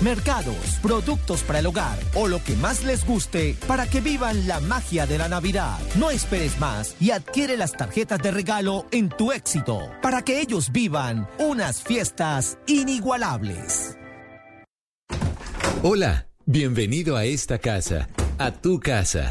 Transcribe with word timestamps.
mercados, 0.00 0.78
productos 0.82 1.42
para 1.42 1.58
el 1.58 1.66
hogar 1.66 1.98
o 2.14 2.28
lo 2.28 2.42
que 2.42 2.56
más 2.56 2.82
les 2.82 3.06
guste 3.06 3.56
para 3.66 3.86
que 3.86 4.00
vivan 4.00 4.48
la 4.48 4.58
magia 4.60 5.06
de 5.06 5.18
la 5.18 5.28
Navidad. 5.28 5.78
No 5.96 6.10
esperes 6.10 6.58
más 6.58 6.96
y 6.98 7.10
adquiere 7.10 7.56
las 7.56 7.72
tarjetas 7.72 8.20
de 8.22 8.30
regalo 8.30 8.86
en 8.90 9.10
tu 9.10 9.32
éxito 9.32 9.90
para 10.00 10.22
que 10.22 10.40
ellos 10.40 10.72
vivan 10.72 11.28
unas 11.38 11.82
fiestas 11.82 12.58
inigualables. 12.66 13.98
Hola, 15.82 16.26
bienvenido 16.46 17.16
a 17.16 17.24
esta 17.24 17.58
casa, 17.58 18.08
a 18.38 18.52
tu 18.52 18.80
casa. 18.80 19.30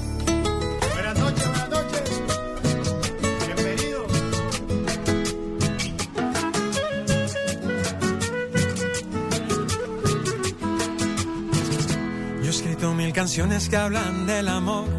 Canciones 13.31 13.69
que 13.69 13.77
hablan 13.77 14.27
del 14.27 14.49
amor, 14.49 14.89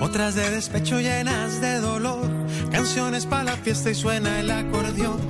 otras 0.00 0.34
de 0.34 0.50
despecho 0.50 0.98
llenas 0.98 1.60
de 1.60 1.78
dolor, 1.78 2.28
canciones 2.72 3.26
para 3.26 3.44
la 3.44 3.52
fiesta 3.52 3.90
y 3.90 3.94
suena 3.94 4.40
el 4.40 4.50
acordeón, 4.50 5.20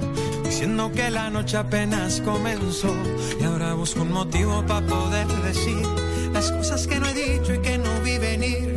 diciendo 0.43 0.91
que 0.91 1.11
la 1.11 1.29
noche 1.29 1.59
apenas 1.59 2.23
comenzó 2.23 2.95
y 3.39 3.45
ahora 3.45 3.75
busco 3.75 4.01
un 4.01 4.13
motivo 4.13 4.65
para 4.65 4.87
poder 4.87 5.27
decir 5.27 5.87
las 6.33 6.51
cosas 6.51 6.87
que 6.87 6.99
no 6.99 7.09
he 7.09 7.13
dicho 7.13 7.53
y 7.53 7.61
que 7.61 7.77
no 7.77 8.01
vi 8.03 8.17
venir. 8.17 8.75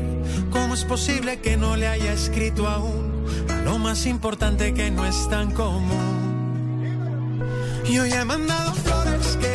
¿Cómo 0.51 0.73
es 0.73 0.83
posible 0.83 1.39
que 1.39 1.55
no 1.55 1.77
le 1.77 1.87
haya 1.87 2.11
escrito 2.11 2.67
aún 2.67 3.25
a 3.49 3.61
lo 3.61 3.79
más 3.79 4.05
importante 4.05 4.73
que 4.73 4.91
no 4.91 5.05
es 5.05 5.29
tan 5.29 5.51
común? 5.53 7.39
Y 7.89 7.97
hoy 7.97 8.11
he 8.11 8.25
mandado 8.25 8.73
flores 8.73 9.37
que 9.39 9.52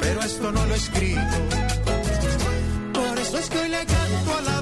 pero 0.00 0.22
esto 0.22 0.52
no 0.52 0.64
lo 0.66 0.74
he 0.74 0.76
escrito. 0.76 1.36
Por 2.92 3.18
eso 3.18 3.38
es 3.38 3.48
que 3.48 3.58
hoy 3.58 3.68
le 3.68 3.84
canto 3.86 4.38
a 4.38 4.40
la 4.42 4.53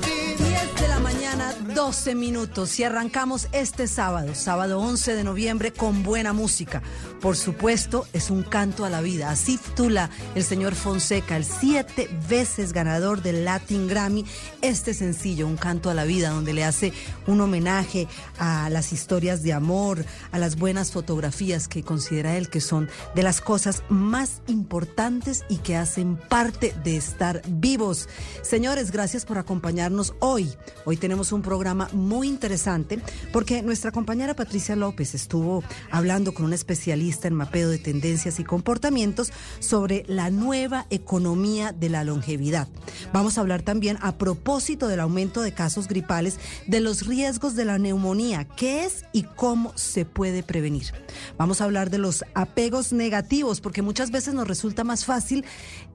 12 1.75 2.15
minutos 2.15 2.79
y 2.79 2.85
arrancamos 2.85 3.49
este 3.53 3.87
sábado, 3.87 4.35
sábado 4.35 4.79
11 4.81 5.15
de 5.15 5.25
noviembre, 5.25 5.73
con 5.73 6.03
buena 6.03 6.35
música. 6.35 6.83
Por 7.21 7.37
supuesto, 7.37 8.07
es 8.13 8.31
un 8.31 8.43
canto 8.43 8.85
a 8.85 8.91
la 8.91 9.01
vida. 9.01 9.31
Así 9.31 9.57
titula 9.57 10.11
el 10.35 10.45
señor 10.45 10.75
Fonseca, 10.75 11.37
el 11.37 11.45
siete 11.45 12.11
veces 12.29 12.75
ganador 12.75 13.23
del 13.23 13.47
Latin 13.47 13.89
Grammy, 13.89 14.27
este 14.61 14.93
sencillo, 14.93 15.47
un 15.47 15.57
canto 15.57 15.89
a 15.89 15.95
la 15.95 16.05
vida, 16.05 16.31
donde 16.31 16.53
le 16.53 16.65
hace 16.65 16.93
un 17.27 17.41
homenaje 17.41 18.07
a 18.39 18.69
las 18.69 18.93
historias 18.93 19.43
de 19.43 19.55
amor, 19.55 20.05
a 20.31 20.39
las 20.39 20.57
buenas 20.57 20.93
fotografías 20.93 21.69
que 21.69 21.83
considera 21.83 22.37
él 22.37 22.51
que 22.51 22.61
son 22.61 22.91
de 23.15 23.23
las 23.23 23.41
cosas 23.41 23.83
más 23.89 24.43
importantes 24.47 25.45
y 25.49 25.57
que 25.59 25.77
hacen 25.77 26.17
parte 26.17 26.75
de 26.85 26.97
estar 26.97 27.41
vivos. 27.49 28.09
Señores, 28.43 28.91
gracias 28.91 29.25
por 29.25 29.39
acompañarnos 29.39 30.15
hoy. 30.19 30.53
Hoy 30.85 30.99
tenemos 30.99 31.33
un 31.33 31.41
programa 31.41 31.62
muy 31.93 32.29
interesante 32.29 33.01
porque 33.33 33.63
nuestra 33.63 33.93
compañera 33.93 34.35
Patricia 34.35 34.75
López 34.75 35.15
estuvo 35.15 35.63
hablando 35.91 36.35
con 36.35 36.47
un 36.47 36.53
especialista 36.53 37.29
en 37.29 37.35
mapeo 37.35 37.69
de 37.69 37.79
tendencias 37.79 38.41
y 38.41 38.45
comportamientos 38.45 39.33
sobre 39.61 40.05
la 40.09 40.31
nueva 40.31 40.87
economía 40.91 41.73
de 41.73 41.89
la 41.89 42.03
longevidad. 42.03 42.67
Vamos 43.13 43.39
a 43.39 43.43
hablar 43.43 43.63
también 43.63 43.97
a 44.03 44.19
propósito 44.19 44.89
del 44.89 45.01
aumento 45.01 45.41
de 45.41 45.53
casos 45.53 45.87
gripales, 45.87 46.39
de 46.67 46.81
los 46.81 47.07
riesgos 47.07 47.55
de 47.55 47.65
la 47.65 47.79
neumonía, 47.79 48.45
qué 48.45 48.85
es 48.85 49.05
y 49.13 49.23
cómo 49.23 49.73
se 49.77 50.05
puede 50.05 50.43
prevenir. 50.43 50.93
Vamos 51.39 51.61
a 51.61 51.65
hablar 51.65 51.91
de 51.91 51.99
los 51.99 52.25
apegos 52.35 52.93
negativos, 52.93 53.61
porque 53.61 53.83
muchas 53.83 54.11
veces 54.11 54.35
nos 54.35 54.49
resulta 54.49 54.83
más 54.83 55.05
fácil 55.05 55.45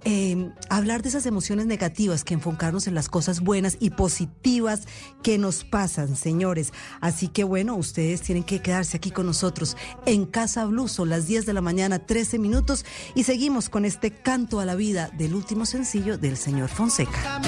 eh, 0.10 0.54
hablar 0.70 1.02
de 1.02 1.10
esas 1.10 1.26
emociones 1.26 1.66
negativas 1.66 2.24
que 2.24 2.34
enfocarnos 2.34 2.88
en 2.88 2.96
las 2.96 3.10
cosas 3.10 3.42
buenas 3.42 3.76
y 3.82 3.90
positivas 3.90 4.88
que 5.22 5.38
nos 5.38 5.66
pasan, 5.66 6.16
señores. 6.16 6.72
Así 7.02 7.28
que 7.28 7.44
bueno, 7.44 7.76
ustedes 7.76 8.22
tienen 8.22 8.46
que 8.46 8.62
quedarse 8.62 8.96
aquí 8.96 9.12
con 9.12 9.26
nosotros 9.26 9.76
en 10.06 10.26
Casa 10.26 10.64
Blue. 10.64 10.88
Son 10.88 11.10
las 11.10 11.28
10 11.28 11.46
de 11.46 11.52
la 11.52 11.60
mañana, 11.60 12.00
13 12.00 12.40
minutos, 12.40 12.86
y 13.16 13.24
seguimos 13.24 13.68
con 13.68 13.84
este 13.84 14.12
canto 14.12 14.62
a 14.62 14.66
la 14.66 14.76
vida 14.76 15.10
del 15.18 15.36
último 15.36 15.66
sencillo 15.66 16.18
del 16.18 16.38
señor 16.38 16.70
Fonseca. 16.70 17.42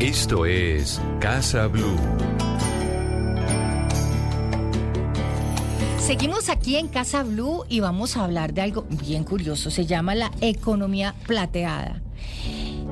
Esto 0.00 0.44
es 0.44 1.00
Casa 1.18 1.66
Blue. 1.66 2.37
Seguimos 6.08 6.48
aquí 6.48 6.76
en 6.76 6.88
Casa 6.88 7.22
Blue 7.22 7.66
y 7.68 7.80
vamos 7.80 8.16
a 8.16 8.24
hablar 8.24 8.54
de 8.54 8.62
algo 8.62 8.86
bien 8.88 9.24
curioso. 9.24 9.70
Se 9.70 9.84
llama 9.84 10.14
la 10.14 10.32
economía 10.40 11.14
plateada. 11.26 12.00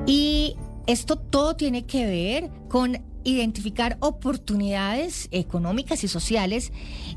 Y 0.05 0.55
esto 0.85 1.15
todo 1.15 1.55
tiene 1.55 1.87
que 1.87 2.05
ver 2.05 2.51
con 2.69 3.03
identificar 3.23 3.97
oportunidades 4.01 5.29
económicas 5.31 6.03
y 6.03 6.07
sociales 6.07 6.71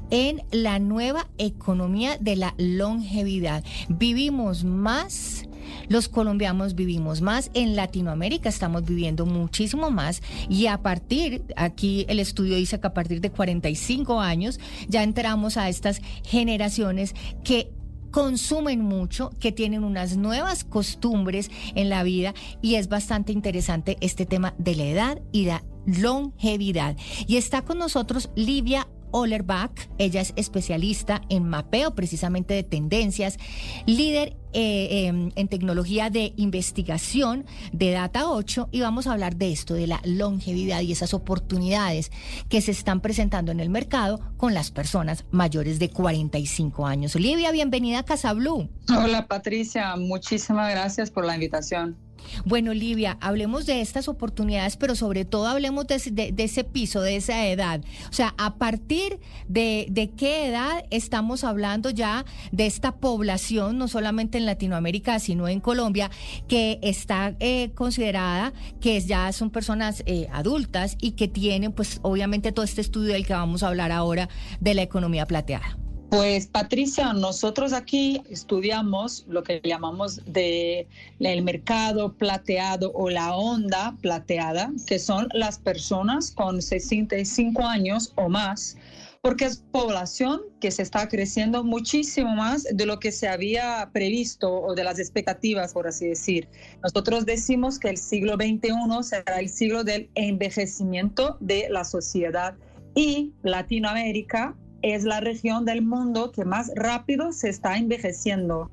en 0.08 0.42
la 0.52 0.78
nueva 0.78 1.28
economía 1.36 2.16
de 2.18 2.36
la 2.36 2.54
longevidad. 2.56 3.62
Vivimos 3.90 4.64
más. 4.64 5.49
Los 5.88 6.08
colombianos 6.08 6.74
vivimos 6.74 7.20
más, 7.20 7.50
en 7.54 7.76
Latinoamérica 7.76 8.48
estamos 8.48 8.84
viviendo 8.84 9.26
muchísimo 9.26 9.90
más 9.90 10.22
y 10.48 10.66
a 10.66 10.78
partir, 10.78 11.42
aquí 11.56 12.04
el 12.08 12.20
estudio 12.20 12.56
dice 12.56 12.80
que 12.80 12.86
a 12.86 12.94
partir 12.94 13.20
de 13.20 13.30
45 13.30 14.20
años 14.20 14.60
ya 14.88 15.02
entramos 15.02 15.56
a 15.56 15.68
estas 15.68 16.00
generaciones 16.24 17.14
que 17.44 17.70
consumen 18.10 18.80
mucho, 18.82 19.30
que 19.38 19.52
tienen 19.52 19.84
unas 19.84 20.16
nuevas 20.16 20.64
costumbres 20.64 21.50
en 21.74 21.88
la 21.88 22.02
vida 22.02 22.34
y 22.60 22.74
es 22.74 22.88
bastante 22.88 23.32
interesante 23.32 23.96
este 24.00 24.26
tema 24.26 24.54
de 24.58 24.74
la 24.74 24.84
edad 24.84 25.22
y 25.32 25.44
la 25.44 25.62
longevidad. 25.86 26.96
Y 27.26 27.36
está 27.36 27.62
con 27.62 27.78
nosotros 27.78 28.30
Livia 28.34 28.88
Olerbach, 29.12 29.88
ella 29.98 30.20
es 30.20 30.32
especialista 30.36 31.22
en 31.28 31.48
mapeo 31.48 31.94
precisamente 31.94 32.54
de 32.54 32.62
tendencias, 32.62 33.38
líder 33.86 34.36
eh, 34.52 35.06
eh, 35.06 35.30
en 35.36 35.48
tecnología 35.48 36.10
de 36.10 36.32
investigación 36.36 37.46
de 37.72 37.92
Data 37.92 38.28
8 38.30 38.68
y 38.72 38.80
vamos 38.80 39.06
a 39.06 39.12
hablar 39.12 39.36
de 39.36 39.52
esto, 39.52 39.74
de 39.74 39.86
la 39.86 40.00
longevidad 40.04 40.80
y 40.80 40.90
esas 40.90 41.14
oportunidades 41.14 42.10
que 42.48 42.60
se 42.60 42.72
están 42.72 43.00
presentando 43.00 43.52
en 43.52 43.60
el 43.60 43.70
mercado 43.70 44.20
con 44.36 44.54
las 44.54 44.72
personas 44.72 45.24
mayores 45.30 45.78
de 45.78 45.90
45 45.90 46.86
años. 46.86 47.14
Olivia, 47.14 47.52
bienvenida 47.52 48.00
a 48.00 48.04
Casa 48.04 48.32
Blue. 48.32 48.68
Hola 48.88 49.28
Patricia, 49.28 49.94
muchísimas 49.96 50.70
gracias 50.70 51.10
por 51.10 51.24
la 51.24 51.34
invitación. 51.34 51.96
Bueno, 52.44 52.70
Olivia, 52.70 53.18
hablemos 53.20 53.66
de 53.66 53.80
estas 53.80 54.08
oportunidades, 54.08 54.76
pero 54.76 54.94
sobre 54.94 55.24
todo 55.24 55.46
hablemos 55.46 55.86
de, 55.86 56.32
de- 56.32 56.42
ese 56.44 56.64
piso, 56.64 57.00
de 57.02 57.16
esa 57.16 57.46
edad. 57.48 57.80
O 58.08 58.12
sea, 58.12 58.34
a 58.38 58.54
partir 58.54 59.20
de, 59.48 59.86
de 59.90 60.10
qué 60.10 60.46
edad 60.48 60.84
estamos 60.90 61.44
hablando 61.44 61.90
ya 61.90 62.24
de 62.52 62.66
esta 62.66 62.92
población, 62.96 63.78
no 63.78 63.88
solamente 63.88 64.38
en 64.38 64.46
Latinoamérica, 64.46 65.18
sino 65.18 65.48
en 65.48 65.60
Colombia, 65.60 66.10
que 66.48 66.78
está 66.82 67.34
eh, 67.40 67.70
considerada 67.74 68.52
que 68.80 69.00
ya 69.00 69.32
son 69.32 69.50
personas 69.50 70.02
eh, 70.06 70.28
adultas 70.32 70.96
y 71.00 71.12
que 71.12 71.28
tienen, 71.28 71.72
pues, 71.72 72.00
obviamente 72.02 72.52
todo 72.52 72.64
este 72.64 72.80
estudio 72.80 73.12
del 73.12 73.26
que 73.26 73.32
vamos 73.34 73.62
a 73.62 73.68
hablar 73.68 73.92
ahora 73.92 74.28
de 74.60 74.74
la 74.74 74.82
economía 74.82 75.26
plateada. 75.26 75.76
Pues 76.10 76.48
Patricia, 76.48 77.12
nosotros 77.12 77.72
aquí 77.72 78.20
estudiamos 78.28 79.24
lo 79.28 79.44
que 79.44 79.60
llamamos 79.62 80.20
de 80.26 80.88
el 81.20 81.42
mercado 81.42 82.14
plateado 82.14 82.90
o 82.94 83.08
la 83.08 83.36
onda 83.36 83.96
plateada, 84.02 84.72
que 84.88 84.98
son 84.98 85.28
las 85.32 85.60
personas 85.60 86.32
con 86.32 86.62
65 86.62 87.64
años 87.64 88.12
o 88.16 88.28
más, 88.28 88.76
porque 89.22 89.44
es 89.44 89.58
población 89.70 90.40
que 90.60 90.72
se 90.72 90.82
está 90.82 91.08
creciendo 91.08 91.62
muchísimo 91.62 92.34
más 92.34 92.64
de 92.64 92.86
lo 92.86 92.98
que 92.98 93.12
se 93.12 93.28
había 93.28 93.88
previsto 93.92 94.52
o 94.52 94.74
de 94.74 94.82
las 94.82 94.98
expectativas, 94.98 95.74
por 95.74 95.86
así 95.86 96.08
decir. 96.08 96.48
Nosotros 96.82 97.24
decimos 97.24 97.78
que 97.78 97.88
el 97.88 97.98
siglo 97.98 98.34
XXI 98.34 98.72
será 99.02 99.38
el 99.38 99.48
siglo 99.48 99.84
del 99.84 100.10
envejecimiento 100.16 101.36
de 101.38 101.68
la 101.70 101.84
sociedad 101.84 102.56
y 102.96 103.32
Latinoamérica 103.44 104.56
es 104.82 105.04
la 105.04 105.20
región 105.20 105.64
del 105.64 105.82
mundo 105.82 106.32
que 106.32 106.44
más 106.44 106.70
rápido 106.74 107.32
se 107.32 107.48
está 107.48 107.76
envejeciendo. 107.76 108.70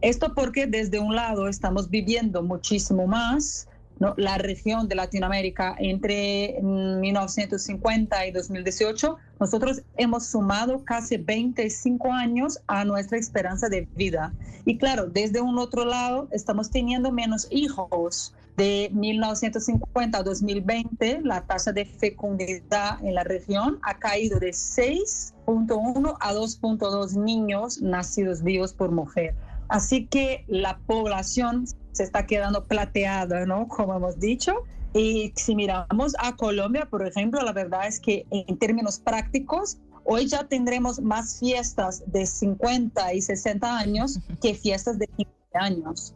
Esto 0.00 0.34
porque 0.34 0.66
desde 0.66 0.98
un 0.98 1.14
lado 1.14 1.48
estamos 1.48 1.88
viviendo 1.90 2.42
muchísimo 2.42 3.06
más, 3.06 3.68
la 4.16 4.38
región 4.38 4.88
de 4.88 4.96
Latinoamérica 4.96 5.76
entre 5.78 6.58
1950 6.60 8.26
y 8.26 8.32
2018, 8.32 9.16
nosotros 9.38 9.82
hemos 9.96 10.26
sumado 10.26 10.84
casi 10.84 11.16
25 11.16 12.12
años 12.12 12.58
a 12.66 12.84
nuestra 12.84 13.18
esperanza 13.18 13.68
de 13.68 13.88
vida. 13.94 14.32
Y 14.64 14.78
claro, 14.78 15.06
desde 15.06 15.40
un 15.40 15.58
otro 15.58 15.84
lado 15.84 16.28
estamos 16.32 16.70
teniendo 16.70 17.12
menos 17.12 17.46
hijos. 17.50 18.34
De 18.56 18.88
1950 18.92 20.18
a 20.18 20.22
2020, 20.22 21.22
la 21.22 21.44
tasa 21.44 21.72
de 21.72 21.84
fecundidad 21.84 23.04
en 23.04 23.16
la 23.16 23.24
región 23.24 23.80
ha 23.82 23.98
caído 23.98 24.38
de 24.38 24.50
6.1 24.50 26.16
a 26.20 26.32
2.2 26.32 27.16
niños 27.16 27.82
nacidos 27.82 28.44
vivos 28.44 28.72
por 28.72 28.92
mujer. 28.92 29.34
Así 29.68 30.06
que 30.06 30.44
la 30.46 30.78
población 30.86 31.66
se 31.90 32.04
está 32.04 32.26
quedando 32.26 32.64
plateada, 32.64 33.44
¿no? 33.44 33.66
Como 33.66 33.94
hemos 33.94 34.20
dicho. 34.20 34.54
Y 34.92 35.32
si 35.34 35.56
miramos 35.56 36.14
a 36.20 36.36
Colombia, 36.36 36.86
por 36.88 37.04
ejemplo, 37.04 37.42
la 37.42 37.52
verdad 37.52 37.88
es 37.88 37.98
que 37.98 38.24
en 38.30 38.56
términos 38.58 39.00
prácticos, 39.00 39.78
hoy 40.04 40.28
ya 40.28 40.44
tendremos 40.44 41.00
más 41.00 41.40
fiestas 41.40 42.04
de 42.06 42.24
50 42.26 43.14
y 43.14 43.20
60 43.20 43.78
años 43.78 44.20
que 44.40 44.54
fiestas 44.54 44.98
de 45.00 45.08
15 45.08 45.32
años. 45.54 46.14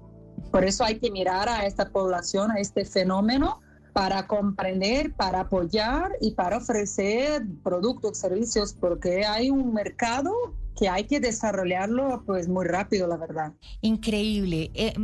Por 0.58 0.66
eso 0.66 0.82
hay 0.82 0.98
que 0.98 1.12
mirar 1.12 1.48
a 1.48 1.66
esta 1.66 1.88
población, 1.88 2.50
a 2.50 2.58
este 2.58 2.84
fenómeno, 2.84 3.60
para 3.92 4.26
comprender, 4.26 5.12
para 5.14 5.42
apoyar 5.42 6.10
y 6.20 6.32
para 6.32 6.56
ofrecer 6.56 7.46
productos, 7.62 8.18
servicios, 8.18 8.72
porque 8.72 9.24
hay 9.24 9.50
un 9.50 9.72
mercado 9.72 10.32
que 10.76 10.88
hay 10.88 11.04
que 11.04 11.20
desarrollarlo 11.20 12.24
pues 12.26 12.48
muy 12.48 12.66
rápido, 12.66 13.06
la 13.06 13.16
verdad. 13.16 13.52
Increíble. 13.82 14.72
Eh, 14.74 14.94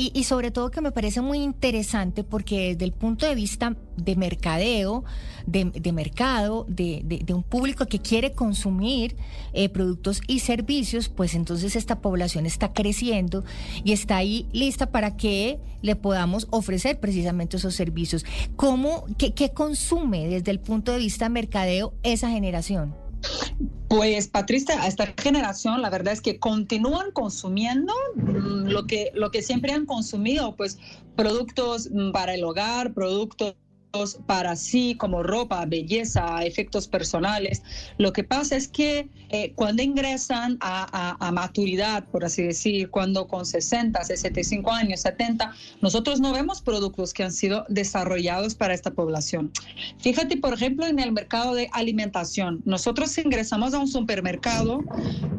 y, 0.00 0.22
sobre 0.22 0.52
todo 0.52 0.70
que 0.70 0.80
me 0.80 0.92
parece 0.92 1.20
muy 1.20 1.38
interesante 1.38 2.22
porque 2.22 2.68
desde 2.68 2.84
el 2.84 2.92
punto 2.92 3.26
de 3.26 3.34
vista 3.34 3.76
de 3.96 4.14
mercadeo, 4.14 5.02
de, 5.44 5.92
mercado, 5.92 6.66
de, 6.68 7.24
un 7.34 7.42
público 7.42 7.84
que 7.86 7.98
quiere 7.98 8.30
consumir 8.30 9.16
eh, 9.52 9.68
productos 9.68 10.20
y 10.28 10.38
servicios, 10.38 11.08
pues 11.08 11.34
entonces 11.34 11.74
esta 11.74 12.00
población 12.00 12.46
está 12.46 12.72
creciendo 12.72 13.42
y 13.82 13.90
está 13.90 14.18
ahí 14.18 14.46
lista 14.52 14.92
para 14.92 15.16
que 15.16 15.58
le 15.82 15.96
podamos 15.96 16.46
ofrecer 16.50 17.00
precisamente 17.00 17.56
esos 17.56 17.74
servicios. 17.74 18.24
¿Cómo, 18.54 19.04
qué, 19.18 19.34
qué 19.34 19.50
consume 19.50 20.28
desde 20.28 20.52
el 20.52 20.60
punto 20.60 20.92
de 20.92 20.98
vista 20.98 21.28
mercadeo 21.28 21.92
esa 22.04 22.30
generación? 22.30 23.07
Pues 23.88 24.28
Patricia, 24.28 24.82
a 24.82 24.86
esta 24.86 25.14
generación 25.16 25.80
la 25.80 25.88
verdad 25.88 26.12
es 26.12 26.20
que 26.20 26.38
continúan 26.38 27.10
consumiendo 27.12 27.92
mm, 28.16 28.68
lo 28.68 28.86
que, 28.86 29.10
lo 29.14 29.30
que 29.30 29.42
siempre 29.42 29.72
han 29.72 29.86
consumido, 29.86 30.56
pues 30.56 30.78
productos 31.16 31.88
mm, 31.90 32.12
para 32.12 32.34
el 32.34 32.44
hogar, 32.44 32.92
productos 32.92 33.54
para 34.26 34.54
sí, 34.54 34.96
como 34.96 35.22
ropa, 35.22 35.64
belleza, 35.64 36.44
efectos 36.44 36.86
personales. 36.88 37.62
Lo 37.96 38.12
que 38.12 38.22
pasa 38.22 38.56
es 38.56 38.68
que 38.68 39.08
eh, 39.30 39.52
cuando 39.54 39.82
ingresan 39.82 40.58
a, 40.60 41.30
maturidad, 41.32 42.04
por 42.04 42.24
así 42.24 42.42
decir, 42.42 42.90
cuando 42.90 43.28
con 43.28 43.46
60, 43.46 44.02
65 44.02 44.70
años, 44.70 45.00
70, 45.00 45.52
nosotros 45.80 46.20
no 46.20 46.32
vemos 46.32 46.60
productos 46.60 47.12
que 47.12 47.22
han 47.22 47.32
sido 47.32 47.64
desarrollados 47.68 48.54
para 48.54 48.74
esta 48.74 48.90
población. 48.90 49.52
Fíjate, 49.98 50.36
por 50.36 50.54
ejemplo, 50.54 50.86
en 50.86 50.98
el 50.98 51.12
mercado 51.12 51.54
de 51.54 51.68
alimentación. 51.72 52.62
Nosotros 52.64 53.16
ingresamos 53.18 53.74
a 53.74 53.78
un 53.78 53.88
supermercado, 53.88 54.82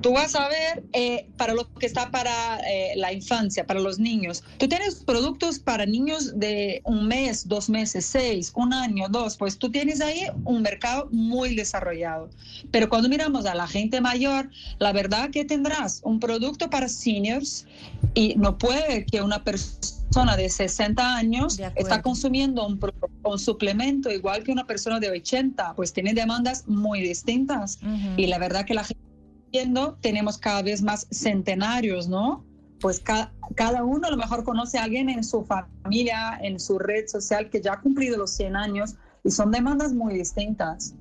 tú 0.01 0.13
vas 0.13 0.35
a 0.35 0.47
ver 0.47 0.83
eh, 0.93 1.27
para 1.37 1.53
lo 1.53 1.71
que 1.73 1.85
está 1.85 2.11
para 2.11 2.59
eh, 2.67 2.93
la 2.95 3.13
infancia, 3.13 3.65
para 3.65 3.79
los 3.79 3.99
niños. 3.99 4.43
Tú 4.57 4.67
tienes 4.67 4.95
productos 4.95 5.59
para 5.59 5.85
niños 5.85 6.39
de 6.39 6.81
un 6.85 7.07
mes, 7.07 7.47
dos 7.47 7.69
meses, 7.69 8.05
seis 8.05 8.38
un 8.55 8.73
año, 8.73 9.07
dos, 9.09 9.37
pues 9.37 9.57
tú 9.57 9.69
tienes 9.71 10.01
ahí 10.01 10.23
un 10.45 10.61
mercado 10.61 11.07
muy 11.11 11.55
desarrollado. 11.55 12.29
Pero 12.71 12.89
cuando 12.89 13.09
miramos 13.09 13.45
a 13.45 13.55
la 13.55 13.67
gente 13.67 14.01
mayor, 14.01 14.49
la 14.79 14.91
verdad 14.91 15.29
que 15.31 15.45
tendrás 15.45 16.01
un 16.03 16.19
producto 16.19 16.69
para 16.69 16.87
seniors 16.87 17.65
y 18.13 18.35
no 18.35 18.57
puede 18.57 19.05
que 19.05 19.21
una 19.21 19.43
persona 19.43 20.35
de 20.37 20.49
60 20.49 21.15
años 21.15 21.59
está 21.75 22.01
consumiendo 22.01 22.65
un, 22.65 22.79
un, 23.23 23.39
suplemento 23.39 24.11
igual 24.11 24.43
que 24.43 24.51
una 24.51 24.65
persona 24.65 24.99
de 24.99 25.09
80, 25.11 25.73
pues 25.75 25.93
tiene 25.93 26.13
demandas 26.13 26.67
muy 26.67 27.01
distintas. 27.01 27.79
Y 28.17 28.27
la 28.27 28.37
verdad 28.37 28.65
que 28.65 28.73
la 28.73 28.83
gente 28.83 29.03
viendo, 29.51 29.97
tenemos 30.01 30.37
cada 30.37 30.61
vez 30.61 30.81
más 30.81 31.07
centenarios, 31.11 32.07
¿no? 32.07 32.45
Pues 32.79 32.99
cada 32.99 33.83
uno 33.83 34.07
a 34.07 34.11
lo 34.11 34.17
mejor 34.17 34.43
conoce 34.43 34.77
a 34.77 34.83
alguien 34.83 35.09
en 35.09 35.23
su 35.23 35.45
familia, 35.45 36.39
en 36.41 36.59
su 36.59 36.79
red 36.79 37.07
social 37.07 37.49
que 37.49 37.61
ya 37.61 37.73
ha 37.73 37.81
cumplido 37.81 38.17
los 38.17 38.31
100 38.31 38.55
años 38.55 38.95
y 39.23 39.31
son 39.31 39.51
demandas 39.51 39.93
muy 39.93 40.13
distintas, 40.13 40.93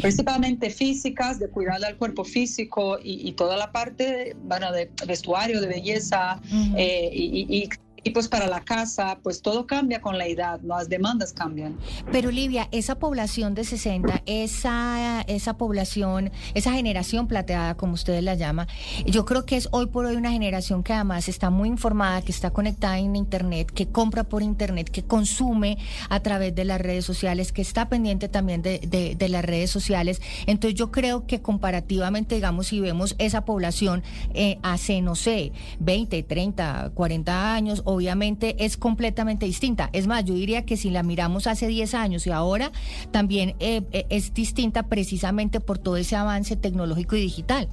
principalmente 0.00 0.70
físicas, 0.70 1.38
de 1.38 1.48
cuidar 1.48 1.80
del 1.80 1.96
cuerpo 1.96 2.24
físico 2.24 2.98
y, 3.02 3.32
toda 3.32 3.56
la 3.56 3.72
parte 3.72 4.34
bueno, 4.44 4.72
de 4.72 4.90
vestuario, 5.06 5.60
de 5.60 5.66
belleza 5.66 6.40
eh, 6.76 7.10
y, 7.12 7.46
y 7.48 7.68
y 8.04 8.10
pues 8.10 8.28
para 8.28 8.46
la 8.46 8.60
casa, 8.60 9.18
pues 9.22 9.42
todo 9.42 9.66
cambia 9.66 10.00
con 10.00 10.18
la 10.18 10.26
edad, 10.26 10.60
las 10.62 10.88
demandas 10.88 11.32
cambian. 11.32 11.76
Pero 12.10 12.28
Olivia, 12.28 12.68
esa 12.72 12.98
población 12.98 13.54
de 13.54 13.64
60, 13.64 14.22
esa, 14.26 15.22
esa 15.22 15.56
población, 15.56 16.32
esa 16.54 16.72
generación 16.72 17.28
plateada, 17.28 17.76
como 17.76 17.94
ustedes 17.94 18.22
la 18.22 18.34
llaman, 18.34 18.66
yo 19.06 19.24
creo 19.24 19.46
que 19.46 19.56
es 19.56 19.68
hoy 19.70 19.86
por 19.86 20.06
hoy 20.06 20.16
una 20.16 20.32
generación 20.32 20.82
que 20.82 20.92
además 20.92 21.28
está 21.28 21.50
muy 21.50 21.68
informada, 21.68 22.22
que 22.22 22.32
está 22.32 22.50
conectada 22.50 22.98
en 22.98 23.14
Internet, 23.14 23.70
que 23.70 23.88
compra 23.88 24.24
por 24.24 24.42
Internet, 24.42 24.90
que 24.90 25.04
consume 25.04 25.78
a 26.08 26.20
través 26.20 26.54
de 26.54 26.64
las 26.64 26.80
redes 26.80 27.04
sociales, 27.04 27.52
que 27.52 27.62
está 27.62 27.88
pendiente 27.88 28.28
también 28.28 28.62
de, 28.62 28.78
de, 28.78 29.28
las 29.28 29.44
redes 29.44 29.70
sociales. 29.70 30.20
Entonces 30.46 30.78
yo 30.78 30.90
creo 30.90 31.26
que 31.26 31.40
comparativamente, 31.40 32.34
digamos, 32.34 32.66
si 32.66 32.80
vemos 32.80 33.14
esa 33.18 33.44
población 33.44 34.02
eh, 34.34 34.58
hace, 34.62 35.00
no 35.00 35.14
sé, 35.14 35.52
20, 35.78 36.22
30, 36.24 36.90
40 36.94 37.54
años, 37.54 37.82
obviamente 37.92 38.64
es 38.64 38.76
completamente 38.76 39.46
distinta. 39.46 39.90
Es 39.92 40.06
más, 40.06 40.24
yo 40.24 40.34
diría 40.34 40.64
que 40.64 40.76
si 40.76 40.90
la 40.90 41.02
miramos 41.02 41.46
hace 41.46 41.66
10 41.66 41.94
años 41.94 42.26
y 42.26 42.30
ahora, 42.30 42.72
también 43.10 43.54
eh, 43.60 43.82
eh, 43.92 44.06
es 44.10 44.34
distinta 44.34 44.84
precisamente 44.84 45.60
por 45.60 45.78
todo 45.78 45.96
ese 45.96 46.16
avance 46.16 46.56
tecnológico 46.56 47.16
y 47.16 47.20
digital. 47.20 47.68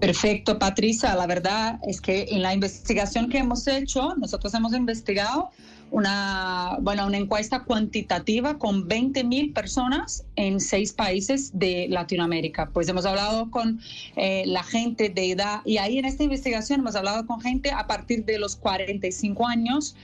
Perfecto, 0.00 0.58
Patricia. 0.58 1.14
La 1.16 1.26
verdad 1.26 1.80
es 1.86 2.00
que 2.00 2.28
en 2.30 2.42
la 2.42 2.54
investigación 2.54 3.28
que 3.28 3.38
hemos 3.38 3.66
hecho, 3.66 4.14
nosotros 4.16 4.54
hemos 4.54 4.72
investigado 4.72 5.50
una, 5.90 6.76
bueno, 6.80 7.06
una 7.06 7.16
encuesta 7.16 7.64
cuantitativa 7.64 8.58
con 8.58 8.86
20 8.88 9.24
mil 9.24 9.52
personas 9.52 10.24
en 10.36 10.60
seis 10.60 10.92
países 10.92 11.50
de 11.58 11.86
Latinoamérica. 11.88 12.70
Pues 12.72 12.88
hemos 12.88 13.06
hablado 13.06 13.50
con 13.50 13.80
eh, 14.16 14.44
la 14.46 14.62
gente 14.62 15.08
de 15.08 15.32
edad 15.32 15.60
y 15.64 15.78
ahí 15.78 15.98
en 15.98 16.04
esta 16.04 16.22
investigación 16.22 16.80
hemos 16.80 16.96
hablado 16.96 17.26
con 17.26 17.40
gente 17.40 17.70
a 17.70 17.86
partir 17.86 18.24
de 18.24 18.38
los 18.38 18.56
45 18.56 19.46
años. 19.46 19.96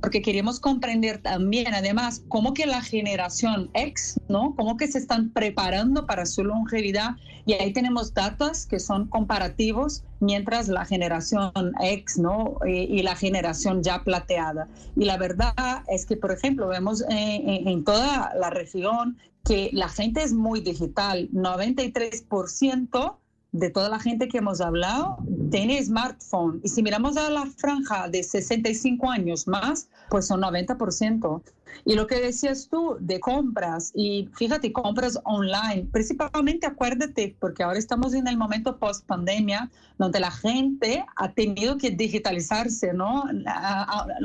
Porque 0.00 0.22
queremos 0.22 0.60
comprender 0.60 1.18
también, 1.18 1.74
además, 1.74 2.22
cómo 2.28 2.54
que 2.54 2.66
la 2.66 2.82
generación 2.82 3.70
X, 3.74 4.20
¿no? 4.28 4.54
Cómo 4.56 4.76
que 4.76 4.86
se 4.86 4.98
están 4.98 5.30
preparando 5.30 6.06
para 6.06 6.26
su 6.26 6.44
longevidad. 6.44 7.16
Y 7.46 7.54
ahí 7.54 7.72
tenemos 7.72 8.14
datos 8.14 8.66
que 8.66 8.78
son 8.78 9.08
comparativos, 9.08 10.04
mientras 10.20 10.68
la 10.68 10.84
generación 10.84 11.52
X, 11.80 12.18
¿no? 12.18 12.58
Eh, 12.66 12.86
y 12.88 13.02
la 13.02 13.16
generación 13.16 13.82
ya 13.82 14.04
plateada. 14.04 14.68
Y 14.96 15.04
la 15.04 15.16
verdad 15.16 15.82
es 15.88 16.06
que, 16.06 16.16
por 16.16 16.32
ejemplo, 16.32 16.68
vemos 16.68 17.04
en 17.08 17.84
toda 17.84 18.32
la 18.38 18.50
región 18.50 19.18
que 19.44 19.70
la 19.72 19.88
gente 19.88 20.22
es 20.22 20.32
muy 20.32 20.60
digital, 20.60 21.28
93% 21.32 23.16
de 23.52 23.70
toda 23.70 23.88
la 23.88 23.98
gente 23.98 24.28
que 24.28 24.38
hemos 24.38 24.60
hablado 24.60 25.18
tiene 25.50 25.82
smartphone. 25.82 26.60
Y 26.62 26.68
si 26.68 26.82
miramos 26.82 27.16
a 27.16 27.30
la 27.30 27.46
franja 27.46 28.08
de 28.08 28.22
65 28.22 29.10
años 29.10 29.46
más, 29.48 29.88
pues 30.10 30.26
son 30.26 30.42
90%. 30.42 31.42
Y 31.84 31.94
lo 31.94 32.06
que 32.06 32.20
decías 32.20 32.68
tú 32.68 32.96
de 33.00 33.20
compras, 33.20 33.92
y 33.94 34.28
fíjate, 34.34 34.72
compras 34.72 35.18
online, 35.24 35.86
principalmente 35.92 36.66
acuérdate, 36.66 37.36
porque 37.38 37.62
ahora 37.62 37.78
estamos 37.78 38.14
en 38.14 38.26
el 38.28 38.36
momento 38.36 38.78
post 38.78 39.04
pandemia, 39.06 39.70
donde 39.98 40.20
la 40.20 40.30
gente 40.30 41.04
ha 41.16 41.32
tenido 41.32 41.76
que 41.76 41.90
digitalizarse, 41.90 42.92
¿no? 42.92 43.24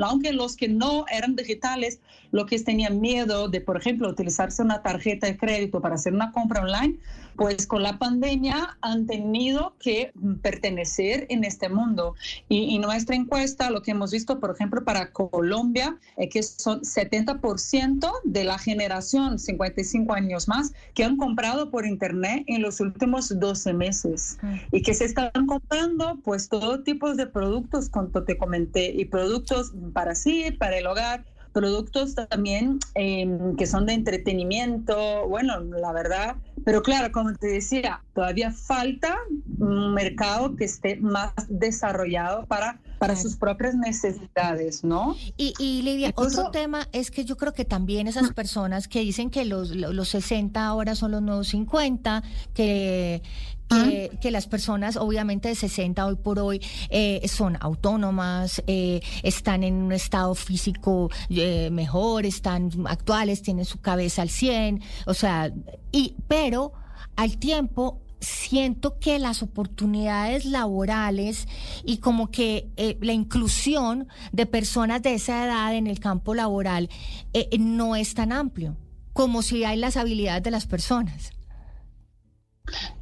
Aunque 0.02 0.32
los 0.32 0.56
que 0.56 0.68
no 0.68 1.04
eran 1.10 1.34
digitales, 1.34 2.00
lo 2.30 2.46
que 2.46 2.58
tenían 2.60 3.00
miedo 3.00 3.48
de, 3.48 3.60
por 3.60 3.76
ejemplo, 3.76 4.08
utilizarse 4.08 4.62
una 4.62 4.82
tarjeta 4.82 5.26
de 5.26 5.36
crédito 5.36 5.80
para 5.80 5.96
hacer 5.96 6.14
una 6.14 6.32
compra 6.32 6.62
online, 6.62 6.98
pues 7.36 7.66
con 7.66 7.82
la 7.82 7.98
pandemia 7.98 8.76
han 8.80 9.06
tenido 9.06 9.74
que 9.78 10.12
pertenecer 10.42 11.26
en 11.28 11.44
este 11.44 11.68
mundo. 11.68 12.14
Y, 12.48 12.74
y 12.74 12.78
nuestra 12.78 13.16
encuesta, 13.16 13.70
lo 13.70 13.82
que 13.82 13.90
hemos 13.90 14.12
visto, 14.12 14.38
por 14.40 14.50
ejemplo, 14.50 14.84
para 14.84 15.12
Colombia, 15.12 15.96
es 16.16 16.28
que 16.30 16.42
son 16.42 16.84
70 16.84 17.40
60% 17.44 18.10
de 18.24 18.44
la 18.44 18.58
generación 18.58 19.38
55 19.38 20.12
años 20.14 20.48
más 20.48 20.72
que 20.94 21.04
han 21.04 21.16
comprado 21.16 21.70
por 21.70 21.86
internet 21.86 22.44
en 22.46 22.62
los 22.62 22.80
últimos 22.80 23.38
12 23.38 23.72
meses. 23.72 24.38
Mm. 24.42 24.54
y 24.72 24.82
que 24.82 24.94
se 24.94 25.04
están 25.04 25.46
comprando 25.46 26.18
pues 26.24 26.48
todo 26.48 26.82
tipo 26.82 27.14
de 27.14 27.26
productos, 27.26 27.88
como 27.88 28.08
te 28.08 28.36
comenté, 28.36 28.92
y 28.92 29.04
productos 29.04 29.72
para 29.92 30.14
sí, 30.14 30.50
para 30.58 30.78
el 30.78 30.86
hogar, 30.86 31.24
productos 31.52 32.14
también 32.14 32.80
eh, 32.96 33.26
que 33.56 33.66
son 33.66 33.86
de 33.86 33.94
entretenimiento, 33.94 35.28
bueno, 35.28 35.60
la 35.60 35.92
verdad, 35.92 36.36
pero 36.64 36.82
claro, 36.82 37.12
como 37.12 37.32
te 37.34 37.46
decía, 37.46 38.02
todavía 38.12 38.50
falta 38.50 39.16
un 39.58 39.94
mercado 39.94 40.56
que 40.56 40.64
esté 40.64 40.96
más 40.96 41.32
desarrollado 41.48 42.44
para, 42.46 42.80
para 42.98 43.16
sus 43.16 43.36
propias 43.36 43.74
necesidades, 43.74 44.84
¿no? 44.84 45.16
Y, 45.36 45.52
y 45.58 45.82
Lidia, 45.82 46.08
Incluso- 46.08 46.40
otro 46.40 46.50
tema 46.52 46.88
es 46.92 47.10
que 47.10 47.24
yo 47.24 47.36
creo 47.36 47.52
que 47.52 47.64
también 47.64 48.06
esas 48.06 48.32
personas 48.32 48.88
que 48.88 49.00
dicen 49.00 49.30
que 49.30 49.44
los, 49.44 49.70
lo- 49.70 49.92
los 49.92 50.08
60 50.08 50.64
ahora 50.64 50.94
son 50.94 51.10
los 51.12 51.22
nuevos 51.22 51.48
50, 51.48 52.22
que, 52.54 53.22
que, 53.68 54.10
que 54.20 54.30
las 54.30 54.46
personas 54.46 54.96
obviamente 54.96 55.48
de 55.48 55.54
60 55.54 56.06
hoy 56.06 56.16
por 56.16 56.38
hoy 56.38 56.60
eh, 56.90 57.26
son 57.28 57.56
autónomas, 57.60 58.62
eh, 58.66 59.00
están 59.22 59.64
en 59.64 59.74
un 59.74 59.92
estado 59.92 60.34
físico 60.34 61.10
eh, 61.30 61.70
mejor, 61.70 62.24
están 62.26 62.70
actuales, 62.86 63.42
tienen 63.42 63.64
su 63.64 63.80
cabeza 63.80 64.22
al 64.22 64.30
100, 64.30 64.82
o 65.06 65.14
sea, 65.14 65.52
y, 65.92 66.14
pero 66.28 66.72
al 67.16 67.38
tiempo 67.38 68.00
siento 68.24 68.98
que 68.98 69.18
las 69.18 69.42
oportunidades 69.42 70.44
laborales 70.44 71.46
y 71.84 71.98
como 71.98 72.30
que 72.30 72.68
eh, 72.76 72.98
la 73.00 73.12
inclusión 73.12 74.08
de 74.32 74.46
personas 74.46 75.02
de 75.02 75.14
esa 75.14 75.44
edad 75.44 75.74
en 75.74 75.86
el 75.86 76.00
campo 76.00 76.34
laboral 76.34 76.90
eh, 77.32 77.48
no 77.58 77.96
es 77.96 78.14
tan 78.14 78.32
amplio 78.32 78.76
como 79.12 79.42
si 79.42 79.64
hay 79.64 79.76
las 79.76 79.96
habilidades 79.96 80.42
de 80.42 80.50
las 80.50 80.66
personas. 80.66 81.30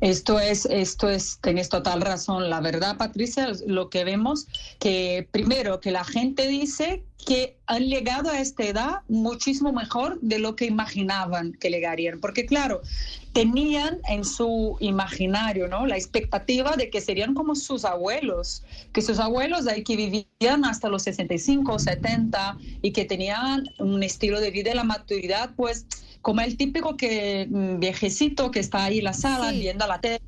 Esto 0.01 0.41
es, 0.41 0.67
esto 0.67 1.09
es, 1.09 1.39
tenés 1.41 1.69
total 1.69 2.01
razón. 2.01 2.51
La 2.51 2.61
verdad, 2.61 2.97
Patricia, 2.97 3.53
lo 3.67 3.91
que 3.91 4.05
vemos 4.05 4.49
que 4.81 5.29
primero 5.31 5.81
que 5.81 5.93
la 5.93 6.05
gente 6.05 6.49
dice 6.49 7.05
que 7.25 7.57
han 7.67 7.85
llegado 7.85 8.31
a 8.31 8.41
esta 8.41 8.65
edad 8.65 8.97
muchísimo 9.09 9.73
mejor 9.73 10.21
de 10.21 10.41
lo 10.41 10.57
que 10.57 10.67
imaginaban 10.67 11.53
que 11.53 11.71
llegarían, 11.71 12.21
porque 12.21 12.47
claro, 12.47 12.83
tenían 13.33 13.99
en 14.09 14.25
su 14.25 14.77
imaginario, 14.81 15.67
¿no? 15.69 15.87
La 15.87 15.97
expectativa 15.97 16.77
de 16.77 16.91
que 16.91 17.01
serían 17.01 17.35
como 17.35 17.55
sus 17.55 17.85
abuelos, 17.85 18.63
que 18.93 19.01
sus 19.01 19.19
abuelos 19.19 19.65
de 19.65 19.73
ahí 19.73 19.85
que 19.85 19.97
vivían 19.97 20.65
hasta 20.65 20.89
los 20.89 21.03
65, 21.05 21.79
70 21.79 22.59
y 22.83 22.93
que 22.93 23.05
tenían 23.07 23.65
un 23.79 24.03
estilo 24.03 24.41
de 24.41 24.51
vida 24.51 24.73
y 24.73 24.75
la 24.75 24.85
maturidad, 24.85 25.55
pues 25.57 25.87
como 26.21 26.41
el 26.43 26.57
típico 26.57 26.97
que 26.97 27.47
mm, 27.51 27.81
viejecito 27.81 28.51
que 28.51 28.61
está 28.61 28.85
ahí 28.85 28.99
en 28.99 29.05
la 29.05 29.13
sala 29.15 29.51
Sí. 29.51 29.61
viendo 29.61 29.87
la 29.87 30.01
tele. 30.01 30.21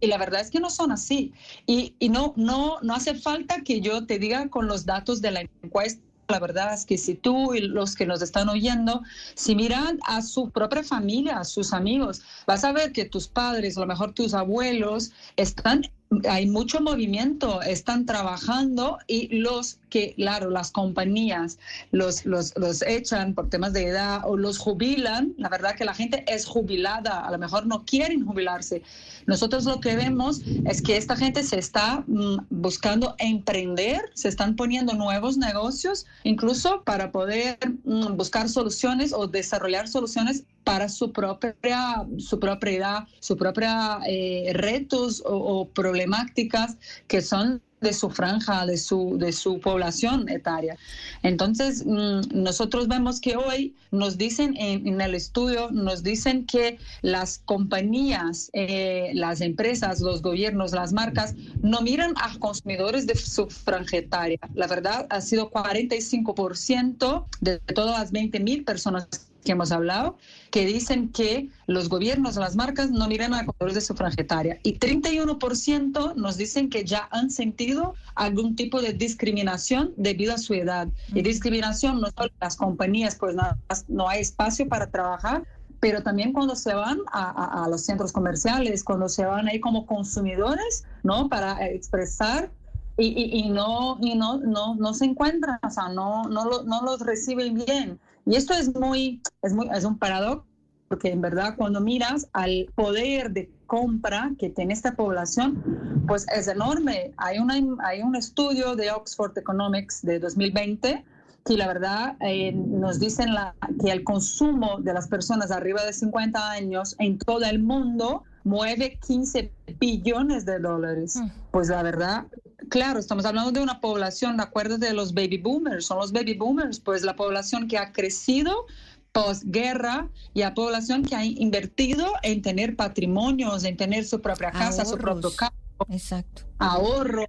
Y 0.00 0.06
la 0.06 0.18
verdad 0.18 0.40
es 0.40 0.50
que 0.50 0.60
no 0.60 0.70
son 0.70 0.92
así. 0.92 1.32
Y, 1.66 1.94
y 1.98 2.08
no, 2.08 2.32
no, 2.36 2.78
no 2.82 2.94
hace 2.94 3.14
falta 3.16 3.62
que 3.62 3.80
yo 3.80 4.06
te 4.06 4.18
diga 4.20 4.48
con 4.48 4.68
los 4.68 4.84
datos 4.84 5.20
de 5.20 5.30
la 5.32 5.44
encuesta. 5.62 6.07
La 6.30 6.40
verdad 6.40 6.74
es 6.74 6.84
que 6.84 6.98
si 6.98 7.14
tú 7.14 7.54
y 7.54 7.60
los 7.60 7.94
que 7.94 8.04
nos 8.04 8.20
están 8.20 8.50
oyendo, 8.50 9.02
si 9.34 9.54
miran 9.54 9.98
a 10.04 10.20
su 10.20 10.50
propia 10.50 10.82
familia, 10.82 11.38
a 11.38 11.44
sus 11.44 11.72
amigos, 11.72 12.20
vas 12.46 12.64
a 12.64 12.72
ver 12.72 12.92
que 12.92 13.06
tus 13.06 13.28
padres, 13.28 13.78
a 13.78 13.80
lo 13.80 13.86
mejor 13.86 14.12
tus 14.12 14.34
abuelos, 14.34 15.12
están, 15.36 15.90
hay 16.28 16.46
mucho 16.46 16.82
movimiento, 16.82 17.62
están 17.62 18.04
trabajando 18.04 18.98
y 19.06 19.38
los 19.38 19.78
que, 19.88 20.14
claro, 20.14 20.50
las 20.50 20.70
compañías 20.70 21.58
los, 21.90 22.24
los, 22.24 22.56
los 22.56 22.82
echan 22.82 23.34
por 23.34 23.48
temas 23.48 23.72
de 23.72 23.86
edad 23.86 24.22
o 24.24 24.36
los 24.36 24.58
jubilan, 24.58 25.34
la 25.38 25.48
verdad 25.48 25.74
que 25.76 25.84
la 25.84 25.94
gente 25.94 26.24
es 26.26 26.46
jubilada, 26.46 27.20
a 27.20 27.30
lo 27.30 27.38
mejor 27.38 27.66
no 27.66 27.84
quieren 27.84 28.24
jubilarse. 28.24 28.82
Nosotros 29.26 29.64
lo 29.64 29.80
que 29.80 29.96
vemos 29.96 30.42
es 30.64 30.82
que 30.82 30.96
esta 30.96 31.16
gente 31.16 31.42
se 31.42 31.58
está 31.58 32.04
mm, 32.06 32.46
buscando 32.50 33.14
emprender, 33.18 34.00
se 34.14 34.28
están 34.28 34.56
poniendo 34.56 34.94
nuevos 34.94 35.36
negocios, 35.36 36.06
incluso 36.24 36.82
para 36.84 37.12
poder 37.12 37.58
mm, 37.84 38.16
buscar 38.16 38.48
soluciones 38.48 39.12
o 39.12 39.26
desarrollar 39.26 39.88
soluciones 39.88 40.44
para 40.64 40.88
su 40.88 41.12
propia, 41.12 42.06
su 42.18 42.38
propia 42.38 42.70
edad, 42.72 43.08
su 43.20 43.36
propia 43.36 44.00
eh, 44.06 44.50
retos 44.54 45.22
o, 45.24 45.34
o 45.36 45.68
problemáticas 45.68 46.76
que 47.06 47.22
son 47.22 47.62
de 47.80 47.92
su 47.92 48.10
franja, 48.10 48.66
de 48.66 48.76
su, 48.76 49.16
de 49.18 49.32
su 49.32 49.60
población 49.60 50.28
etaria. 50.28 50.76
Entonces, 51.22 51.84
mm, 51.86 52.20
nosotros 52.32 52.88
vemos 52.88 53.20
que 53.20 53.36
hoy 53.36 53.74
nos 53.90 54.18
dicen 54.18 54.56
en, 54.56 54.86
en 54.86 55.00
el 55.00 55.14
estudio, 55.14 55.70
nos 55.70 56.02
dicen 56.02 56.46
que 56.46 56.78
las 57.02 57.38
compañías, 57.44 58.50
eh, 58.52 59.10
las 59.14 59.40
empresas, 59.40 60.00
los 60.00 60.22
gobiernos, 60.22 60.72
las 60.72 60.92
marcas, 60.92 61.34
no 61.62 61.80
miran 61.80 62.14
a 62.16 62.38
consumidores 62.38 63.06
de 63.06 63.14
su 63.14 63.48
franja 63.48 63.98
etaria. 63.98 64.38
La 64.54 64.66
verdad, 64.66 65.06
ha 65.10 65.20
sido 65.20 65.50
45% 65.50 67.26
de 67.40 67.58
todas 67.58 67.98
las 67.98 68.12
20 68.12 68.40
mil 68.40 68.64
personas 68.64 69.27
que 69.48 69.52
hemos 69.52 69.72
hablado, 69.72 70.18
que 70.50 70.66
dicen 70.66 71.08
que 71.08 71.48
los 71.66 71.88
gobiernos, 71.88 72.36
las 72.36 72.54
marcas 72.54 72.90
no 72.90 73.08
miran 73.08 73.32
a 73.32 73.46
consumidores 73.46 73.76
de 73.76 73.80
su 73.80 73.94
franja 73.94 74.20
etaria. 74.20 74.58
Y 74.62 74.78
31% 74.78 76.14
nos 76.16 76.36
dicen 76.36 76.68
que 76.68 76.84
ya 76.84 77.08
han 77.10 77.30
sentido 77.30 77.94
algún 78.14 78.56
tipo 78.56 78.82
de 78.82 78.92
discriminación 78.92 79.94
debido 79.96 80.34
a 80.34 80.38
su 80.38 80.52
edad. 80.52 80.88
Y 81.14 81.22
discriminación 81.22 81.98
no 81.98 82.08
solo 82.08 82.26
en 82.26 82.40
las 82.42 82.56
compañías, 82.56 83.14
pues 83.14 83.34
no, 83.34 83.42
no 83.88 84.06
hay 84.06 84.20
espacio 84.20 84.68
para 84.68 84.90
trabajar, 84.90 85.44
pero 85.80 86.02
también 86.02 86.34
cuando 86.34 86.54
se 86.54 86.74
van 86.74 86.98
a, 87.10 87.30
a, 87.30 87.64
a, 87.64 87.68
los 87.68 87.86
centros 87.86 88.12
comerciales, 88.12 88.84
cuando 88.84 89.08
se 89.08 89.24
van 89.24 89.48
ahí 89.48 89.60
como 89.60 89.86
consumidores, 89.86 90.84
¿no? 91.02 91.30
Para 91.30 91.66
expresar 91.68 92.50
y, 92.98 93.06
y, 93.06 93.46
y 93.46 93.48
no, 93.48 93.96
y 94.02 94.14
no, 94.14 94.36
no, 94.38 94.74
no 94.74 94.92
se 94.92 95.06
encuentran, 95.06 95.58
o 95.62 95.70
sea, 95.70 95.88
no, 95.88 96.24
no, 96.24 96.44
lo, 96.44 96.64
no 96.64 96.82
los 96.82 97.00
reciben 97.00 97.54
bien. 97.54 97.98
Y 98.28 98.36
esto 98.36 98.52
es 98.52 98.74
muy, 98.74 99.22
es 99.40 99.54
muy, 99.54 99.70
es 99.74 99.84
un 99.84 99.98
paradojo, 99.98 100.44
porque 100.88 101.10
en 101.10 101.22
verdad 101.22 101.54
cuando 101.56 101.80
miras 101.80 102.28
al 102.34 102.66
poder 102.74 103.30
de 103.30 103.50
compra 103.66 104.32
que 104.38 104.50
tiene 104.50 104.74
esta 104.74 104.94
población, 104.94 106.04
pues 106.06 106.26
es 106.36 106.46
enorme. 106.46 107.12
Hay, 107.16 107.38
una, 107.38 107.54
hay 107.84 108.02
un 108.02 108.16
estudio 108.16 108.76
de 108.76 108.90
Oxford 108.90 109.36
Economics 109.38 110.02
de 110.02 110.18
2020 110.18 111.04
que 111.46 111.56
la 111.56 111.66
verdad 111.66 112.16
eh, 112.20 112.52
nos 112.52 113.00
dicen 113.00 113.32
la, 113.32 113.54
que 113.82 113.90
el 113.90 114.04
consumo 114.04 114.76
de 114.80 114.92
las 114.92 115.08
personas 115.08 115.50
arriba 115.50 115.82
de 115.84 115.94
50 115.94 116.50
años 116.50 116.96
en 116.98 117.16
todo 117.16 117.44
el 117.44 117.60
mundo 117.60 118.24
mueve 118.44 118.98
15 119.06 119.50
billones 119.78 120.44
de 120.44 120.58
dólares. 120.58 121.16
Mm. 121.16 121.28
Pues 121.50 121.68
la 121.68 121.82
verdad, 121.82 122.26
claro, 122.68 122.98
estamos 122.98 123.24
hablando 123.24 123.52
de 123.52 123.60
una 123.60 123.80
población, 123.80 124.36
de 124.36 124.42
acuerdo 124.42 124.78
de 124.78 124.92
los 124.92 125.14
baby 125.14 125.38
boomers, 125.38 125.86
son 125.86 125.98
los 125.98 126.12
baby 126.12 126.34
boomers, 126.34 126.80
pues 126.80 127.02
la 127.02 127.16
población 127.16 127.68
que 127.68 127.78
ha 127.78 127.92
crecido 127.92 128.66
posguerra 129.12 130.08
y 130.34 130.42
a 130.42 130.54
población 130.54 131.02
que 131.02 131.16
ha 131.16 131.24
invertido 131.24 132.06
en 132.22 132.42
tener 132.42 132.76
patrimonios, 132.76 133.64
en 133.64 133.76
tener 133.76 134.04
su 134.04 134.20
propia 134.20 134.50
casa, 134.50 134.82
Ahorros. 134.82 134.90
su 134.90 134.98
propio 134.98 135.36
carro, 135.36 135.54
Exacto. 135.90 136.42
ahorro. 136.58 137.24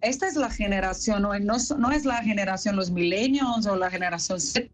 Esta 0.00 0.26
es 0.26 0.34
la 0.34 0.48
generación, 0.48 1.22
no, 1.22 1.38
no, 1.38 1.56
no 1.78 1.90
es 1.92 2.04
la 2.06 2.22
generación 2.22 2.74
los 2.74 2.90
milenios 2.90 3.66
o 3.66 3.76
la 3.76 3.90
generación 3.90 4.40
Z. 4.40 4.70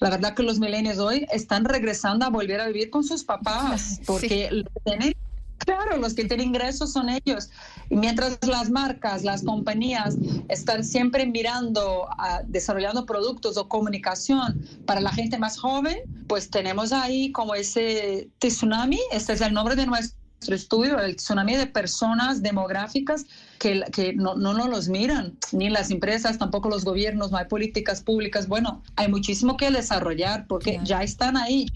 La 0.00 0.10
verdad 0.10 0.34
que 0.34 0.42
los 0.42 0.58
milenios 0.58 0.98
hoy 0.98 1.26
están 1.32 1.64
regresando 1.64 2.26
a 2.26 2.28
volver 2.28 2.60
a 2.60 2.66
vivir 2.66 2.90
con 2.90 3.02
sus 3.02 3.24
papás, 3.24 4.00
porque 4.06 4.50
sí. 4.50 4.64
tienen 4.84 5.14
Claro, 5.58 5.96
los 5.96 6.14
que 6.14 6.24
tienen 6.24 6.48
ingresos 6.48 6.92
son 6.92 7.08
ellos. 7.08 7.50
Y 7.90 7.96
mientras 7.96 8.38
las 8.46 8.70
marcas, 8.70 9.24
las 9.24 9.42
compañías 9.42 10.16
están 10.48 10.84
siempre 10.84 11.26
mirando, 11.26 12.04
uh, 12.04 12.44
desarrollando 12.46 13.06
productos 13.06 13.56
o 13.56 13.68
comunicación 13.68 14.66
para 14.86 15.00
la 15.00 15.10
gente 15.10 15.38
más 15.38 15.58
joven, 15.58 15.98
pues 16.28 16.50
tenemos 16.50 16.92
ahí 16.92 17.32
como 17.32 17.54
ese 17.54 18.28
tsunami, 18.38 19.00
este 19.12 19.32
es 19.32 19.40
el 19.40 19.54
nombre 19.54 19.76
de 19.76 19.86
nuestro 19.86 20.16
estudio, 20.54 20.98
el 21.00 21.16
tsunami 21.16 21.56
de 21.56 21.66
personas 21.66 22.42
demográficas 22.42 23.24
que, 23.58 23.82
que 23.92 24.12
no, 24.12 24.34
no 24.34 24.52
los 24.68 24.88
miran, 24.88 25.36
ni 25.52 25.70
las 25.70 25.90
empresas, 25.90 26.38
tampoco 26.38 26.68
los 26.68 26.84
gobiernos, 26.84 27.30
no 27.30 27.38
hay 27.38 27.46
políticas 27.46 28.02
públicas. 28.02 28.46
Bueno, 28.46 28.82
hay 28.96 29.08
muchísimo 29.08 29.56
que 29.56 29.70
desarrollar 29.70 30.46
porque 30.46 30.72
claro. 30.72 30.86
ya 30.86 31.02
están 31.02 31.36
ahí. 31.36 31.66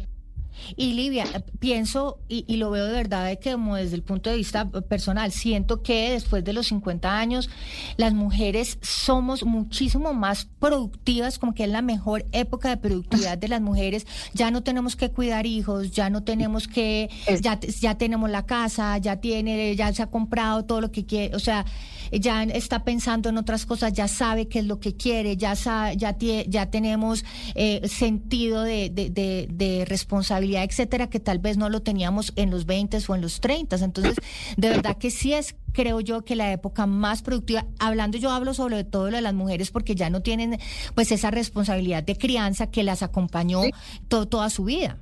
Y 0.77 0.93
Livia, 0.93 1.25
pienso 1.59 2.19
y, 2.29 2.45
y, 2.47 2.57
lo 2.57 2.71
veo 2.71 2.87
de 2.87 2.93
verdad 2.93 3.27
de 3.27 3.39
que 3.39 3.53
como 3.53 3.77
desde 3.77 3.97
el 3.97 4.03
punto 4.03 4.31
de 4.31 4.37
vista 4.37 4.69
personal, 4.69 5.33
siento 5.33 5.83
que 5.83 6.13
después 6.13 6.45
de 6.45 6.53
los 6.53 6.69
50 6.69 7.19
años 7.19 7.51
las 7.97 8.13
mujeres 8.15 8.79
somos 8.83 9.45
muchísimo 9.45 10.13
más 10.13 10.47
productivas, 10.59 11.39
como 11.39 11.55
que 11.55 11.65
es 11.65 11.71
la 11.71 11.83
mejor 11.83 12.27
época 12.33 12.69
de 12.69 12.77
productividad 12.77 13.39
de 13.39 13.49
las 13.49 13.61
mujeres. 13.61 14.07
Ya 14.35 14.51
no 14.51 14.63
tenemos 14.63 14.97
que 14.97 15.11
cuidar 15.11 15.47
hijos, 15.47 15.91
ya 15.91 16.11
no 16.11 16.23
tenemos 16.23 16.69
que, 16.69 17.11
ya, 17.41 17.59
ya 17.61 17.97
tenemos 17.97 18.31
la 18.31 18.47
casa, 18.47 18.99
ya 18.99 19.17
tiene, 19.17 19.75
ya 19.77 19.93
se 19.93 20.03
ha 20.03 20.07
comprado 20.07 20.65
todo 20.65 20.81
lo 20.81 20.91
que 20.91 21.05
quiere, 21.07 21.35
o 21.35 21.39
sea, 21.39 21.65
ya 22.13 22.43
está 22.43 22.85
pensando 22.85 23.29
en 23.29 23.39
otras 23.39 23.67
cosas, 23.67 23.93
ya 23.93 24.09
sabe 24.09 24.49
qué 24.49 24.61
es 24.61 24.65
lo 24.65 24.81
que 24.81 24.97
quiere, 24.97 25.37
ya, 25.37 25.55
ya, 25.55 26.17
ya 26.19 26.71
tenemos 26.71 27.25
eh, 27.55 27.87
sentido 27.89 28.63
de, 28.63 28.91
de, 28.91 29.11
de, 29.11 29.85
responsabilidad, 29.85 30.40
etcétera, 30.41 31.09
que 31.09 31.21
tal 31.21 31.39
vez 31.39 31.57
no 31.57 31.69
lo 31.69 31.83
teníamos 31.83 32.33
en 32.37 32.51
los 32.51 32.67
20 32.67 32.99
o 33.09 33.15
en 33.15 33.21
los 33.21 33.41
30. 33.41 33.77
Entonces, 33.77 34.17
de 34.57 34.69
verdad 34.69 34.97
que 34.97 35.11
sí 35.11 35.33
es 35.33 35.57
creo 35.73 36.01
yo 36.01 36.25
que 36.25 36.37
la 36.37 36.53
época 36.53 36.87
más 36.87 37.23
productiva, 37.23 37.67
hablando 37.79 38.19
yo 38.19 38.31
hablo 38.31 38.55
sobre 38.55 38.85
todo 38.85 39.07
de 39.07 39.21
las 39.21 39.35
mujeres 39.35 39.71
porque 39.71 39.95
ya 39.95 40.11
no 40.11 40.21
tienen 40.23 40.59
pues 40.95 41.13
esa 41.13 41.31
responsabilidad 41.31 42.03
de 42.03 42.17
crianza 42.17 42.69
que 42.69 42.83
las 42.83 43.03
acompañó 43.03 43.63
toda 44.09 44.51
su 44.51 44.65
vida. 44.65 44.99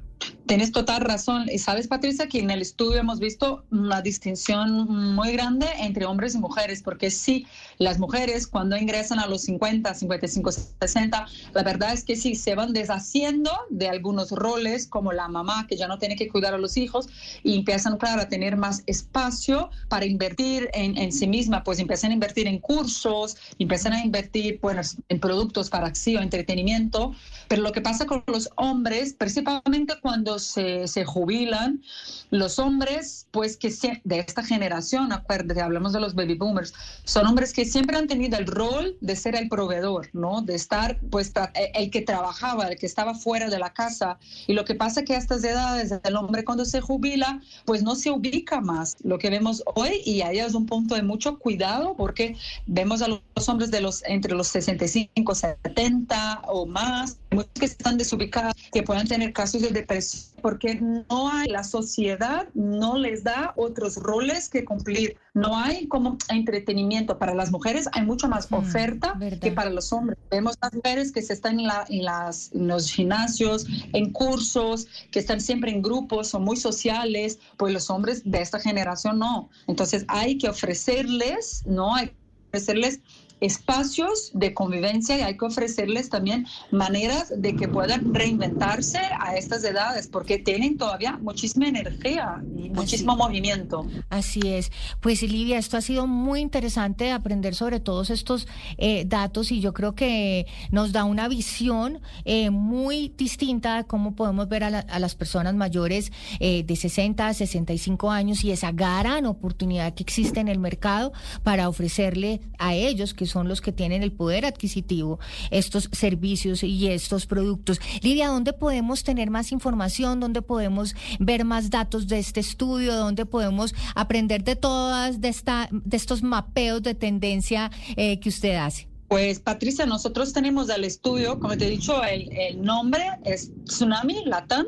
Tienes 0.48 0.72
total 0.72 1.02
razón. 1.02 1.46
Y 1.52 1.58
sabes, 1.58 1.88
Patricia, 1.88 2.26
que 2.26 2.38
en 2.38 2.50
el 2.50 2.62
estudio 2.62 2.98
hemos 2.98 3.20
visto 3.20 3.66
una 3.70 4.00
distinción 4.00 5.14
muy 5.14 5.32
grande 5.32 5.66
entre 5.78 6.06
hombres 6.06 6.34
y 6.34 6.38
mujeres, 6.38 6.82
porque 6.82 7.10
sí, 7.10 7.46
las 7.76 7.98
mujeres 7.98 8.46
cuando 8.46 8.74
ingresan 8.74 9.18
a 9.18 9.26
los 9.26 9.42
50, 9.42 9.92
55, 9.92 10.50
60, 10.80 11.26
la 11.52 11.62
verdad 11.62 11.92
es 11.92 12.02
que 12.02 12.16
sí, 12.16 12.34
se 12.34 12.54
van 12.54 12.72
deshaciendo 12.72 13.50
de 13.68 13.90
algunos 13.90 14.30
roles, 14.30 14.86
como 14.86 15.12
la 15.12 15.28
mamá 15.28 15.66
que 15.68 15.76
ya 15.76 15.86
no 15.86 15.98
tiene 15.98 16.16
que 16.16 16.28
cuidar 16.28 16.54
a 16.54 16.58
los 16.58 16.78
hijos, 16.78 17.10
y 17.42 17.54
empiezan, 17.58 17.98
claro, 17.98 18.22
a 18.22 18.30
tener 18.30 18.56
más 18.56 18.84
espacio 18.86 19.68
para 19.90 20.06
invertir 20.06 20.70
en, 20.72 20.96
en 20.96 21.12
sí 21.12 21.26
misma, 21.26 21.62
pues 21.62 21.78
empiezan 21.78 22.12
a 22.12 22.14
invertir 22.14 22.46
en 22.46 22.58
cursos, 22.58 23.36
empiezan 23.58 23.92
a 23.92 24.02
invertir 24.02 24.60
pues, 24.60 24.96
en 25.10 25.20
productos 25.20 25.68
para 25.68 25.88
acción, 25.88 26.22
entretenimiento, 26.22 27.12
pero 27.48 27.60
lo 27.60 27.72
que 27.72 27.82
pasa 27.82 28.06
con 28.06 28.24
los 28.26 28.48
hombres, 28.56 29.12
principalmente 29.12 29.92
cuando 30.00 30.37
se, 30.38 30.88
se 30.88 31.04
jubilan, 31.04 31.82
los 32.30 32.58
hombres, 32.58 33.26
pues 33.30 33.56
que 33.56 33.72
de 34.04 34.18
esta 34.18 34.42
generación, 34.42 35.12
acuérdate, 35.12 35.60
hablamos 35.60 35.92
de 35.92 36.00
los 36.00 36.14
baby 36.14 36.34
boomers, 36.34 36.74
son 37.04 37.26
hombres 37.26 37.52
que 37.52 37.64
siempre 37.64 37.96
han 37.96 38.06
tenido 38.06 38.38
el 38.38 38.46
rol 38.46 38.96
de 39.00 39.16
ser 39.16 39.34
el 39.34 39.48
proveedor, 39.48 40.10
¿no? 40.12 40.42
De 40.42 40.54
estar, 40.54 40.98
pues, 41.10 41.32
e, 41.54 41.72
el 41.74 41.90
que 41.90 42.02
trabajaba, 42.02 42.68
el 42.68 42.78
que 42.78 42.86
estaba 42.86 43.14
fuera 43.14 43.48
de 43.48 43.58
la 43.58 43.72
casa. 43.72 44.18
Y 44.46 44.52
lo 44.52 44.64
que 44.64 44.74
pasa 44.74 45.04
que 45.04 45.14
a 45.14 45.18
estas 45.18 45.42
edades, 45.44 45.92
el 46.02 46.16
hombre 46.16 46.44
cuando 46.44 46.64
se 46.64 46.80
jubila, 46.80 47.40
pues 47.64 47.82
no 47.82 47.94
se 47.94 48.10
ubica 48.10 48.60
más. 48.60 48.96
Lo 49.02 49.18
que 49.18 49.30
vemos 49.30 49.62
hoy, 49.74 50.02
y 50.04 50.22
ahí 50.22 50.38
es 50.38 50.54
un 50.54 50.66
punto 50.66 50.94
de 50.94 51.02
mucho 51.02 51.38
cuidado, 51.38 51.94
porque 51.96 52.36
vemos 52.66 53.02
a 53.02 53.08
los 53.08 53.48
hombres 53.48 53.70
de 53.70 53.80
los 53.80 54.02
entre 54.04 54.34
los 54.34 54.48
65, 54.48 55.34
70 55.34 56.42
o 56.46 56.66
más, 56.66 57.18
muchos 57.30 57.52
que 57.58 57.66
están 57.66 57.98
desubicados, 57.98 58.54
que 58.72 58.82
puedan 58.82 59.06
tener 59.06 59.32
casos 59.32 59.62
de 59.62 59.70
depresión 59.70 60.28
porque 60.40 60.76
no 60.76 61.30
hay, 61.30 61.48
la 61.48 61.64
sociedad 61.64 62.48
no 62.54 62.96
les 62.96 63.24
da 63.24 63.52
otros 63.56 63.96
roles 63.96 64.48
que 64.48 64.64
cumplir. 64.64 65.16
No 65.34 65.56
hay 65.56 65.86
como 65.86 66.16
entretenimiento. 66.28 67.18
Para 67.18 67.34
las 67.34 67.50
mujeres 67.50 67.88
hay 67.92 68.04
mucha 68.04 68.28
más 68.28 68.50
mm, 68.50 68.54
oferta 68.54 69.18
que 69.40 69.52
para 69.52 69.70
los 69.70 69.92
hombres. 69.92 70.18
Vemos 70.30 70.56
las 70.60 70.72
mujeres 70.72 71.12
que 71.12 71.22
se 71.22 71.32
están 71.32 71.60
en, 71.60 71.66
la, 71.66 71.84
en, 71.88 72.04
las, 72.04 72.52
en 72.52 72.68
los 72.68 72.90
gimnasios, 72.90 73.66
en 73.92 74.12
cursos, 74.12 74.86
que 75.10 75.18
están 75.18 75.40
siempre 75.40 75.70
en 75.70 75.82
grupos, 75.82 76.28
son 76.28 76.44
muy 76.44 76.56
sociales, 76.56 77.38
pues 77.56 77.72
los 77.72 77.90
hombres 77.90 78.22
de 78.24 78.40
esta 78.40 78.58
generación 78.58 79.18
no. 79.18 79.50
Entonces 79.66 80.04
hay 80.08 80.38
que 80.38 80.48
ofrecerles, 80.48 81.64
¿no? 81.66 81.94
Hay 81.94 82.08
que 82.08 82.14
ofrecerles 82.48 83.00
espacios 83.40 84.30
de 84.34 84.54
convivencia 84.54 85.18
y 85.18 85.22
hay 85.22 85.36
que 85.36 85.44
ofrecerles 85.44 86.08
también 86.08 86.46
maneras 86.70 87.32
de 87.36 87.54
que 87.56 87.68
puedan 87.68 88.14
reinventarse 88.14 88.98
a 89.20 89.36
estas 89.36 89.64
edades, 89.64 90.08
porque 90.08 90.38
tienen 90.38 90.76
todavía 90.76 91.18
muchísima 91.18 91.68
energía 91.68 92.42
y 92.56 92.70
muchísimo 92.70 93.16
movimiento. 93.16 93.86
Así 94.10 94.40
es. 94.44 94.70
Pues 95.00 95.22
Livia, 95.22 95.58
esto 95.58 95.76
ha 95.76 95.80
sido 95.80 96.06
muy 96.06 96.40
interesante 96.40 97.12
aprender 97.12 97.54
sobre 97.54 97.80
todos 97.80 98.10
estos 98.10 98.46
eh, 98.76 99.04
datos 99.06 99.52
y 99.52 99.60
yo 99.60 99.72
creo 99.72 99.94
que 99.94 100.46
nos 100.70 100.92
da 100.92 101.04
una 101.04 101.28
visión 101.28 102.00
eh, 102.24 102.50
muy 102.50 103.12
distinta 103.16 103.76
de 103.76 103.84
cómo 103.84 104.14
podemos 104.14 104.48
ver 104.48 104.64
a, 104.64 104.68
a 104.80 104.98
las 104.98 105.14
personas 105.14 105.54
mayores 105.54 106.12
eh, 106.40 106.64
de 106.64 106.76
60 106.76 107.26
a 107.26 107.34
65 107.34 108.10
años 108.10 108.44
y 108.44 108.50
esa 108.50 108.72
gran 108.72 109.26
oportunidad 109.26 109.94
que 109.94 110.02
existe 110.02 110.40
en 110.40 110.48
el 110.48 110.58
mercado 110.58 111.12
para 111.42 111.68
ofrecerle 111.68 112.40
a 112.58 112.74
ellos 112.74 113.14
que 113.14 113.27
son 113.30 113.48
los 113.48 113.60
que 113.60 113.72
tienen 113.72 114.02
el 114.02 114.12
poder 114.12 114.46
adquisitivo, 114.46 115.18
estos 115.50 115.88
servicios 115.92 116.62
y 116.62 116.88
estos 116.88 117.26
productos. 117.26 117.80
Lidia, 118.02 118.28
¿dónde 118.28 118.52
podemos 118.52 119.04
tener 119.04 119.30
más 119.30 119.52
información? 119.52 120.20
¿Dónde 120.20 120.42
podemos 120.42 120.94
ver 121.18 121.44
más 121.44 121.70
datos 121.70 122.08
de 122.08 122.18
este 122.18 122.40
estudio? 122.40 122.94
¿Dónde 122.94 123.26
podemos 123.26 123.74
aprender 123.94 124.44
de 124.44 124.56
todas, 124.56 125.20
de, 125.20 125.28
esta, 125.28 125.68
de 125.70 125.96
estos 125.96 126.22
mapeos 126.22 126.82
de 126.82 126.94
tendencia 126.94 127.70
eh, 127.96 128.20
que 128.20 128.28
usted 128.28 128.56
hace? 128.56 128.88
Pues 129.08 129.40
Patricia, 129.40 129.86
nosotros 129.86 130.34
tenemos 130.34 130.68
el 130.68 130.84
estudio, 130.84 131.40
como 131.40 131.56
te 131.56 131.66
he 131.66 131.70
dicho, 131.70 132.02
el, 132.04 132.62
nombre 132.62 133.02
es 133.24 133.50
Tsunami 133.64 134.24
Latam. 134.26 134.66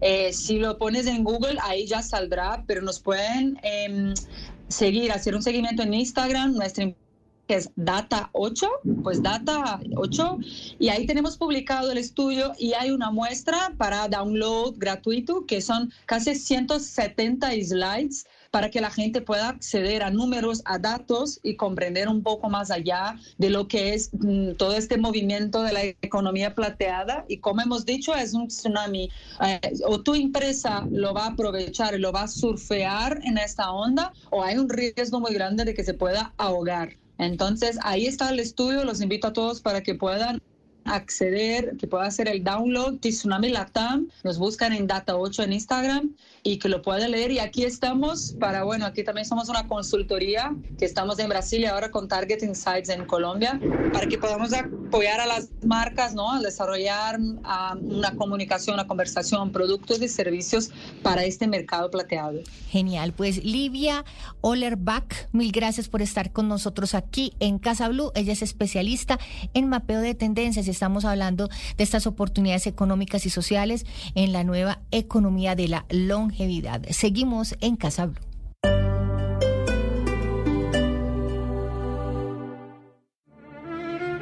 Eh, 0.00 0.32
si 0.32 0.58
lo 0.58 0.78
pones 0.78 1.06
en 1.08 1.24
Google, 1.24 1.58
ahí 1.62 1.86
ya 1.86 2.00
saldrá, 2.00 2.62
pero 2.68 2.80
nos 2.82 3.00
pueden 3.00 3.58
em, 3.64 4.14
seguir, 4.68 5.10
hacer 5.10 5.34
un 5.34 5.42
seguimiento 5.42 5.82
en 5.82 5.94
Instagram. 5.94 6.54
Nuestra 6.54 6.84
que 7.46 7.56
es 7.56 7.70
Data 7.76 8.30
8, 8.32 8.68
pues 9.02 9.22
Data 9.22 9.80
8, 9.96 10.38
y 10.78 10.88
ahí 10.88 11.06
tenemos 11.06 11.36
publicado 11.36 11.90
el 11.90 11.98
estudio 11.98 12.52
y 12.58 12.72
hay 12.74 12.90
una 12.90 13.10
muestra 13.10 13.72
para 13.76 14.08
download 14.08 14.74
gratuito 14.76 15.44
que 15.46 15.60
son 15.60 15.92
casi 16.06 16.34
170 16.34 17.50
slides 17.62 18.26
para 18.52 18.70
que 18.70 18.82
la 18.82 18.90
gente 18.90 19.22
pueda 19.22 19.48
acceder 19.48 20.02
a 20.02 20.10
números, 20.10 20.60
a 20.66 20.78
datos 20.78 21.40
y 21.42 21.56
comprender 21.56 22.08
un 22.08 22.22
poco 22.22 22.50
más 22.50 22.70
allá 22.70 23.16
de 23.38 23.48
lo 23.48 23.66
que 23.66 23.94
es 23.94 24.10
mm, 24.12 24.52
todo 24.52 24.76
este 24.76 24.98
movimiento 24.98 25.62
de 25.62 25.72
la 25.72 25.84
economía 25.84 26.54
plateada. 26.54 27.24
Y 27.28 27.38
como 27.38 27.62
hemos 27.62 27.86
dicho, 27.86 28.14
es 28.14 28.34
un 28.34 28.48
tsunami. 28.48 29.10
Eh, 29.42 29.60
o 29.86 30.02
tu 30.02 30.14
empresa 30.14 30.86
lo 30.90 31.14
va 31.14 31.24
a 31.24 31.28
aprovechar 31.28 31.94
y 31.94 31.98
lo 31.98 32.12
va 32.12 32.24
a 32.24 32.28
surfear 32.28 33.20
en 33.24 33.38
esta 33.38 33.72
onda, 33.72 34.12
o 34.28 34.44
hay 34.44 34.58
un 34.58 34.68
riesgo 34.68 35.18
muy 35.18 35.32
grande 35.32 35.64
de 35.64 35.72
que 35.72 35.82
se 35.82 35.94
pueda 35.94 36.34
ahogar. 36.36 37.01
Entonces, 37.18 37.78
ahí 37.82 38.06
está 38.06 38.30
el 38.30 38.40
estudio, 38.40 38.84
los 38.84 39.00
invito 39.00 39.28
a 39.28 39.32
todos 39.32 39.60
para 39.60 39.82
que 39.82 39.94
puedan 39.94 40.40
acceder, 40.84 41.76
que 41.78 41.86
pueda 41.86 42.04
hacer 42.04 42.28
el 42.28 42.42
download 42.42 42.94
de 42.94 43.10
Tsunami 43.10 43.50
Latam, 43.50 44.08
nos 44.24 44.38
buscan 44.38 44.72
en 44.72 44.86
Data 44.86 45.16
8 45.16 45.44
en 45.44 45.52
Instagram 45.52 46.14
y 46.42 46.58
que 46.58 46.68
lo 46.68 46.82
puedan 46.82 47.10
leer. 47.10 47.30
Y 47.30 47.38
aquí 47.38 47.64
estamos 47.64 48.34
para, 48.38 48.64
bueno, 48.64 48.86
aquí 48.86 49.04
también 49.04 49.26
somos 49.26 49.48
una 49.48 49.68
consultoría 49.68 50.54
que 50.78 50.84
estamos 50.84 51.18
en 51.18 51.28
Brasil 51.28 51.60
y 51.60 51.66
ahora 51.66 51.90
con 51.90 52.08
Target 52.08 52.42
Insights 52.42 52.88
en 52.88 53.04
Colombia, 53.06 53.60
para 53.92 54.06
que 54.06 54.18
podamos 54.18 54.52
apoyar 54.52 55.20
a 55.20 55.26
las 55.26 55.50
marcas, 55.64 56.14
¿no? 56.14 56.32
A 56.32 56.40
desarrollar 56.40 57.18
una 57.20 58.14
comunicación, 58.16 58.74
una 58.74 58.86
conversación, 58.86 59.52
productos 59.52 60.02
y 60.02 60.08
servicios 60.08 60.70
para 61.02 61.24
este 61.24 61.46
mercado 61.46 61.90
plateado. 61.90 62.40
Genial, 62.68 63.12
pues 63.12 63.44
Livia 63.44 64.04
Olerbach, 64.40 65.28
mil 65.32 65.52
gracias 65.52 65.88
por 65.88 66.02
estar 66.02 66.32
con 66.32 66.48
nosotros 66.48 66.94
aquí 66.94 67.34
en 67.38 67.58
Casa 67.58 67.88
Blue. 67.88 68.10
Ella 68.14 68.32
es 68.32 68.42
especialista 68.42 69.18
en 69.54 69.68
mapeo 69.68 70.00
de 70.00 70.14
tendencias 70.14 70.68
estamos 70.72 71.04
hablando 71.04 71.48
de 71.76 71.84
estas 71.84 72.06
oportunidades 72.06 72.66
económicas 72.66 73.26
y 73.26 73.30
sociales 73.30 73.86
en 74.14 74.32
la 74.32 74.44
nueva 74.44 74.80
economía 74.90 75.54
de 75.54 75.68
la 75.68 75.84
longevidad. 75.90 76.82
Seguimos 76.90 77.54
en 77.60 77.76
Casa. 77.76 78.10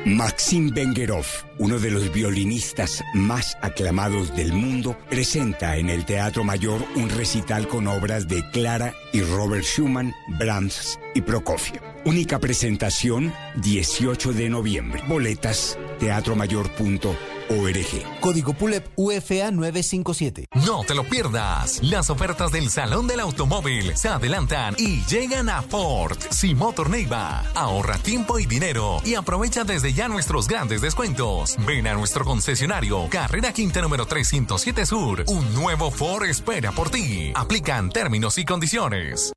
Maxim 0.06 0.70
Bengerov, 0.70 1.26
uno 1.58 1.78
de 1.78 1.90
los 1.90 2.12
violinistas 2.12 3.04
más 3.14 3.56
aclamados 3.60 4.34
del 4.34 4.52
mundo, 4.52 4.96
presenta 5.08 5.76
en 5.76 5.90
el 5.90 6.04
Teatro 6.04 6.42
Mayor 6.42 6.82
un 6.96 7.10
recital 7.10 7.68
con 7.68 7.86
obras 7.86 8.26
de 8.26 8.42
Clara 8.50 8.94
y 9.12 9.20
Robert 9.20 9.64
Schumann, 9.64 10.14
Brahms 10.38 10.98
y 11.14 11.20
Prokofiev. 11.20 11.82
Única 12.06 12.38
presentación 12.38 13.32
18 13.56 14.32
de 14.32 14.48
noviembre. 14.48 15.02
Boletas 15.06 15.78
teatromayor.org. 16.00 18.20
Código 18.20 18.54
PULEP 18.54 18.86
UFA 18.96 19.50
957. 19.50 20.46
No 20.66 20.84
te 20.84 20.94
lo 20.94 21.04
pierdas. 21.04 21.80
Las 21.82 22.10
ofertas 22.10 22.52
del 22.52 22.70
Salón 22.70 23.06
del 23.06 23.20
Automóvil 23.20 23.96
se 23.96 24.08
adelantan 24.08 24.74
y 24.78 25.02
llegan 25.04 25.48
a 25.48 25.62
Ford. 25.62 26.16
Simotor 26.30 26.90
Neiva. 26.90 27.44
Ahorra 27.54 27.98
tiempo 27.98 28.38
y 28.38 28.46
dinero 28.46 29.00
y 29.04 29.14
aprovecha 29.14 29.64
desde 29.64 29.92
ya 29.92 30.08
nuestros 30.08 30.48
grandes 30.48 30.80
descuentos. 30.80 31.56
Ven 31.66 31.86
a 31.86 31.94
nuestro 31.94 32.24
concesionario 32.24 33.08
Carrera 33.08 33.52
Quinta 33.52 33.82
número 33.82 34.06
307 34.06 34.86
Sur. 34.86 35.24
Un 35.28 35.54
nuevo 35.54 35.90
Ford 35.90 36.24
espera 36.24 36.72
por 36.72 36.90
ti. 36.90 37.32
Aplican 37.34 37.90
términos 37.90 38.38
y 38.38 38.44
condiciones. 38.44 39.32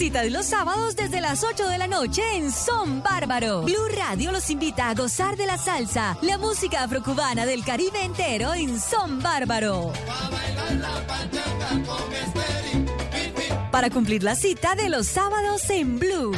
Cita 0.00 0.22
de 0.22 0.30
los 0.30 0.46
sábados 0.46 0.96
desde 0.96 1.20
las 1.20 1.44
8 1.44 1.68
de 1.68 1.76
la 1.76 1.86
noche 1.86 2.22
en 2.32 2.50
Son 2.50 3.02
Bárbaro. 3.02 3.60
Blue 3.60 3.86
Radio 3.94 4.32
los 4.32 4.48
invita 4.48 4.88
a 4.88 4.94
gozar 4.94 5.36
de 5.36 5.44
la 5.44 5.58
salsa, 5.58 6.16
la 6.22 6.38
música 6.38 6.84
afrocubana 6.84 7.44
del 7.44 7.62
Caribe 7.62 8.02
entero 8.02 8.54
en 8.54 8.80
Son 8.80 9.22
Bárbaro. 9.22 9.92
Para 13.70 13.90
cumplir 13.90 14.22
la 14.22 14.36
cita 14.36 14.74
de 14.74 14.88
los 14.88 15.06
sábados 15.06 15.68
en 15.68 15.98
Blue. 15.98 16.32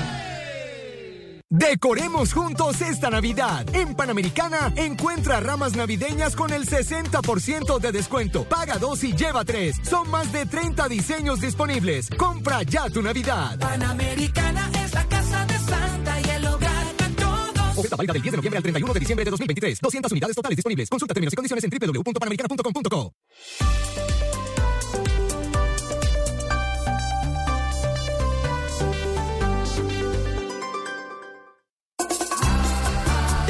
Decoremos 1.54 2.32
juntos 2.32 2.80
esta 2.80 3.10
Navidad. 3.10 3.66
En 3.74 3.94
Panamericana 3.94 4.72
encuentra 4.74 5.38
ramas 5.38 5.76
navideñas 5.76 6.34
con 6.34 6.50
el 6.50 6.66
60% 6.66 7.78
de 7.78 7.92
descuento. 7.92 8.44
Paga 8.44 8.78
dos 8.78 9.04
y 9.04 9.12
lleva 9.14 9.44
tres. 9.44 9.76
Son 9.82 10.08
más 10.10 10.32
de 10.32 10.46
30 10.46 10.88
diseños 10.88 11.42
disponibles. 11.42 12.08
Compra 12.16 12.62
ya 12.62 12.88
tu 12.88 13.02
Navidad. 13.02 13.58
Panamericana 13.58 14.70
es 14.82 14.94
la 14.94 15.04
casa 15.04 15.44
de 15.44 15.58
Santa 15.58 16.20
y 16.22 16.30
el 16.30 16.46
hogar 16.46 16.96
de 16.96 17.08
todos. 17.22 17.76
Oferta 17.76 17.96
válida 17.96 18.14
del 18.14 18.22
10 18.22 18.32
de 18.32 18.36
noviembre 18.38 18.56
al 18.56 18.62
31 18.62 18.94
de 18.94 19.00
diciembre 19.00 19.24
de 19.26 19.30
2023. 19.30 19.78
200 19.78 20.12
unidades 20.12 20.36
totales 20.36 20.56
disponibles. 20.56 20.88
Consulta 20.88 21.12
términos 21.12 21.34
y 21.34 21.36
condiciones 21.36 21.64
en 21.64 21.70
www.panamericana.com.co. 21.70 23.12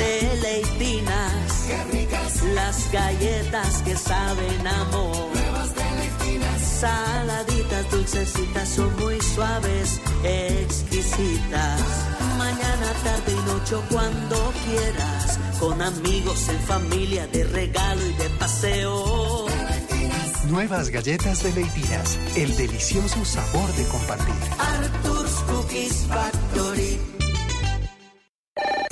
Deleitinas. 0.02 1.64
Qué 1.68 1.84
ricas. 1.92 2.42
Las 2.54 2.92
galletas 2.92 3.82
que 3.82 3.96
saben 3.96 4.66
amor. 4.66 5.28
Nuevas 5.32 5.70
deleitinas. 5.74 6.60
Saladitas, 6.82 7.90
dulcecitas, 7.90 8.68
son 8.68 8.96
muy 8.96 9.20
suaves, 9.20 10.00
exquisitas. 10.24 11.80
Mañana, 12.36 12.88
tarde 13.04 13.32
y 13.32 13.46
noche, 13.50 13.76
cuando 13.90 14.52
quieras. 14.66 15.38
Con 15.60 15.80
amigos, 15.80 16.48
en 16.48 16.60
familia, 16.60 17.26
de 17.28 17.44
regalo 17.44 18.04
y 18.04 18.12
de 18.14 18.30
paseo. 18.30 19.46
Nuevas 20.48 20.88
galletas 20.90 21.44
de 21.44 21.52
Leitinas, 21.52 22.18
el 22.36 22.56
delicioso 22.56 23.24
sabor 23.24 23.72
de 23.74 23.84
compartir. 23.84 24.34
Arthur's 24.58 25.34
Cookies 25.46 26.06
Factory. 26.08 27.11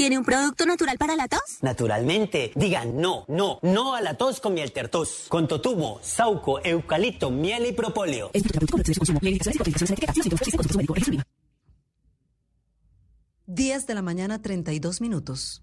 ¿Tiene 0.01 0.17
un 0.17 0.25
producto 0.25 0.65
natural 0.65 0.97
para 0.97 1.15
la 1.15 1.29
tos? 1.29 1.59
Naturalmente, 1.61 2.53
digan 2.55 2.99
no, 3.03 3.27
no, 3.29 3.59
no 3.61 3.95
a 3.95 4.01
la 4.01 4.15
tos 4.15 4.41
con 4.41 4.55
miel 4.55 4.73
tertos. 4.73 5.27
Con 5.29 5.47
totumo, 5.47 5.99
sauco, 6.01 6.59
eucalipto, 6.65 7.31
miel 7.31 7.67
y 7.67 7.73
propóleo. 7.73 8.31
10 13.47 13.87
de 13.87 13.95
la 13.95 14.01
mañana, 14.01 14.41
32 14.41 15.03
minutos. 15.03 15.63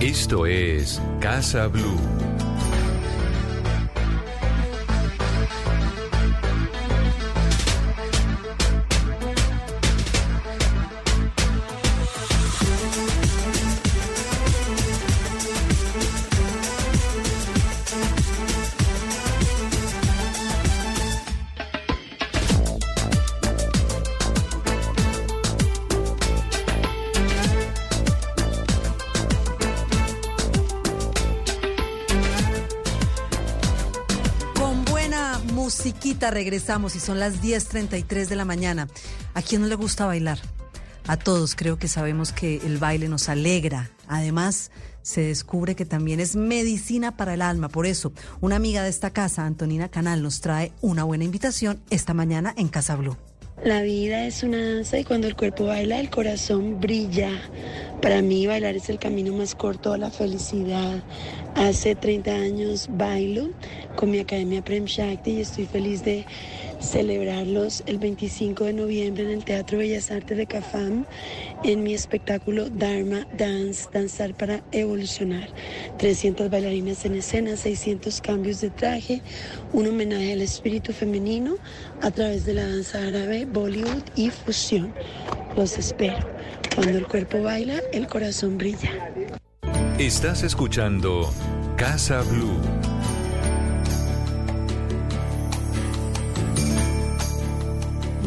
Esto 0.00 0.46
es 0.46 1.02
Casa 1.18 1.66
Blue. 1.66 2.27
Regresamos 36.20 36.96
y 36.96 37.00
son 37.00 37.18
las 37.18 37.42
10.33 37.42 38.26
de 38.26 38.36
la 38.36 38.44
mañana. 38.44 38.88
¿A 39.34 39.42
quién 39.42 39.62
no 39.62 39.68
le 39.68 39.74
gusta 39.76 40.06
bailar? 40.06 40.38
A 41.06 41.16
todos 41.16 41.54
creo 41.54 41.78
que 41.78 41.88
sabemos 41.88 42.32
que 42.32 42.56
el 42.58 42.78
baile 42.78 43.08
nos 43.08 43.28
alegra. 43.28 43.90
Además, 44.08 44.70
se 45.02 45.22
descubre 45.22 45.74
que 45.74 45.86
también 45.86 46.20
es 46.20 46.36
medicina 46.36 47.16
para 47.16 47.32
el 47.32 47.40
alma. 47.40 47.70
Por 47.70 47.86
eso, 47.86 48.12
una 48.40 48.56
amiga 48.56 48.82
de 48.82 48.90
esta 48.90 49.10
casa, 49.10 49.46
Antonina 49.46 49.88
Canal, 49.88 50.22
nos 50.22 50.42
trae 50.42 50.72
una 50.82 51.04
buena 51.04 51.24
invitación 51.24 51.80
esta 51.88 52.12
mañana 52.12 52.52
en 52.58 52.68
Casa 52.68 52.94
Blue. 52.96 53.16
La 53.64 53.82
vida 53.82 54.24
es 54.24 54.44
una 54.44 54.74
danza 54.74 54.98
y 54.98 55.04
cuando 55.04 55.26
el 55.26 55.34
cuerpo 55.34 55.64
baila, 55.64 55.98
el 55.98 56.10
corazón 56.10 56.78
brilla. 56.78 57.30
Para 58.00 58.22
mí 58.22 58.46
bailar 58.46 58.76
es 58.76 58.88
el 58.88 59.00
camino 59.00 59.32
más 59.32 59.56
corto 59.56 59.92
a 59.92 59.98
la 59.98 60.10
felicidad. 60.10 61.02
Hace 61.58 61.96
30 61.96 62.30
años 62.30 62.88
bailo 62.88 63.48
con 63.96 64.12
mi 64.12 64.20
academia 64.20 64.62
Prem 64.62 64.84
Shakti 64.84 65.32
y 65.32 65.40
estoy 65.40 65.66
feliz 65.66 66.04
de 66.04 66.24
celebrarlos 66.80 67.82
el 67.86 67.98
25 67.98 68.62
de 68.62 68.72
noviembre 68.74 69.24
en 69.24 69.30
el 69.30 69.44
Teatro 69.44 69.78
Bellas 69.78 70.12
Artes 70.12 70.38
de 70.38 70.46
Cafam 70.46 71.04
en 71.64 71.82
mi 71.82 71.94
espectáculo 71.94 72.70
Dharma 72.70 73.26
Dance, 73.36 73.88
Danzar 73.92 74.34
para 74.34 74.62
Evolucionar. 74.70 75.48
300 75.98 76.48
bailarinas 76.48 77.04
en 77.04 77.16
escena, 77.16 77.56
600 77.56 78.20
cambios 78.20 78.60
de 78.60 78.70
traje, 78.70 79.20
un 79.72 79.88
homenaje 79.88 80.34
al 80.34 80.42
espíritu 80.42 80.92
femenino 80.92 81.56
a 82.02 82.12
través 82.12 82.46
de 82.46 82.54
la 82.54 82.68
danza 82.68 83.02
árabe, 83.04 83.46
Bollywood 83.46 84.04
y 84.14 84.30
fusión. 84.30 84.94
Los 85.56 85.76
espero. 85.76 86.18
Cuando 86.76 86.98
el 86.98 87.08
cuerpo 87.08 87.42
baila, 87.42 87.82
el 87.92 88.06
corazón 88.06 88.58
brilla. 88.58 88.92
Estás 89.98 90.44
escuchando 90.44 91.28
Casa 91.76 92.22
Blue. 92.22 92.97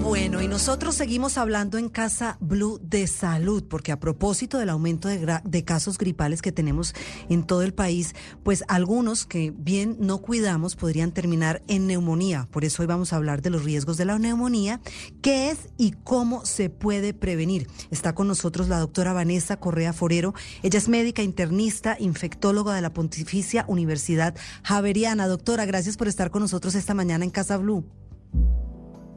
Bueno, 0.01 0.41
y 0.41 0.47
nosotros 0.47 0.95
seguimos 0.95 1.37
hablando 1.37 1.77
en 1.77 1.87
Casa 1.87 2.37
Blue 2.39 2.79
de 2.81 3.05
salud, 3.05 3.63
porque 3.69 3.91
a 3.91 3.99
propósito 3.99 4.57
del 4.57 4.69
aumento 4.69 5.07
de, 5.07 5.63
casos 5.63 5.99
gripales 5.99 6.41
que 6.41 6.51
tenemos 6.51 6.95
en 7.29 7.43
todo 7.43 7.61
el 7.61 7.73
país, 7.73 8.15
pues 8.43 8.63
algunos 8.67 9.27
que 9.27 9.53
bien 9.55 9.97
no 9.99 10.17
cuidamos 10.17 10.75
podrían 10.75 11.11
terminar 11.11 11.61
en 11.67 11.85
neumonía. 11.85 12.47
Por 12.49 12.65
eso 12.65 12.81
hoy 12.81 12.87
vamos 12.87 13.13
a 13.13 13.17
hablar 13.17 13.43
de 13.43 13.51
los 13.51 13.63
riesgos 13.63 13.97
de 13.97 14.05
la 14.05 14.17
neumonía, 14.17 14.81
qué 15.21 15.51
es 15.51 15.69
y 15.77 15.91
cómo 15.91 16.45
se 16.45 16.71
puede 16.71 17.13
prevenir. 17.13 17.67
Está 17.91 18.15
con 18.15 18.27
nosotros 18.27 18.69
la 18.69 18.79
doctora 18.79 19.13
Vanessa 19.13 19.57
Correa 19.57 19.93
Forero. 19.93 20.33
Ella 20.63 20.79
es 20.79 20.89
médica 20.89 21.21
internista, 21.21 21.95
infectóloga 21.99 22.73
de 22.73 22.81
la 22.81 22.91
Pontificia 22.91 23.65
Universidad 23.67 24.35
Javeriana. 24.63 25.27
Doctora, 25.27 25.65
gracias 25.65 25.95
por 25.95 26.07
estar 26.07 26.31
con 26.31 26.41
nosotros 26.41 26.73
esta 26.73 26.95
mañana 26.95 27.23
en 27.23 27.31
Casa 27.31 27.57
Blue. 27.57 27.85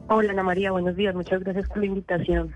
Hola 0.07 0.33
Ana 0.33 0.43
María, 0.43 0.71
buenos 0.71 0.95
días, 0.95 1.15
muchas 1.15 1.41
gracias 1.43 1.67
por 1.67 1.79
la 1.79 1.87
invitación. 1.87 2.55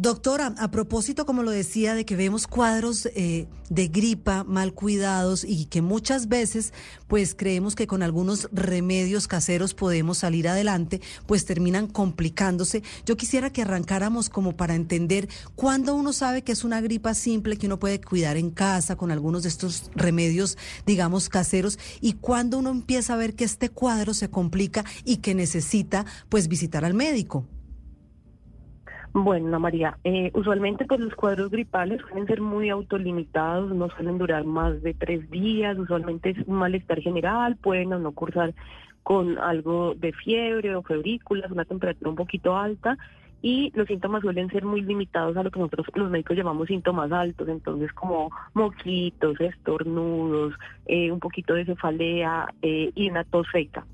Doctora, 0.00 0.54
a 0.56 0.70
propósito, 0.70 1.26
como 1.26 1.42
lo 1.42 1.50
decía, 1.50 1.92
de 1.92 2.06
que 2.06 2.16
vemos 2.16 2.46
cuadros 2.46 3.04
eh, 3.14 3.48
de 3.68 3.88
gripa 3.88 4.44
mal 4.44 4.72
cuidados 4.72 5.44
y 5.44 5.66
que 5.66 5.82
muchas 5.82 6.26
veces, 6.26 6.72
pues 7.06 7.34
creemos 7.34 7.74
que 7.74 7.86
con 7.86 8.02
algunos 8.02 8.48
remedios 8.50 9.28
caseros 9.28 9.74
podemos 9.74 10.16
salir 10.16 10.48
adelante, 10.48 11.02
pues 11.26 11.44
terminan 11.44 11.86
complicándose. 11.86 12.82
Yo 13.04 13.18
quisiera 13.18 13.52
que 13.52 13.60
arrancáramos 13.60 14.30
como 14.30 14.56
para 14.56 14.74
entender 14.74 15.28
cuándo 15.54 15.94
uno 15.94 16.14
sabe 16.14 16.40
que 16.40 16.52
es 16.52 16.64
una 16.64 16.80
gripa 16.80 17.12
simple 17.12 17.58
que 17.58 17.66
uno 17.66 17.78
puede 17.78 18.00
cuidar 18.00 18.38
en 18.38 18.52
casa 18.52 18.96
con 18.96 19.10
algunos 19.10 19.42
de 19.42 19.50
estos 19.50 19.90
remedios, 19.94 20.56
digamos, 20.86 21.28
caseros, 21.28 21.78
y 22.00 22.14
cuándo 22.14 22.56
uno 22.56 22.70
empieza 22.70 23.12
a 23.12 23.18
ver 23.18 23.34
que 23.34 23.44
este 23.44 23.68
cuadro 23.68 24.14
se 24.14 24.30
complica 24.30 24.82
y 25.04 25.18
que 25.18 25.34
necesita, 25.34 26.06
pues, 26.30 26.48
visitar 26.48 26.86
al 26.86 26.94
médico. 26.94 27.44
Bueno, 29.12 29.58
María, 29.58 29.98
eh, 30.04 30.30
usualmente 30.34 30.84
pues 30.84 31.00
los 31.00 31.14
cuadros 31.16 31.50
gripales 31.50 32.00
suelen 32.02 32.28
ser 32.28 32.40
muy 32.40 32.70
autolimitados, 32.70 33.74
no 33.74 33.88
suelen 33.90 34.18
durar 34.18 34.44
más 34.44 34.82
de 34.82 34.94
tres 34.94 35.28
días, 35.30 35.76
usualmente 35.76 36.30
es 36.30 36.38
un 36.46 36.54
malestar 36.54 37.00
general, 37.00 37.56
pueden 37.56 37.92
o 37.92 37.98
no 37.98 38.12
cursar 38.12 38.54
con 39.02 39.36
algo 39.38 39.94
de 39.96 40.12
fiebre 40.12 40.76
o 40.76 40.82
febrículas, 40.82 41.50
una 41.50 41.64
temperatura 41.64 42.08
un 42.08 42.16
poquito 42.16 42.56
alta 42.56 42.96
y 43.42 43.72
los 43.74 43.88
síntomas 43.88 44.22
suelen 44.22 44.48
ser 44.50 44.64
muy 44.64 44.82
limitados 44.82 45.36
a 45.36 45.42
lo 45.42 45.50
que 45.50 45.58
nosotros 45.58 45.88
los 45.94 46.10
médicos 46.10 46.36
llamamos 46.36 46.68
síntomas 46.68 47.10
altos, 47.10 47.48
entonces 47.48 47.92
como 47.92 48.30
moquitos, 48.54 49.40
estornudos, 49.40 50.54
eh, 50.86 51.10
un 51.10 51.18
poquito 51.18 51.54
de 51.54 51.64
cefalea 51.64 52.46
eh, 52.62 52.92
y 52.94 53.10
una 53.10 53.24
tos 53.24 53.48
seca. 53.50 53.84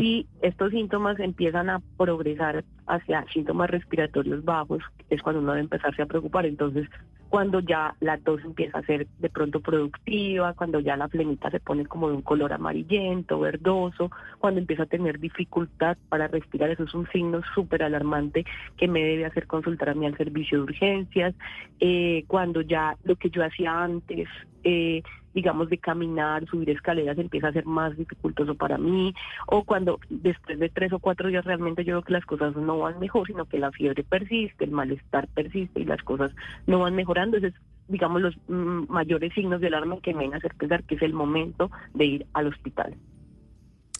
Si 0.00 0.26
estos 0.40 0.70
síntomas 0.70 1.20
empiezan 1.20 1.68
a 1.68 1.82
progresar 1.98 2.64
hacia 2.86 3.26
síntomas 3.34 3.68
respiratorios 3.68 4.42
bajos, 4.42 4.82
es 5.10 5.20
cuando 5.20 5.42
uno 5.42 5.52
debe 5.52 5.64
empezarse 5.64 6.00
a 6.00 6.06
preocupar. 6.06 6.46
Entonces, 6.46 6.88
cuando 7.28 7.60
ya 7.60 7.94
la 8.00 8.16
tos 8.16 8.42
empieza 8.42 8.78
a 8.78 8.82
ser 8.82 9.06
de 9.18 9.28
pronto 9.28 9.60
productiva, 9.60 10.54
cuando 10.54 10.80
ya 10.80 10.96
la 10.96 11.08
flemita 11.08 11.50
se 11.50 11.60
pone 11.60 11.84
como 11.84 12.08
de 12.08 12.14
un 12.14 12.22
color 12.22 12.50
amarillento, 12.54 13.38
verdoso, 13.38 14.10
cuando 14.38 14.58
empieza 14.58 14.84
a 14.84 14.86
tener 14.86 15.20
dificultad 15.20 15.98
para 16.08 16.28
respirar, 16.28 16.70
eso 16.70 16.84
es 16.84 16.94
un 16.94 17.06
signo 17.10 17.42
súper 17.54 17.82
alarmante 17.82 18.46
que 18.78 18.88
me 18.88 19.04
debe 19.04 19.26
hacer 19.26 19.46
consultar 19.46 19.90
a 19.90 19.94
mí 19.94 20.06
al 20.06 20.16
servicio 20.16 20.58
de 20.58 20.64
urgencias, 20.64 21.34
eh, 21.78 22.24
cuando 22.26 22.62
ya 22.62 22.96
lo 23.04 23.16
que 23.16 23.28
yo 23.28 23.44
hacía 23.44 23.82
antes 23.82 24.28
eh, 24.64 25.02
digamos, 25.34 25.68
de 25.68 25.78
caminar, 25.78 26.46
subir 26.46 26.70
escaleras 26.70 27.18
empieza 27.18 27.48
a 27.48 27.52
ser 27.52 27.66
más 27.66 27.96
dificultoso 27.96 28.54
para 28.54 28.78
mí, 28.78 29.14
o 29.46 29.64
cuando 29.64 30.00
después 30.08 30.58
de 30.58 30.68
tres 30.68 30.92
o 30.92 30.98
cuatro 30.98 31.28
días 31.28 31.44
realmente 31.44 31.84
yo 31.84 31.94
veo 31.94 32.02
que 32.02 32.12
las 32.12 32.26
cosas 32.26 32.56
no 32.56 32.78
van 32.78 32.98
mejor, 32.98 33.26
sino 33.26 33.44
que 33.44 33.58
la 33.58 33.72
fiebre 33.72 34.04
persiste, 34.04 34.64
el 34.64 34.70
malestar 34.70 35.28
persiste 35.28 35.80
y 35.80 35.84
las 35.84 36.02
cosas 36.02 36.32
no 36.66 36.80
van 36.80 36.94
mejorando. 36.94 37.36
Esos 37.36 37.50
es, 37.52 37.60
digamos, 37.88 38.22
los 38.22 38.36
mm, 38.48 38.84
mayores 38.88 39.32
signos 39.34 39.60
de 39.60 39.68
alarma 39.68 39.98
que 40.02 40.14
me 40.14 40.24
van 40.24 40.34
a 40.34 40.38
hacer 40.38 40.54
pensar 40.54 40.84
que 40.84 40.94
es 40.96 41.02
el 41.02 41.12
momento 41.12 41.70
de 41.94 42.04
ir 42.04 42.26
al 42.32 42.46
hospital. 42.48 42.94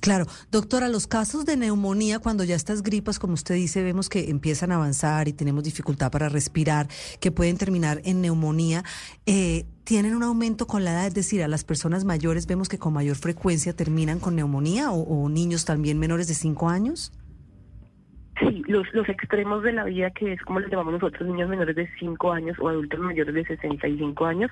Claro, 0.01 0.27
doctora, 0.51 0.89
los 0.89 1.07
casos 1.07 1.45
de 1.45 1.59
neumonía, 1.59 2.21
cuando 2.21 2.43
ya 2.43 2.57
estas 2.57 2.83
gripas, 2.83 3.19
como 3.19 3.35
usted 3.35 3.55
dice, 3.55 3.83
vemos 3.83 4.09
que 4.09 4.31
empiezan 4.31 4.73
a 4.73 4.77
avanzar 4.77 5.29
y 5.29 5.35
tenemos 5.35 5.63
dificultad 5.63 6.11
para 6.11 6.31
respirar, 6.31 6.89
que 7.21 7.31
pueden 7.31 7.59
terminar 7.59 8.01
en 8.05 8.23
neumonía, 8.23 8.83
eh, 9.27 9.67
¿tienen 9.85 10.15
un 10.15 10.23
aumento 10.23 10.67
con 10.67 10.85
la 10.85 10.93
edad? 10.93 11.07
Es 11.09 11.15
decir, 11.15 11.43
a 11.43 11.49
las 11.49 11.65
personas 11.65 12.05
mayores 12.05 12.47
vemos 12.47 12.71
que 12.71 12.79
con 12.79 12.95
mayor 12.95 13.17
frecuencia 13.17 13.75
terminan 13.75 14.21
con 14.21 14.37
neumonía 14.37 14.91
o, 14.91 15.03
o 15.03 15.29
niños 15.29 15.67
también 15.67 15.99
menores 15.99 16.29
de 16.29 16.35
5 16.35 16.71
años. 16.71 17.13
Sí, 18.41 18.63
los, 18.67 18.87
los 18.95 19.07
extremos 19.09 19.63
de 19.63 19.73
la 19.73 19.85
vida, 19.85 20.11
que 20.11 20.33
es 20.33 20.41
como 20.43 20.61
les 20.61 20.71
llamamos 20.71 20.95
nosotros, 20.95 21.29
niños 21.29 21.51
menores 21.51 21.77
de 21.77 21.91
5 21.99 22.33
años 22.33 22.57
o 22.59 22.69
adultos 22.69 22.99
mayores 22.99 23.35
de 23.35 23.45
65 23.45 24.25
años, 24.25 24.51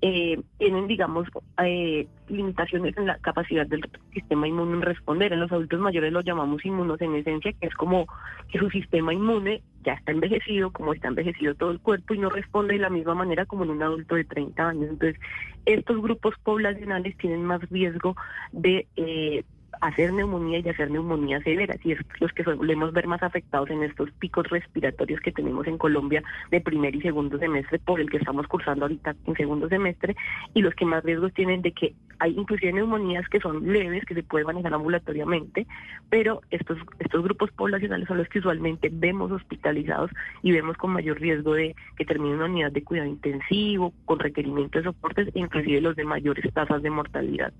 eh, 0.00 0.40
tienen, 0.58 0.88
digamos, 0.88 1.28
eh, 1.62 2.08
limitaciones 2.28 2.96
en 2.96 3.06
la 3.06 3.16
capacidad 3.18 3.64
del 3.64 3.88
sistema 4.12 4.48
inmune 4.48 4.72
en 4.72 4.82
responder. 4.82 5.32
En 5.32 5.40
los 5.40 5.52
adultos 5.52 5.78
mayores 5.78 6.12
los 6.12 6.24
llamamos 6.24 6.64
inmunos 6.64 7.00
en 7.00 7.14
esencia, 7.14 7.52
que 7.52 7.68
es 7.68 7.74
como 7.74 8.08
que 8.50 8.58
su 8.58 8.70
sistema 8.70 9.14
inmune 9.14 9.62
ya 9.84 9.92
está 9.92 10.10
envejecido, 10.10 10.72
como 10.72 10.92
está 10.92 11.06
envejecido 11.06 11.54
todo 11.54 11.70
el 11.70 11.78
cuerpo 11.78 12.14
y 12.14 12.18
no 12.18 12.30
responde 12.30 12.74
de 12.74 12.80
la 12.80 12.90
misma 12.90 13.14
manera 13.14 13.46
como 13.46 13.62
en 13.62 13.70
un 13.70 13.82
adulto 13.84 14.16
de 14.16 14.24
30 14.24 14.68
años. 14.68 14.90
Entonces, 14.90 15.20
estos 15.64 16.02
grupos 16.02 16.34
poblacionales 16.42 17.16
tienen 17.18 17.44
más 17.44 17.60
riesgo 17.70 18.16
de... 18.50 18.88
Eh, 18.96 19.44
hacer 19.80 20.12
neumonía 20.12 20.58
y 20.58 20.68
hacer 20.68 20.90
neumonía 20.90 21.40
severa, 21.42 21.76
y 21.82 21.92
es 21.92 21.98
los 22.20 22.32
que 22.32 22.44
solemos 22.44 22.92
ver 22.92 23.06
más 23.06 23.22
afectados 23.22 23.70
en 23.70 23.82
estos 23.82 24.10
picos 24.12 24.48
respiratorios 24.48 25.20
que 25.20 25.32
tenemos 25.32 25.66
en 25.66 25.78
Colombia 25.78 26.22
de 26.50 26.60
primer 26.60 26.94
y 26.94 27.00
segundo 27.00 27.38
semestre, 27.38 27.78
por 27.78 28.00
el 28.00 28.10
que 28.10 28.18
estamos 28.18 28.46
cursando 28.46 28.84
ahorita 28.84 29.14
en 29.26 29.34
segundo 29.34 29.68
semestre, 29.68 30.16
y 30.54 30.62
los 30.62 30.74
que 30.74 30.84
más 30.84 31.04
riesgos 31.04 31.32
tienen 31.32 31.62
de 31.62 31.72
que 31.72 31.94
hay 32.18 32.34
inclusive 32.36 32.72
neumonías 32.72 33.28
que 33.28 33.40
son 33.40 33.72
leves, 33.72 34.04
que 34.04 34.14
se 34.14 34.22
pueden 34.22 34.46
manejar 34.46 34.74
ambulatoriamente, 34.74 35.66
pero 36.10 36.40
estos, 36.50 36.78
estos 36.98 37.22
grupos 37.22 37.50
poblacionales 37.52 38.08
son 38.08 38.18
los 38.18 38.28
que 38.28 38.40
usualmente 38.40 38.90
vemos 38.92 39.30
hospitalizados 39.30 40.10
y 40.42 40.52
vemos 40.52 40.76
con 40.76 40.92
mayor 40.92 41.20
riesgo 41.20 41.54
de 41.54 41.74
que 41.96 42.04
termine 42.04 42.34
una 42.34 42.46
unidad 42.46 42.72
de 42.72 42.82
cuidado 42.82 43.08
intensivo, 43.08 43.92
con 44.04 44.18
requerimiento 44.18 44.78
de 44.78 44.84
soportes, 44.84 45.28
e 45.34 45.38
inclusive 45.38 45.80
los 45.80 45.96
de 45.96 46.04
mayores 46.04 46.52
tasas 46.52 46.82
de 46.82 46.90
mortalidad. 46.90 47.52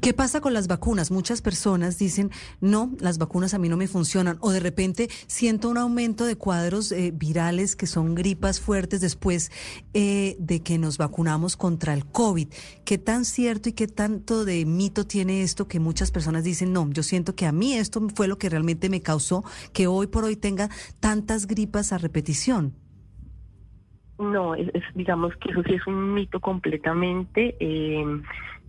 ¿Qué 0.00 0.12
pasa 0.12 0.40
con 0.40 0.54
las 0.54 0.66
vacunas? 0.66 1.10
Muchas 1.10 1.42
personas 1.42 1.98
dicen, 1.98 2.30
no, 2.60 2.92
las 2.98 3.18
vacunas 3.18 3.54
a 3.54 3.58
mí 3.58 3.68
no 3.68 3.76
me 3.76 3.88
funcionan. 3.88 4.38
O 4.40 4.50
de 4.50 4.60
repente 4.60 5.08
siento 5.26 5.68
un 5.68 5.78
aumento 5.78 6.24
de 6.24 6.36
cuadros 6.36 6.92
eh, 6.92 7.12
virales 7.14 7.76
que 7.76 7.86
son 7.86 8.14
gripas 8.14 8.60
fuertes 8.60 9.00
después 9.00 9.50
eh, 9.94 10.36
de 10.38 10.60
que 10.60 10.78
nos 10.78 10.98
vacunamos 10.98 11.56
contra 11.56 11.94
el 11.94 12.06
COVID. 12.06 12.48
¿Qué 12.84 12.98
tan 12.98 13.24
cierto 13.24 13.68
y 13.68 13.72
qué 13.72 13.88
tanto 13.88 14.44
de 14.44 14.64
mito 14.64 15.06
tiene 15.06 15.42
esto 15.42 15.68
que 15.68 15.80
muchas 15.80 16.10
personas 16.10 16.44
dicen, 16.44 16.72
no, 16.72 16.88
yo 16.90 17.02
siento 17.02 17.34
que 17.34 17.46
a 17.46 17.52
mí 17.52 17.74
esto 17.74 18.06
fue 18.14 18.28
lo 18.28 18.38
que 18.38 18.48
realmente 18.48 18.88
me 18.88 19.00
causó 19.00 19.44
que 19.72 19.86
hoy 19.86 20.06
por 20.06 20.24
hoy 20.24 20.36
tenga 20.36 20.70
tantas 21.00 21.46
gripas 21.46 21.92
a 21.92 21.98
repetición? 21.98 22.74
No, 24.18 24.54
es, 24.54 24.70
digamos 24.94 25.36
que 25.36 25.50
eso 25.50 25.62
sí 25.64 25.74
es 25.74 25.86
un 25.86 26.14
mito 26.14 26.40
completamente. 26.40 27.54
Eh, 27.60 28.04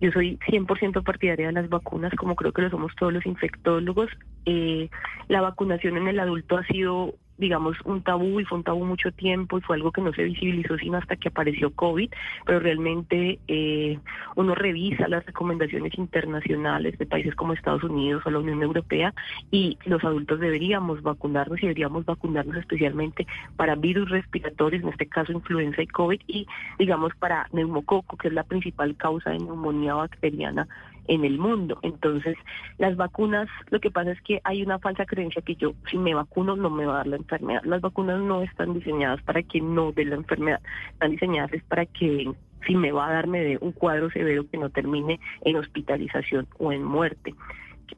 yo 0.00 0.12
soy 0.12 0.38
100% 0.46 1.02
partidaria 1.02 1.46
de 1.46 1.52
las 1.52 1.68
vacunas, 1.68 2.12
como 2.14 2.36
creo 2.36 2.52
que 2.52 2.62
lo 2.62 2.70
somos 2.70 2.94
todos 2.96 3.12
los 3.12 3.24
infectólogos. 3.26 4.10
Eh, 4.44 4.90
la 5.28 5.40
vacunación 5.40 5.96
en 5.96 6.08
el 6.08 6.20
adulto 6.20 6.56
ha 6.56 6.64
sido 6.64 7.14
digamos, 7.38 7.76
un 7.84 8.02
tabú 8.02 8.40
y 8.40 8.44
fue 8.44 8.58
un 8.58 8.64
tabú 8.64 8.84
mucho 8.84 9.12
tiempo 9.12 9.58
y 9.58 9.60
fue 9.62 9.76
algo 9.76 9.92
que 9.92 10.00
no 10.00 10.12
se 10.12 10.24
visibilizó 10.24 10.76
sino 10.76 10.98
hasta 10.98 11.16
que 11.16 11.28
apareció 11.28 11.70
COVID, 11.70 12.10
pero 12.44 12.60
realmente 12.60 13.38
eh, 13.48 13.98
uno 14.36 14.54
revisa 14.54 15.08
las 15.08 15.24
recomendaciones 15.24 15.96
internacionales 15.96 16.98
de 16.98 17.06
países 17.06 17.34
como 17.34 17.52
Estados 17.52 17.84
Unidos 17.84 18.22
o 18.26 18.30
la 18.30 18.40
Unión 18.40 18.62
Europea 18.62 19.14
y 19.50 19.78
los 19.84 20.02
adultos 20.04 20.40
deberíamos 20.40 21.02
vacunarnos 21.02 21.58
y 21.58 21.62
deberíamos 21.62 22.04
vacunarnos 22.04 22.56
especialmente 22.56 23.26
para 23.56 23.76
virus 23.76 24.10
respiratorios, 24.10 24.82
en 24.82 24.88
este 24.90 25.06
caso 25.06 25.32
influenza 25.32 25.82
y 25.82 25.86
COVID, 25.86 26.20
y 26.26 26.46
digamos 26.78 27.12
para 27.18 27.48
neumococo, 27.52 28.16
que 28.16 28.28
es 28.28 28.34
la 28.34 28.42
principal 28.42 28.96
causa 28.96 29.30
de 29.30 29.38
neumonía 29.38 29.94
bacteriana 29.94 30.66
en 31.08 31.24
el 31.24 31.38
mundo. 31.38 31.78
Entonces, 31.82 32.36
las 32.78 32.96
vacunas, 32.96 33.48
lo 33.70 33.80
que 33.80 33.90
pasa 33.90 34.12
es 34.12 34.20
que 34.22 34.40
hay 34.44 34.62
una 34.62 34.78
falsa 34.78 35.04
creencia 35.04 35.42
que 35.42 35.56
yo, 35.56 35.72
si 35.90 35.98
me 35.98 36.14
vacuno, 36.14 36.56
no 36.56 36.70
me 36.70 36.86
va 36.86 36.94
a 36.94 36.96
dar 36.98 37.06
la 37.08 37.16
enfermedad. 37.16 37.62
Las 37.64 37.80
vacunas 37.80 38.20
no 38.20 38.42
están 38.42 38.74
diseñadas 38.74 39.22
para 39.22 39.42
que 39.42 39.60
no 39.60 39.92
dé 39.92 40.04
la 40.04 40.16
enfermedad, 40.16 40.60
están 40.92 41.10
diseñadas 41.12 41.50
para 41.68 41.86
que 41.86 42.30
si 42.66 42.74
me 42.74 42.92
va 42.92 43.08
a 43.08 43.12
darme 43.12 43.40
de 43.40 43.58
un 43.60 43.72
cuadro 43.72 44.10
severo 44.10 44.48
que 44.50 44.58
no 44.58 44.70
termine 44.70 45.20
en 45.42 45.56
hospitalización 45.56 46.46
o 46.58 46.72
en 46.72 46.84
muerte 46.84 47.34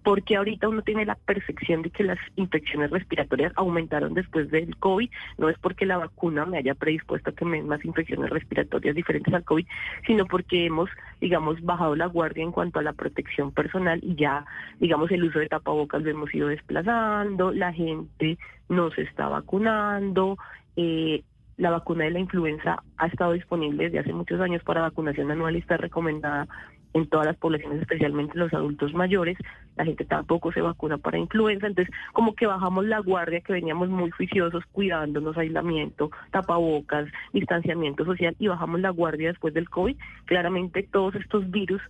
porque 0.02 0.36
ahorita 0.36 0.68
uno 0.68 0.82
tiene 0.82 1.04
la 1.04 1.14
percepción 1.14 1.82
de 1.82 1.90
que 1.90 2.04
las 2.04 2.18
infecciones 2.36 2.90
respiratorias 2.90 3.52
aumentaron 3.56 4.14
después 4.14 4.50
del 4.50 4.76
COVID, 4.76 5.10
no 5.38 5.48
es 5.48 5.58
porque 5.58 5.86
la 5.86 5.98
vacuna 5.98 6.46
me 6.46 6.58
haya 6.58 6.74
predispuesto 6.74 7.30
a 7.30 7.34
que 7.34 7.44
me 7.44 7.58
den 7.58 7.68
más 7.68 7.84
infecciones 7.84 8.30
respiratorias 8.30 8.94
diferentes 8.94 9.32
al 9.32 9.44
COVID, 9.44 9.66
sino 10.06 10.26
porque 10.26 10.66
hemos, 10.66 10.90
digamos, 11.20 11.60
bajado 11.62 11.96
la 11.96 12.06
guardia 12.06 12.44
en 12.44 12.52
cuanto 12.52 12.78
a 12.78 12.82
la 12.82 12.92
protección 12.92 13.52
personal 13.52 14.00
y 14.02 14.14
ya, 14.14 14.44
digamos, 14.78 15.10
el 15.10 15.24
uso 15.24 15.38
de 15.38 15.48
tapabocas 15.48 16.02
lo 16.02 16.10
hemos 16.10 16.34
ido 16.34 16.48
desplazando, 16.48 17.52
la 17.52 17.72
gente 17.72 18.38
no 18.68 18.90
se 18.90 19.02
está 19.02 19.28
vacunando, 19.28 20.38
eh, 20.76 21.22
la 21.60 21.70
vacuna 21.70 22.04
de 22.04 22.10
la 22.10 22.20
influenza 22.20 22.82
ha 22.96 23.06
estado 23.06 23.32
disponible 23.32 23.84
desde 23.84 23.98
hace 23.98 24.12
muchos 24.14 24.40
años 24.40 24.62
para 24.62 24.80
vacunación 24.80 25.30
anual 25.30 25.56
y 25.56 25.58
está 25.58 25.76
recomendada 25.76 26.48
en 26.94 27.06
todas 27.08 27.26
las 27.26 27.36
poblaciones, 27.36 27.80
especialmente 27.80 28.38
los 28.38 28.52
adultos 28.52 28.94
mayores. 28.94 29.38
La 29.76 29.84
gente 29.84 30.04
tampoco 30.04 30.52
se 30.52 30.60
vacuna 30.60 30.98
para 30.98 31.18
influenza, 31.18 31.66
entonces 31.66 31.94
como 32.12 32.34
que 32.34 32.46
bajamos 32.46 32.84
la 32.86 32.98
guardia, 32.98 33.40
que 33.40 33.52
veníamos 33.52 33.88
muy 33.88 34.10
juiciosos, 34.10 34.64
cuidándonos, 34.72 35.38
aislamiento, 35.38 36.10
tapabocas, 36.30 37.08
distanciamiento 37.32 38.04
social, 38.04 38.34
y 38.38 38.48
bajamos 38.48 38.80
la 38.80 38.90
guardia 38.90 39.28
después 39.28 39.54
del 39.54 39.70
COVID. 39.70 39.96
Claramente 40.26 40.82
todos 40.82 41.14
estos 41.14 41.50
virus 41.50 41.80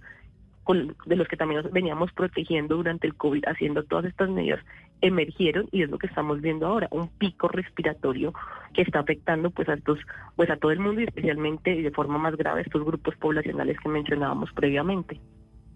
de 0.75 1.17
los 1.17 1.29
que 1.29 1.37
también 1.37 1.63
nos 1.63 1.73
veníamos 1.73 2.13
protegiendo 2.13 2.77
durante 2.77 3.07
el 3.07 3.15
COVID, 3.15 3.45
haciendo 3.47 3.83
todas 3.85 4.05
estas 4.07 4.31
medidas, 4.31 4.61
emergieron 5.01 5.69
y 5.73 5.83
es 5.83 5.91
lo 5.91 5.99
que 5.99 6.07
estamos 6.07 6.41
viendo 6.41 6.67
ahora, 6.67 6.89
un 6.91 7.09
pico 7.09 7.49
respiratorio 7.49 8.33
que 8.75 8.83
está 8.83 9.01
afectando 9.01 9.51
pues 9.51 9.69
a 9.69 9.75
estos, 9.75 9.99
pues 10.37 10.51
a 10.51 10.57
todo 10.57 10.71
el 10.71 10.81
mundo 10.81 11.01
y 11.01 11.05
especialmente 11.05 11.73
y 11.73 11.83
de 11.83 11.91
forma 11.91 12.19
más 12.19 12.37
grave 12.37 12.63
estos 12.63 12.85
grupos 12.85 13.17
poblacionales 13.17 13.79
que 13.81 13.89
mencionábamos 13.89 14.53
previamente. 14.53 15.21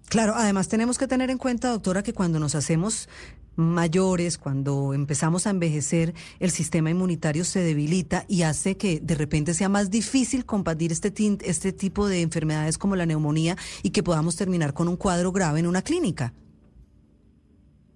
Claro, 0.08 0.34
además 0.36 0.68
tenemos 0.68 0.98
que 0.98 1.08
tener 1.08 1.30
en 1.30 1.38
cuenta, 1.38 1.70
doctora, 1.70 2.02
que 2.02 2.12
cuando 2.12 2.38
nos 2.38 2.54
hacemos 2.54 3.08
mayores, 3.56 4.38
cuando 4.38 4.94
empezamos 4.94 5.46
a 5.46 5.50
envejecer, 5.50 6.14
el 6.40 6.50
sistema 6.50 6.90
inmunitario 6.90 7.44
se 7.44 7.60
debilita 7.60 8.24
y 8.28 8.42
hace 8.42 8.76
que 8.76 9.00
de 9.00 9.14
repente 9.14 9.54
sea 9.54 9.68
más 9.68 9.90
difícil 9.90 10.44
combatir 10.44 10.92
este, 10.92 11.12
este 11.42 11.72
tipo 11.72 12.08
de 12.08 12.22
enfermedades 12.22 12.78
como 12.78 12.96
la 12.96 13.06
neumonía 13.06 13.56
y 13.82 13.90
que 13.90 14.02
podamos 14.02 14.36
terminar 14.36 14.74
con 14.74 14.88
un 14.88 14.96
cuadro 14.96 15.32
grave 15.32 15.60
en 15.60 15.66
una 15.66 15.82
clínica. 15.82 16.32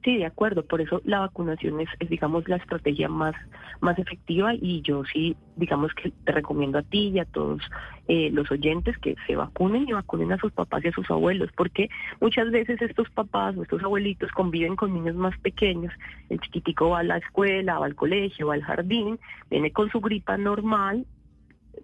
Sí, 0.05 0.17
de 0.17 0.27
acuerdo. 0.27 0.65
Por 0.65 0.81
eso 0.81 1.01
la 1.05 1.21
vacunación 1.21 1.81
es, 1.81 1.89
es, 1.99 2.09
digamos, 2.09 2.49
la 2.49 2.57
estrategia 2.57 3.09
más, 3.09 3.35
más 3.81 3.99
efectiva 3.99 4.55
y 4.55 4.81
yo 4.83 5.05
sí, 5.05 5.37
digamos 5.57 5.93
que 5.95 6.13
te 6.25 6.33
recomiendo 6.33 6.79
a 6.79 6.83
ti 6.83 7.09
y 7.09 7.19
a 7.19 7.25
todos 7.25 7.61
eh, 8.07 8.31
los 8.33 8.51
oyentes 8.51 8.97
que 8.99 9.17
se 9.27 9.35
vacunen 9.35 9.89
y 9.89 9.93
vacunen 9.93 10.33
a 10.33 10.39
sus 10.39 10.53
papás 10.53 10.85
y 10.85 10.89
a 10.89 10.93
sus 10.93 11.11
abuelos, 11.11 11.51
porque 11.57 11.89
muchas 12.21 12.51
veces 12.53 12.81
estos 12.81 13.11
papás 13.11 13.57
o 13.57 13.63
estos 13.63 13.83
abuelitos 13.83 14.31
conviven 14.33 14.77
con 14.77 14.95
niños 14.95 15.17
más 15.17 15.37
pequeños. 15.41 15.93
El 16.31 16.41
chiquitico 16.41 16.91
va 16.91 17.01
a 17.01 17.03
la 17.03 17.19
escuela, 17.19 17.81
va 17.81 17.87
al 17.87 17.97
colegio, 17.97 18.47
va 18.47 18.55
al 18.55 18.63
jardín, 18.63 19.19
viene 19.51 19.73
con 19.73 19.91
su 19.91 20.01
gripa 20.01 20.39
normal 20.39 21.07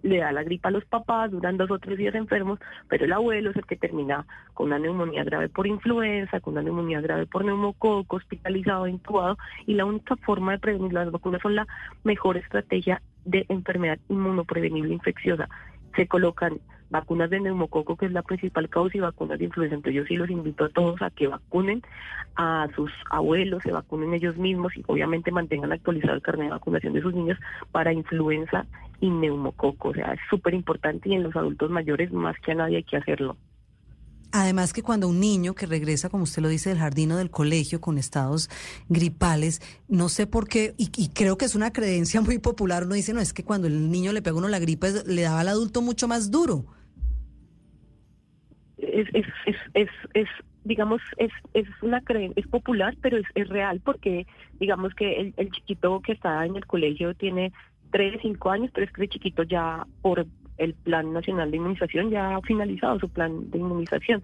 le 0.05 0.19
da 0.19 0.31
la 0.31 0.43
gripa 0.43 0.69
a 0.69 0.71
los 0.71 0.85
papás, 0.85 1.31
duran 1.31 1.57
dos 1.57 1.71
o 1.71 1.79
tres 1.79 1.97
días 1.97 2.13
enfermos, 2.13 2.59
pero 2.87 3.05
el 3.05 3.13
abuelo 3.13 3.49
es 3.49 3.55
el 3.55 3.65
que 3.65 3.75
termina 3.75 4.25
con 4.53 4.67
una 4.67 4.77
neumonía 4.77 5.23
grave 5.23 5.49
por 5.49 5.65
influenza, 5.65 6.39
con 6.39 6.53
una 6.53 6.61
neumonía 6.61 7.01
grave 7.01 7.25
por 7.25 7.43
neumococo, 7.43 8.17
hospitalizado, 8.17 8.87
intubado, 8.87 9.37
y 9.65 9.73
la 9.73 9.85
única 9.85 10.15
forma 10.17 10.51
de 10.53 10.59
prevenir 10.59 10.93
las 10.93 11.11
vacunas 11.11 11.41
son 11.41 11.55
la 11.55 11.67
mejor 12.03 12.37
estrategia 12.37 13.01
de 13.25 13.45
enfermedad 13.49 13.97
inmunoprevenible 14.07 14.93
infecciosa. 14.93 15.49
Se 15.95 16.07
colocan 16.07 16.59
vacunas 16.95 17.29
de 17.29 17.41
neumococo, 17.41 17.97
que 17.97 18.05
es 18.05 18.13
la 18.13 18.21
principal 18.21 18.69
causa, 18.69 18.97
y 18.97 19.01
vacunas 19.01 19.37
de 19.37 19.45
influenza. 19.45 19.75
Entonces 19.75 20.01
yo 20.01 20.05
sí 20.05 20.15
los 20.15 20.29
invito 20.29 20.65
a 20.65 20.69
todos 20.69 21.01
a 21.01 21.09
que 21.09 21.27
vacunen 21.27 21.81
a 22.37 22.67
sus 22.75 22.91
abuelos, 23.09 23.63
se 23.63 23.71
vacunen 23.71 24.13
ellos 24.13 24.37
mismos 24.37 24.75
y 24.77 24.83
obviamente 24.87 25.31
mantengan 25.31 25.73
actualizado 25.73 26.15
el 26.15 26.21
carnet 26.21 26.47
de 26.47 26.51
vacunación 26.51 26.93
de 26.93 27.01
sus 27.01 27.13
niños 27.13 27.37
para 27.71 27.91
influenza 27.91 28.65
y 29.01 29.09
neumococo. 29.09 29.89
O 29.89 29.93
sea, 29.93 30.13
es 30.13 30.19
súper 30.29 30.53
importante 30.53 31.09
y 31.09 31.15
en 31.15 31.23
los 31.23 31.35
adultos 31.35 31.69
mayores 31.69 32.13
más 32.13 32.37
que 32.39 32.53
a 32.53 32.55
nadie 32.55 32.77
hay 32.77 32.83
que 32.83 32.97
hacerlo. 32.97 33.35
Además 34.31 34.73
que 34.73 34.83
cuando 34.83 35.07
un 35.07 35.21
niño 35.21 35.55
que 35.55 35.65
regresa, 35.65 36.09
como 36.09 36.23
usted 36.23 36.41
lo 36.41 36.49
dice, 36.49 36.69
del 36.69 36.79
jardín 36.79 37.11
o 37.13 37.17
del 37.17 37.31
colegio 37.31 37.79
con 37.79 37.97
estados 37.97 38.49
gripales, 38.89 39.61
no 39.87 40.09
sé 40.09 40.27
por 40.27 40.49
qué, 40.49 40.73
y, 40.77 40.89
creo 41.09 41.37
que 41.37 41.45
es 41.45 41.55
una 41.55 41.71
creencia 41.71 42.19
muy 42.19 42.37
popular, 42.39 42.83
uno 42.83 42.95
dice, 42.95 43.13
no, 43.13 43.21
es 43.21 43.31
que 43.31 43.45
cuando 43.45 43.67
el 43.67 43.89
niño 43.89 44.11
le 44.11 44.21
pega 44.21 44.35
uno 44.35 44.49
la 44.49 44.59
gripe, 44.59 44.91
le 45.05 45.21
daba 45.21 45.39
al 45.39 45.47
adulto 45.47 45.81
mucho 45.81 46.09
más 46.09 46.31
duro. 46.31 46.65
Es, 48.95 49.07
es, 49.13 49.25
es, 49.45 49.55
es, 49.73 49.89
es 50.13 50.27
digamos, 50.63 51.01
es, 51.17 51.31
es 51.53 51.67
una 51.81 52.01
es 52.35 52.47
popular, 52.47 52.95
pero 53.01 53.17
es, 53.17 53.25
es 53.35 53.47
real 53.49 53.81
porque, 53.83 54.25
digamos 54.59 54.93
que 54.95 55.19
el, 55.19 55.33
el 55.37 55.51
chiquito 55.51 56.01
que 56.01 56.13
está 56.13 56.45
en 56.45 56.55
el 56.55 56.65
colegio 56.65 57.13
tiene 57.13 57.53
tres, 57.91 58.19
cinco 58.21 58.49
años, 58.49 58.71
pero 58.73 58.85
es 58.85 58.91
que 58.91 59.03
el 59.03 59.09
chiquito 59.09 59.43
ya 59.43 59.85
por 60.01 60.25
el 60.57 60.73
Plan 60.73 61.13
Nacional 61.13 61.51
de 61.51 61.57
Inmunización 61.57 62.09
ya 62.09 62.35
ha 62.35 62.41
finalizado 62.41 62.99
su 62.99 63.09
plan 63.09 63.49
de 63.51 63.57
inmunización. 63.57 64.23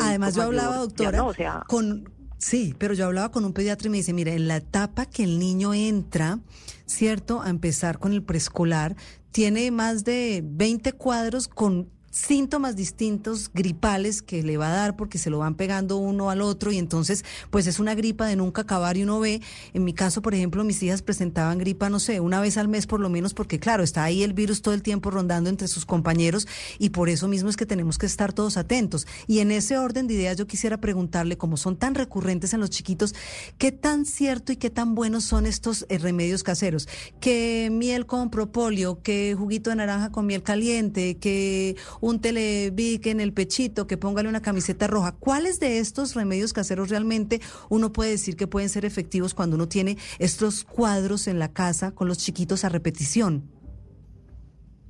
Además, 0.00 0.34
yo 0.34 0.42
hablaba, 0.42 0.76
doctora, 0.76 1.24
o 1.24 1.32
sea, 1.32 1.64
con... 1.66 2.08
Sí, 2.36 2.74
pero 2.76 2.92
yo 2.94 3.06
hablaba 3.06 3.30
con 3.30 3.44
un 3.44 3.52
pediatra 3.52 3.86
y 3.86 3.90
me 3.90 3.98
dice, 3.98 4.12
mire, 4.12 4.34
en 4.34 4.48
la 4.48 4.56
etapa 4.56 5.06
que 5.06 5.22
el 5.22 5.38
niño 5.38 5.74
entra, 5.74 6.40
¿cierto? 6.86 7.40
A 7.40 7.48
empezar 7.48 8.00
con 8.00 8.12
el 8.12 8.24
preescolar, 8.24 8.96
tiene 9.30 9.70
más 9.70 10.04
de 10.04 10.42
20 10.44 10.92
cuadros 10.94 11.46
con 11.46 11.88
síntomas 12.12 12.76
distintos 12.76 13.50
gripales 13.52 14.22
que 14.22 14.44
le 14.44 14.56
va 14.56 14.68
a 14.68 14.76
dar 14.76 14.96
porque 14.96 15.18
se 15.18 15.30
lo 15.30 15.38
van 15.38 15.56
pegando 15.56 15.96
uno 15.96 16.30
al 16.30 16.42
otro 16.42 16.70
y 16.70 16.78
entonces 16.78 17.24
pues 17.50 17.66
es 17.66 17.80
una 17.80 17.96
gripa 17.96 18.26
de 18.26 18.36
nunca 18.36 18.62
acabar 18.62 18.96
y 18.96 19.02
uno 19.02 19.18
ve, 19.18 19.42
en 19.74 19.82
mi 19.82 19.94
caso 19.94 20.22
por 20.22 20.34
ejemplo 20.34 20.62
mis 20.62 20.80
hijas 20.84 21.02
presentaban 21.02 21.58
gripa 21.58 21.90
no 21.90 21.98
sé, 21.98 22.20
una 22.20 22.40
vez 22.40 22.56
al 22.56 22.68
mes 22.68 22.86
por 22.86 23.00
lo 23.00 23.08
menos 23.08 23.34
porque 23.34 23.58
claro, 23.58 23.82
está 23.82 24.04
ahí 24.04 24.22
el 24.22 24.32
virus 24.32 24.62
todo 24.62 24.74
el 24.74 24.82
tiempo 24.82 25.10
rondando 25.10 25.50
entre 25.50 25.66
sus 25.66 25.86
compañeros 25.86 26.46
y 26.78 26.90
por 26.90 27.08
eso 27.08 27.28
mismo 27.28 27.48
es 27.48 27.56
que 27.56 27.66
tenemos 27.66 27.98
que 27.98 28.06
estar 28.06 28.32
todos 28.32 28.56
atentos. 28.56 29.06
Y 29.26 29.40
en 29.40 29.50
ese 29.50 29.78
orden 29.78 30.06
de 30.06 30.14
ideas 30.14 30.36
yo 30.36 30.46
quisiera 30.46 30.78
preguntarle, 30.78 31.36
como 31.36 31.56
son 31.56 31.76
tan 31.76 31.94
recurrentes 31.94 32.52
en 32.54 32.60
los 32.60 32.70
chiquitos, 32.70 33.14
¿qué 33.58 33.72
tan 33.72 34.04
cierto 34.04 34.52
y 34.52 34.56
qué 34.56 34.70
tan 34.70 34.94
buenos 34.94 35.24
son 35.24 35.46
estos 35.46 35.86
eh, 35.88 35.98
remedios 35.98 36.42
caseros? 36.42 36.88
Que 37.20 37.70
miel 37.72 38.06
con 38.06 38.30
propóleo, 38.30 39.02
que 39.02 39.34
juguito 39.36 39.70
de 39.70 39.76
naranja 39.76 40.10
con 40.10 40.26
miel 40.26 40.42
caliente, 40.42 41.16
que 41.16 41.76
un 42.02 42.20
televic 42.20 43.06
en 43.06 43.20
el 43.20 43.32
pechito, 43.32 43.86
que 43.86 43.96
póngale 43.96 44.28
una 44.28 44.42
camiseta 44.42 44.88
roja. 44.88 45.12
¿Cuáles 45.12 45.60
de 45.60 45.78
estos 45.78 46.14
remedios 46.14 46.52
caseros 46.52 46.90
realmente 46.90 47.40
uno 47.70 47.92
puede 47.92 48.10
decir 48.10 48.36
que 48.36 48.48
pueden 48.48 48.68
ser 48.68 48.84
efectivos 48.84 49.34
cuando 49.34 49.56
uno 49.56 49.68
tiene 49.68 49.96
estos 50.18 50.64
cuadros 50.64 51.28
en 51.28 51.38
la 51.38 51.52
casa 51.52 51.94
con 51.94 52.08
los 52.08 52.18
chiquitos 52.18 52.64
a 52.64 52.68
repetición? 52.68 53.44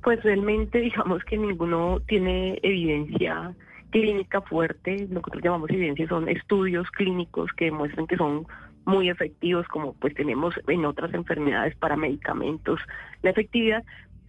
Pues 0.01 0.21
realmente 0.23 0.79
digamos 0.81 1.23
que 1.23 1.37
ninguno 1.37 2.01
tiene 2.07 2.59
evidencia 2.63 3.55
clínica 3.91 4.41
fuerte, 4.41 5.01
lo 5.01 5.21
que 5.21 5.29
nosotros 5.29 5.43
llamamos 5.43 5.69
evidencia 5.69 6.07
son 6.07 6.27
estudios 6.27 6.89
clínicos 6.89 7.51
que 7.55 7.65
demuestran 7.65 8.07
que 8.07 8.17
son 8.17 8.47
muy 8.85 9.09
efectivos, 9.09 9.67
como 9.67 9.93
pues 9.93 10.13
tenemos 10.13 10.55
en 10.67 10.85
otras 10.85 11.13
enfermedades 11.13 11.75
para 11.75 11.95
medicamentos, 11.95 12.79
la 13.21 13.29
efectividad, 13.29 13.83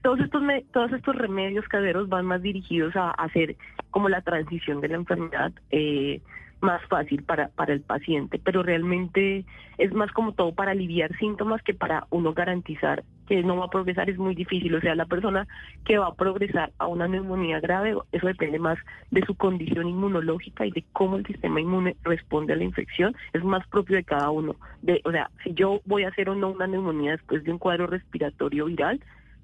todos 0.04 0.20
estos 0.20 0.42
todos 0.70 0.92
estos 0.92 1.16
remedios 1.16 1.66
caseros 1.66 2.10
van 2.10 2.26
más 2.26 2.42
dirigidos 2.42 2.94
a, 2.94 3.10
hacer 3.12 3.56
como 3.90 4.10
la 4.10 4.20
transición 4.20 4.82
de 4.82 4.88
la 4.88 4.96
enfermedad 4.96 5.50
eh, 5.70 6.20
más 6.60 6.82
fácil 6.88 7.22
para, 7.22 7.48
para 7.48 7.72
el 7.72 7.80
paciente, 7.80 8.38
pero 8.38 8.62
realmente 8.62 9.46
es 9.78 9.92
más 9.94 10.12
como 10.12 10.32
todo 10.32 10.54
para 10.54 10.72
aliviar 10.72 11.16
síntomas 11.16 11.62
que 11.62 11.72
para 11.72 12.06
uno 12.10 12.34
garantizar 12.34 13.02
que 13.26 13.42
no 13.42 13.56
va 13.56 13.64
a 13.64 13.70
progresar 13.70 14.10
es 14.10 14.18
muy 14.18 14.34
difícil. 14.34 14.74
O 14.74 14.80
sea, 14.82 14.94
la 14.94 15.06
persona 15.06 15.46
que 15.86 15.96
va 15.96 16.08
a 16.08 16.14
progresar 16.14 16.70
a 16.76 16.86
una 16.86 17.08
neumonía 17.08 17.60
grave, 17.60 17.96
eso 18.12 18.26
depende 18.26 18.58
más 18.58 18.78
de 19.10 19.24
su 19.24 19.34
condición 19.34 19.88
inmunológica 19.88 20.66
y 20.66 20.70
de 20.70 20.84
cómo 20.92 21.16
el 21.16 21.26
sistema 21.26 21.62
inmune 21.62 21.96
responde 22.02 22.52
a 22.52 22.56
la 22.56 22.64
infección, 22.64 23.16
es 23.32 23.42
más 23.42 23.66
propio 23.68 23.96
de 23.96 24.04
cada 24.04 24.30
uno. 24.30 24.56
De, 24.82 25.00
o 25.04 25.10
sea, 25.10 25.30
si 25.42 25.54
yo 25.54 25.80
voy 25.86 26.04
a 26.04 26.08
hacer 26.08 26.28
o 26.28 26.34
no 26.34 26.50
una 26.50 26.66
neumonía 26.66 27.12
después 27.12 27.42
de 27.42 27.52
un 27.52 27.58
cuadro 27.58 27.86
respiratorio 27.86 28.66
viral, 28.66 29.00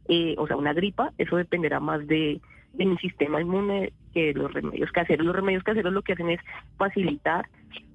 eh, 0.09 0.35
o 0.39 0.47
sea, 0.47 0.57
una 0.57 0.73
gripa, 0.73 1.13
eso 1.19 1.37
dependerá 1.37 1.81
más 1.81 2.07
de, 2.07 2.41
mi 2.75 2.97
sistema 2.99 3.41
inmune 3.41 3.93
que 4.15 4.33
los 4.33 4.53
remedios 4.53 4.93
caseros. 4.93 5.27
Los 5.27 5.35
remedios 5.35 5.65
caseros 5.65 5.93
lo 5.93 6.03
que 6.03 6.13
hacen 6.13 6.31
es 6.31 6.41
facilitar 6.77 7.49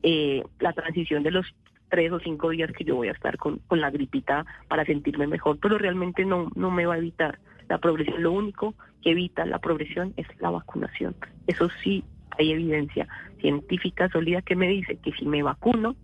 eh, 0.03 0.43
la 0.59 0.73
transición 0.73 1.23
de 1.23 1.31
los 1.31 1.55
tres 1.89 2.11
o 2.11 2.19
cinco 2.19 2.49
días 2.49 2.71
que 2.71 2.83
yo 2.83 2.95
voy 2.95 3.07
a 3.07 3.13
estar 3.13 3.37
con, 3.37 3.59
con 3.67 3.79
la 3.79 3.89
gripita 3.89 4.45
para 4.67 4.85
sentirme 4.85 5.27
mejor, 5.27 5.59
pero 5.61 5.77
realmente 5.77 6.25
no, 6.25 6.49
no 6.55 6.71
me 6.71 6.85
va 6.85 6.95
a 6.95 6.97
evitar 6.97 7.39
la 7.69 7.77
progresión. 7.77 8.21
Lo 8.21 8.31
único 8.31 8.75
que 9.01 9.11
evita 9.11 9.45
la 9.45 9.59
progresión 9.59 10.13
es 10.17 10.27
la 10.39 10.49
vacunación. 10.49 11.15
Eso 11.47 11.69
sí 11.83 12.03
hay 12.37 12.51
evidencia 12.51 13.07
científica 13.39 14.09
sólida 14.09 14.41
que 14.41 14.55
me 14.55 14.67
dice 14.67 14.97
que 14.97 15.11
si 15.13 15.25
me 15.25 15.43
vacuno, 15.43 15.95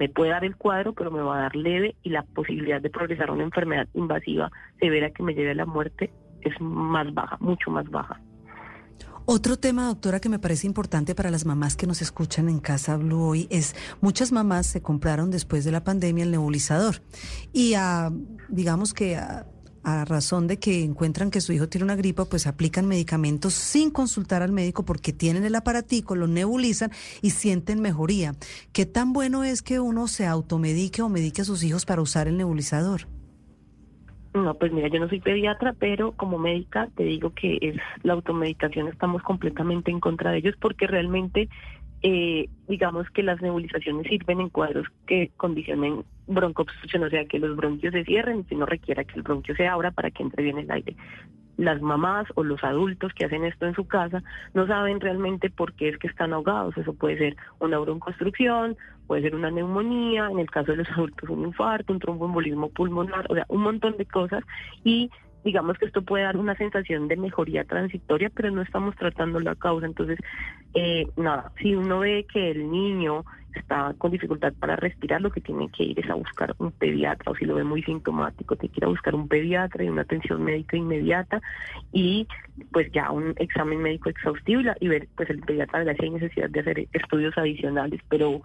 me 0.00 0.08
puede 0.08 0.30
dar 0.30 0.44
el 0.46 0.56
cuadro, 0.56 0.94
pero 0.94 1.10
me 1.10 1.20
va 1.20 1.36
a 1.36 1.42
dar 1.42 1.54
leve 1.54 1.94
y 2.02 2.08
la 2.08 2.22
posibilidad 2.22 2.80
de 2.80 2.88
progresar 2.88 3.28
a 3.28 3.32
una 3.32 3.44
enfermedad 3.44 3.86
invasiva 3.92 4.50
severa 4.80 5.10
que 5.10 5.22
me 5.22 5.34
lleve 5.34 5.50
a 5.50 5.54
la 5.54 5.66
muerte 5.66 6.10
es 6.40 6.58
más 6.58 7.12
baja, 7.12 7.36
mucho 7.38 7.70
más 7.70 7.88
baja. 7.90 8.18
Otro 9.26 9.58
tema, 9.58 9.86
doctora, 9.86 10.18
que 10.18 10.30
me 10.30 10.38
parece 10.38 10.66
importante 10.66 11.14
para 11.14 11.30
las 11.30 11.44
mamás 11.44 11.76
que 11.76 11.86
nos 11.86 12.00
escuchan 12.00 12.48
en 12.48 12.60
Casa 12.60 12.96
Blue 12.96 13.22
hoy 13.22 13.46
es 13.50 13.76
muchas 14.00 14.32
mamás 14.32 14.66
se 14.66 14.80
compraron 14.80 15.30
después 15.30 15.66
de 15.66 15.70
la 15.70 15.84
pandemia 15.84 16.24
el 16.24 16.30
nebulizador 16.30 17.02
y 17.52 17.74
a, 17.74 18.10
digamos 18.48 18.94
que 18.94 19.16
a 19.16 19.46
a 19.82 20.04
razón 20.04 20.46
de 20.46 20.58
que 20.58 20.84
encuentran 20.84 21.30
que 21.30 21.40
su 21.40 21.52
hijo 21.52 21.68
tiene 21.68 21.84
una 21.84 21.96
gripa, 21.96 22.24
pues 22.24 22.46
aplican 22.46 22.86
medicamentos 22.86 23.54
sin 23.54 23.90
consultar 23.90 24.42
al 24.42 24.52
médico 24.52 24.84
porque 24.84 25.12
tienen 25.12 25.44
el 25.44 25.54
aparatico, 25.54 26.14
lo 26.14 26.26
nebulizan 26.26 26.90
y 27.22 27.30
sienten 27.30 27.80
mejoría. 27.80 28.32
¿Qué 28.72 28.86
tan 28.86 29.12
bueno 29.12 29.44
es 29.44 29.62
que 29.62 29.80
uno 29.80 30.08
se 30.08 30.26
automedique 30.26 31.02
o 31.02 31.08
medique 31.08 31.42
a 31.42 31.44
sus 31.44 31.62
hijos 31.62 31.86
para 31.86 32.02
usar 32.02 32.28
el 32.28 32.36
nebulizador? 32.36 33.02
No, 34.32 34.54
pues 34.54 34.72
mira, 34.72 34.86
yo 34.88 35.00
no 35.00 35.08
soy 35.08 35.20
pediatra, 35.20 35.74
pero 35.78 36.12
como 36.12 36.38
médica 36.38 36.88
te 36.94 37.02
digo 37.02 37.34
que 37.34 37.58
es 37.60 37.76
la 38.04 38.12
automedicación, 38.12 38.86
estamos 38.86 39.22
completamente 39.22 39.90
en 39.90 39.98
contra 39.98 40.30
de 40.30 40.38
ellos 40.38 40.54
porque 40.60 40.86
realmente 40.86 41.48
eh, 42.02 42.48
digamos 42.68 43.10
que 43.10 43.22
las 43.22 43.42
nebulizaciones 43.42 44.06
sirven 44.06 44.40
en 44.40 44.48
cuadros 44.48 44.86
que 45.06 45.32
condicionen 45.36 46.04
broncoobstrucción, 46.34 47.04
o 47.04 47.10
sea, 47.10 47.24
que 47.24 47.38
los 47.38 47.56
bronquios 47.56 47.92
se 47.92 48.04
cierren 48.04 48.40
y 48.40 48.44
que 48.44 48.54
no 48.54 48.66
requiera 48.66 49.04
que 49.04 49.14
el 49.16 49.22
bronquio 49.22 49.54
se 49.54 49.66
abra 49.66 49.90
para 49.90 50.10
que 50.10 50.22
entre 50.22 50.42
bien 50.42 50.58
el 50.58 50.70
aire. 50.70 50.96
Las 51.56 51.82
mamás 51.82 52.26
o 52.36 52.44
los 52.44 52.62
adultos 52.64 53.12
que 53.12 53.26
hacen 53.26 53.44
esto 53.44 53.66
en 53.66 53.74
su 53.74 53.86
casa 53.86 54.22
no 54.54 54.66
saben 54.66 55.00
realmente 55.00 55.50
por 55.50 55.74
qué 55.74 55.90
es 55.90 55.98
que 55.98 56.06
están 56.06 56.32
ahogados. 56.32 56.76
Eso 56.76 56.94
puede 56.94 57.18
ser 57.18 57.36
una 57.58 57.78
broncoobstrucción, 57.78 58.76
puede 59.06 59.22
ser 59.22 59.34
una 59.34 59.50
neumonía, 59.50 60.28
en 60.30 60.38
el 60.38 60.50
caso 60.50 60.72
de 60.72 60.78
los 60.78 60.90
adultos 60.96 61.28
un 61.28 61.44
infarto, 61.44 61.92
un 61.92 61.98
tromboembolismo 61.98 62.70
pulmonar, 62.70 63.26
o 63.28 63.34
sea, 63.34 63.44
un 63.48 63.62
montón 63.62 63.96
de 63.96 64.06
cosas. 64.06 64.42
Y 64.84 65.10
digamos 65.44 65.78
que 65.78 65.86
esto 65.86 66.02
puede 66.02 66.24
dar 66.24 66.36
una 66.36 66.54
sensación 66.56 67.08
de 67.08 67.16
mejoría 67.16 67.64
transitoria, 67.64 68.30
pero 68.30 68.50
no 68.50 68.62
estamos 68.62 68.94
tratando 68.96 69.40
la 69.40 69.54
causa. 69.54 69.86
Entonces, 69.86 70.18
eh, 70.74 71.08
nada, 71.16 71.52
si 71.60 71.74
uno 71.74 72.00
ve 72.00 72.26
que 72.32 72.50
el 72.50 72.70
niño 72.70 73.24
está 73.54 73.94
con 73.98 74.10
dificultad 74.10 74.52
para 74.58 74.76
respirar, 74.76 75.20
lo 75.20 75.30
que 75.30 75.40
tiene 75.40 75.68
que 75.70 75.84
ir 75.84 76.00
es 76.00 76.10
a 76.10 76.14
buscar 76.14 76.54
un 76.58 76.72
pediatra, 76.72 77.32
o 77.32 77.34
si 77.34 77.44
lo 77.44 77.54
ve 77.54 77.64
muy 77.64 77.82
sintomático, 77.82 78.56
tiene 78.56 78.72
que 78.72 78.80
ir 78.80 78.84
a 78.84 78.88
buscar 78.88 79.14
un 79.14 79.28
pediatra 79.28 79.84
y 79.84 79.88
una 79.88 80.02
atención 80.02 80.42
médica 80.42 80.76
inmediata 80.76 81.40
y 81.92 82.26
pues 82.72 82.90
ya 82.92 83.10
un 83.10 83.34
examen 83.36 83.80
médico 83.80 84.08
exhaustivo 84.08 84.62
y, 84.80 84.88
ver, 84.88 85.08
pues 85.16 85.30
el 85.30 85.40
pediatra 85.40 85.84
si 85.94 86.04
hay 86.04 86.10
necesidad 86.10 86.50
de 86.50 86.60
hacer 86.60 86.88
estudios 86.92 87.36
adicionales, 87.36 88.00
pero 88.08 88.42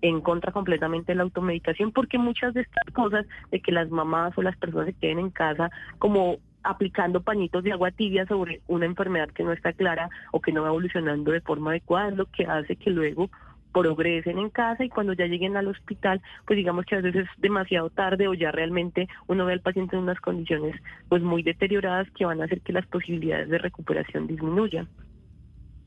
en 0.00 0.20
contra 0.20 0.52
completamente 0.52 1.12
de 1.12 1.16
la 1.16 1.24
automedicación, 1.24 1.92
porque 1.92 2.18
muchas 2.18 2.54
de 2.54 2.62
estas 2.62 2.94
cosas 2.94 3.26
de 3.50 3.60
que 3.60 3.72
las 3.72 3.90
mamás 3.90 4.36
o 4.36 4.42
las 4.42 4.56
personas 4.56 4.86
se 4.86 4.92
queden 4.94 5.18
en 5.18 5.30
casa 5.30 5.70
como 5.98 6.38
aplicando 6.62 7.22
pañitos 7.22 7.64
de 7.64 7.72
agua 7.72 7.90
tibia 7.90 8.26
sobre 8.26 8.60
una 8.66 8.86
enfermedad 8.86 9.30
que 9.30 9.44
no 9.44 9.52
está 9.52 9.72
clara 9.72 10.10
o 10.32 10.40
que 10.40 10.52
no 10.52 10.62
va 10.62 10.68
evolucionando 10.68 11.32
de 11.32 11.40
forma 11.40 11.70
adecuada, 11.70 12.08
es 12.08 12.16
lo 12.16 12.26
que 12.26 12.44
hace 12.44 12.76
que 12.76 12.90
luego 12.90 13.30
progresen 13.80 14.38
en 14.38 14.50
casa 14.50 14.84
y 14.84 14.88
cuando 14.88 15.12
ya 15.12 15.26
lleguen 15.26 15.56
al 15.56 15.68
hospital, 15.68 16.20
pues 16.46 16.56
digamos 16.56 16.84
que 16.84 16.96
a 16.96 17.00
veces 17.00 17.26
es 17.26 17.40
demasiado 17.40 17.90
tarde 17.90 18.28
o 18.28 18.34
ya 18.34 18.50
realmente 18.50 19.08
uno 19.26 19.46
ve 19.46 19.52
al 19.54 19.60
paciente 19.60 19.96
en 19.96 20.02
unas 20.02 20.20
condiciones 20.20 20.76
pues 21.08 21.22
muy 21.22 21.42
deterioradas 21.42 22.08
que 22.12 22.24
van 22.24 22.40
a 22.40 22.44
hacer 22.44 22.60
que 22.60 22.72
las 22.72 22.86
posibilidades 22.86 23.48
de 23.48 23.58
recuperación 23.58 24.26
disminuyan. 24.26 24.88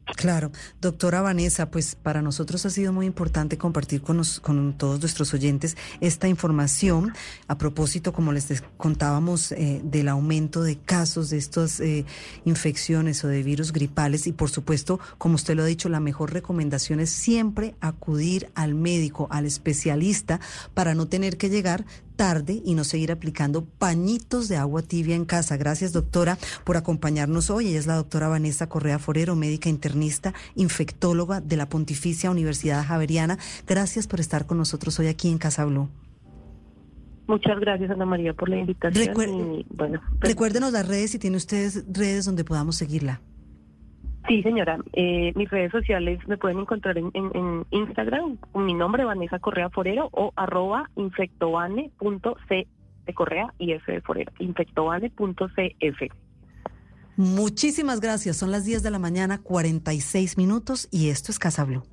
Claro, 0.05 0.51
doctora 0.81 1.21
Vanessa, 1.21 1.69
pues 1.71 1.95
para 1.95 2.21
nosotros 2.21 2.65
ha 2.65 2.69
sido 2.69 2.91
muy 2.91 3.05
importante 3.05 3.57
compartir 3.57 4.01
con, 4.01 4.21
con 4.41 4.73
todos 4.77 4.99
nuestros 4.99 5.33
oyentes 5.33 5.77
esta 5.99 6.27
información 6.27 7.13
a 7.47 7.57
propósito, 7.57 8.11
como 8.11 8.33
les 8.33 8.63
contábamos, 8.77 9.51
eh, 9.51 9.79
del 9.83 10.09
aumento 10.09 10.63
de 10.63 10.77
casos 10.77 11.29
de 11.29 11.37
estas 11.37 11.79
eh, 11.79 12.05
infecciones 12.45 13.23
o 13.23 13.27
de 13.27 13.43
virus 13.43 13.71
gripales. 13.71 14.27
Y 14.27 14.33
por 14.33 14.49
supuesto, 14.49 14.99
como 15.17 15.35
usted 15.35 15.55
lo 15.55 15.63
ha 15.63 15.67
dicho, 15.67 15.87
la 15.87 15.99
mejor 15.99 16.33
recomendación 16.33 16.99
es 16.99 17.11
siempre 17.11 17.75
acudir 17.79 18.51
al 18.53 18.73
médico, 18.73 19.27
al 19.29 19.45
especialista, 19.45 20.39
para 20.73 20.93
no 20.93 21.07
tener 21.07 21.37
que 21.37 21.49
llegar 21.49 21.85
tarde 22.21 22.61
y 22.63 22.75
no 22.75 22.83
seguir 22.83 23.11
aplicando 23.11 23.65
pañitos 23.65 24.47
de 24.47 24.55
agua 24.55 24.83
tibia 24.83 25.15
en 25.15 25.25
casa. 25.25 25.57
Gracias, 25.57 25.91
doctora, 25.91 26.37
por 26.63 26.77
acompañarnos 26.77 27.49
hoy. 27.49 27.69
Ella 27.69 27.79
es 27.79 27.87
la 27.87 27.95
doctora 27.95 28.27
Vanessa 28.27 28.69
Correa 28.69 28.99
Forero, 28.99 29.35
médica 29.35 29.69
internista, 29.69 30.31
infectóloga 30.53 31.41
de 31.41 31.57
la 31.57 31.67
Pontificia 31.67 32.29
Universidad 32.29 32.85
Javeriana. 32.85 33.39
Gracias 33.65 34.05
por 34.05 34.19
estar 34.19 34.45
con 34.45 34.59
nosotros 34.59 34.99
hoy 34.99 35.07
aquí 35.07 35.29
en 35.29 35.39
Casa 35.39 35.65
Blue. 35.65 35.89
Muchas 37.25 37.59
gracias, 37.59 37.89
Ana 37.89 38.05
María, 38.05 38.35
por 38.35 38.49
la 38.49 38.57
invitación. 38.57 39.15
bueno, 39.15 39.63
pues 39.75 39.91
Recuérdenos 40.19 40.73
las 40.73 40.87
redes 40.87 41.09
si 41.09 41.17
tiene 41.17 41.37
ustedes 41.37 41.85
redes 41.91 42.25
donde 42.25 42.43
podamos 42.43 42.75
seguirla. 42.75 43.19
Sí, 44.27 44.43
señora. 44.43 44.77
Eh, 44.93 45.33
mis 45.35 45.49
redes 45.49 45.71
sociales 45.71 46.19
me 46.27 46.37
pueden 46.37 46.59
encontrar 46.59 46.97
en, 46.97 47.11
Instagram 47.71 48.37
con 48.51 48.65
mi 48.65 48.73
nombre, 48.73 49.05
Vanessa 49.05 49.39
Correa 49.39 49.69
Forero, 49.69 50.09
o 50.11 50.31
arroba 50.35 50.89
infectobane.c 50.95 52.67
de 53.05 53.13
Correa 53.13 53.53
y 53.57 53.71
F 53.71 53.91
de 53.91 54.01
Forero, 54.01 54.31
infectobane.cf. 54.39 56.11
Muchísimas 57.17 57.99
gracias. 57.99 58.37
Son 58.37 58.51
las 58.51 58.65
10 58.65 58.83
de 58.83 58.91
la 58.91 58.99
mañana, 58.99 59.39
46 59.41 60.37
minutos, 60.37 60.87
y 60.91 61.09
esto 61.09 61.31
es 61.31 61.39
Casa 61.39 61.65
Blue. 61.65 61.83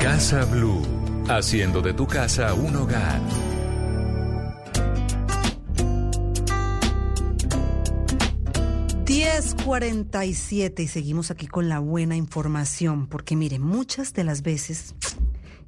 Casa 0.00 0.44
Blue, 0.44 0.82
haciendo 1.28 1.80
de 1.80 1.94
tu 1.94 2.06
casa 2.06 2.52
un 2.54 2.76
hogar. 2.76 3.20
10.47 9.06 10.80
y 10.80 10.88
seguimos 10.88 11.30
aquí 11.30 11.46
con 11.46 11.68
la 11.68 11.78
buena 11.78 12.16
información, 12.16 13.06
porque 13.06 13.36
mire, 13.36 13.60
muchas 13.60 14.12
de 14.14 14.24
las 14.24 14.42
veces 14.42 14.96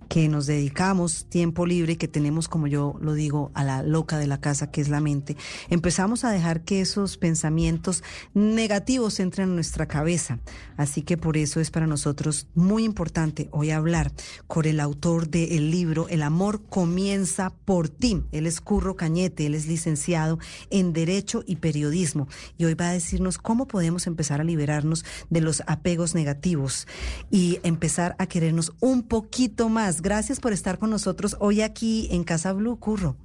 que 0.08 0.28
nos 0.28 0.46
dedicamos 0.46 1.26
tiempo 1.28 1.66
libre 1.66 1.96
que 1.96 2.08
tenemos, 2.08 2.48
como 2.48 2.66
yo 2.66 2.96
lo 3.00 3.14
digo, 3.14 3.50
a 3.54 3.64
la 3.64 3.82
loca 3.82 4.18
de 4.18 4.26
la 4.26 4.40
casa, 4.40 4.70
que 4.70 4.80
es 4.80 4.88
la 4.88 5.00
mente, 5.00 5.36
empezamos 5.68 6.24
a 6.24 6.30
dejar 6.30 6.62
que 6.62 6.80
esos 6.80 7.16
pensamientos 7.18 8.02
negativos 8.34 9.20
entren 9.20 9.50
en 9.50 9.54
nuestra 9.54 9.86
cabeza. 9.86 10.38
Así 10.76 11.02
que 11.02 11.16
por 11.16 11.36
eso 11.36 11.60
es 11.60 11.70
para 11.70 11.86
nosotros 11.86 12.46
muy 12.54 12.84
importante 12.84 13.48
hoy 13.52 13.70
hablar 13.70 14.12
con 14.46 14.64
el 14.64 14.80
autor 14.80 15.28
del 15.28 15.70
libro 15.70 16.08
El 16.08 16.22
amor 16.22 16.64
comienza 16.68 17.50
por 17.64 17.88
ti. 17.88 18.22
Él 18.32 18.46
es 18.46 18.60
Curro 18.60 18.96
Cañete, 18.96 19.46
él 19.46 19.54
es 19.54 19.66
licenciado 19.66 20.38
en 20.70 20.92
Derecho 20.92 21.42
y 21.46 21.56
Periodismo 21.56 22.28
y 22.56 22.64
hoy 22.64 22.74
va 22.74 22.88
a 22.88 22.92
decirnos 22.92 23.38
cómo 23.38 23.66
podemos 23.66 24.06
empezar 24.06 24.40
a 24.40 24.44
liberarnos 24.44 25.04
de 25.30 25.40
los 25.40 25.62
apegos 25.66 26.14
negativos 26.14 26.86
y 27.30 27.58
empezar 27.62 28.16
a 28.18 28.26
querernos 28.26 28.72
un 28.80 29.02
poquito 29.02 29.68
más 29.68 29.97
Gracias 30.00 30.40
por 30.40 30.52
estar 30.52 30.78
con 30.78 30.90
nosotros 30.90 31.36
hoy 31.40 31.62
aquí 31.62 32.08
en 32.10 32.24
Casa 32.24 32.52
Blue, 32.52 32.78
Curro. 32.78 33.16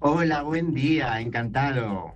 Hola, 0.00 0.42
buen 0.42 0.74
día, 0.74 1.20
encantado. 1.20 2.14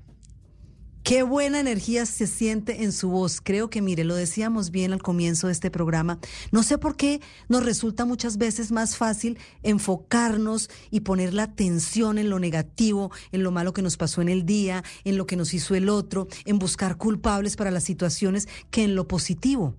Qué 1.02 1.24
buena 1.24 1.58
energía 1.58 2.06
se 2.06 2.28
siente 2.28 2.84
en 2.84 2.92
su 2.92 3.10
voz. 3.10 3.40
Creo 3.40 3.70
que, 3.70 3.82
mire, 3.82 4.04
lo 4.04 4.14
decíamos 4.14 4.70
bien 4.70 4.92
al 4.92 5.02
comienzo 5.02 5.48
de 5.48 5.52
este 5.52 5.68
programa. 5.68 6.20
No 6.52 6.62
sé 6.62 6.78
por 6.78 6.94
qué 6.94 7.20
nos 7.48 7.64
resulta 7.64 8.04
muchas 8.04 8.38
veces 8.38 8.70
más 8.70 8.96
fácil 8.96 9.36
enfocarnos 9.64 10.70
y 10.92 11.00
poner 11.00 11.34
la 11.34 11.42
atención 11.42 12.18
en 12.18 12.30
lo 12.30 12.38
negativo, 12.38 13.10
en 13.32 13.42
lo 13.42 13.50
malo 13.50 13.72
que 13.72 13.82
nos 13.82 13.96
pasó 13.96 14.22
en 14.22 14.28
el 14.28 14.46
día, 14.46 14.84
en 15.02 15.16
lo 15.16 15.26
que 15.26 15.36
nos 15.36 15.54
hizo 15.54 15.74
el 15.74 15.88
otro, 15.88 16.28
en 16.44 16.60
buscar 16.60 16.96
culpables 16.96 17.56
para 17.56 17.72
las 17.72 17.82
situaciones, 17.82 18.46
que 18.70 18.84
en 18.84 18.94
lo 18.94 19.08
positivo 19.08 19.74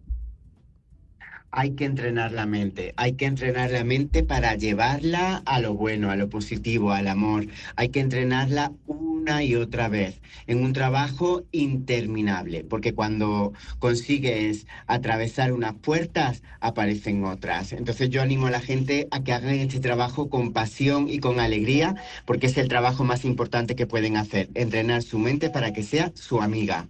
hay 1.56 1.76
que 1.76 1.86
entrenar 1.86 2.32
la 2.32 2.48
mente, 2.48 2.94
hay 2.98 3.14
que 3.14 3.26
entrenar 3.26 3.70
la 3.70 3.84
mente 3.84 4.24
para 4.24 4.56
llevarla 4.56 5.44
a 5.46 5.60
lo 5.60 5.76
bueno, 5.76 6.10
a 6.10 6.16
lo 6.16 6.28
positivo, 6.28 6.92
al 6.92 7.08
amor. 7.08 7.46
Hay 7.76 7.90
que 7.90 8.00
entrenarla 8.00 8.74
una 8.88 9.44
y 9.44 9.56
otra 9.56 9.88
vez 9.88 10.20
en 10.48 10.64
un 10.64 10.74
trabajo 10.74 11.44
interminable, 11.52 12.64
porque 12.64 12.96
cuando 12.96 13.54
consigues 13.78 14.66
atravesar 14.88 15.54
unas 15.54 15.76
puertas, 15.76 16.42
aparecen 16.60 17.24
otras. 17.24 17.72
Entonces 17.72 18.10
yo 18.10 18.24
animo 18.24 18.48
a 18.48 18.52
la 18.52 18.60
gente 18.60 19.08
a 19.12 19.24
que 19.24 19.34
hagan 19.34 19.54
este 19.54 19.80
trabajo 19.80 20.30
con 20.30 20.54
pasión 20.54 21.08
y 21.08 21.20
con 21.20 21.40
alegría, 21.40 21.96
porque 22.26 22.48
es 22.48 22.58
el 22.58 22.68
trabajo 22.68 23.04
más 23.04 23.26
importante 23.26 23.76
que 23.76 23.86
pueden 23.86 24.18
hacer, 24.18 24.50
entrenar 24.56 25.04
su 25.04 25.20
mente 25.20 25.52
para 25.52 25.72
que 25.72 25.84
sea 25.84 26.12
su 26.16 26.42
amiga. 26.42 26.88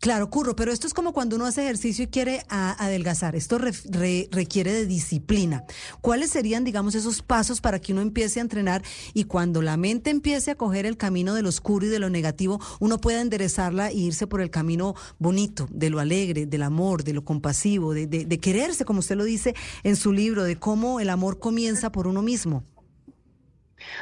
Claro, 0.00 0.30
curro, 0.30 0.54
pero 0.54 0.70
esto 0.70 0.86
es 0.86 0.94
como 0.94 1.12
cuando 1.12 1.34
uno 1.34 1.46
hace 1.46 1.62
ejercicio 1.62 2.04
y 2.04 2.06
quiere 2.06 2.44
adelgazar. 2.48 3.34
Esto 3.34 3.58
requiere 3.58 4.72
de 4.72 4.86
disciplina. 4.86 5.64
¿Cuáles 6.00 6.30
serían, 6.30 6.62
digamos, 6.62 6.94
esos 6.94 7.22
pasos 7.22 7.60
para 7.60 7.80
que 7.80 7.92
uno 7.92 8.02
empiece 8.02 8.38
a 8.38 8.42
entrenar 8.42 8.82
y 9.12 9.24
cuando 9.24 9.60
la 9.60 9.76
mente 9.76 10.10
empiece 10.10 10.52
a 10.52 10.54
coger 10.54 10.86
el 10.86 10.96
camino 10.96 11.34
de 11.34 11.42
lo 11.42 11.48
oscuro 11.48 11.86
y 11.86 11.88
de 11.88 11.98
lo 11.98 12.10
negativo, 12.10 12.60
uno 12.78 13.00
pueda 13.00 13.20
enderezarla 13.20 13.88
e 13.88 13.94
irse 13.94 14.28
por 14.28 14.40
el 14.40 14.50
camino 14.50 14.94
bonito, 15.18 15.66
de 15.70 15.90
lo 15.90 15.98
alegre, 15.98 16.46
del 16.46 16.62
amor, 16.62 17.02
de 17.02 17.14
lo 17.14 17.24
compasivo, 17.24 17.92
de, 17.92 18.06
de 18.06 18.38
quererse, 18.38 18.84
como 18.84 19.00
usted 19.00 19.16
lo 19.16 19.24
dice 19.24 19.54
en 19.82 19.96
su 19.96 20.12
libro, 20.12 20.44
de 20.44 20.56
cómo 20.56 21.00
el 21.00 21.10
amor 21.10 21.40
comienza 21.40 21.90
por 21.90 22.06
uno 22.06 22.22
mismo? 22.22 22.62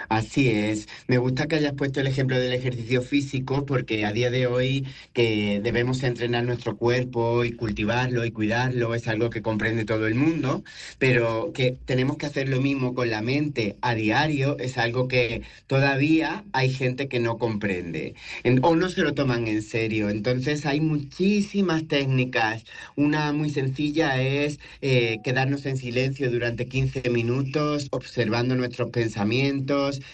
Así 0.08 0.48
es. 0.50 0.88
Me 1.06 1.18
gusta 1.18 1.46
que 1.46 1.56
hayas 1.56 1.74
puesto 1.74 2.00
el 2.00 2.06
ejemplo 2.06 2.38
del 2.38 2.52
ejercicio 2.52 3.02
físico 3.02 3.64
porque 3.66 4.04
a 4.04 4.12
día 4.12 4.30
de 4.30 4.46
hoy 4.46 4.86
que 5.12 5.60
debemos 5.62 6.02
entrenar 6.02 6.44
nuestro 6.44 6.76
cuerpo 6.76 7.44
y 7.44 7.52
cultivarlo 7.52 8.24
y 8.24 8.30
cuidarlo 8.30 8.94
es 8.94 9.08
algo 9.08 9.30
que 9.30 9.42
comprende 9.42 9.84
todo 9.84 10.06
el 10.06 10.14
mundo, 10.14 10.64
pero 10.98 11.52
que 11.52 11.78
tenemos 11.84 12.16
que 12.16 12.26
hacer 12.26 12.48
lo 12.48 12.60
mismo 12.60 12.94
con 12.94 13.10
la 13.10 13.22
mente 13.22 13.76
a 13.80 13.94
diario 13.94 14.58
es 14.58 14.78
algo 14.78 15.08
que 15.08 15.42
todavía 15.66 16.44
hay 16.52 16.70
gente 16.72 17.08
que 17.08 17.20
no 17.20 17.38
comprende 17.38 18.14
o 18.62 18.76
no 18.76 18.88
se 18.88 19.02
lo 19.02 19.14
toman 19.14 19.46
en 19.48 19.62
serio. 19.62 20.08
Entonces 20.10 20.66
hay 20.66 20.80
muchísimas 20.80 21.86
técnicas. 21.88 22.64
Una 22.96 23.32
muy 23.32 23.50
sencilla 23.50 24.20
es 24.22 24.58
eh, 24.80 25.18
quedarnos 25.22 25.66
en 25.66 25.76
silencio 25.76 26.30
durante 26.30 26.66
15 26.66 27.10
minutos 27.10 27.88
observando 27.90 28.54
nuestros 28.54 28.90
pensamientos 28.90 29.65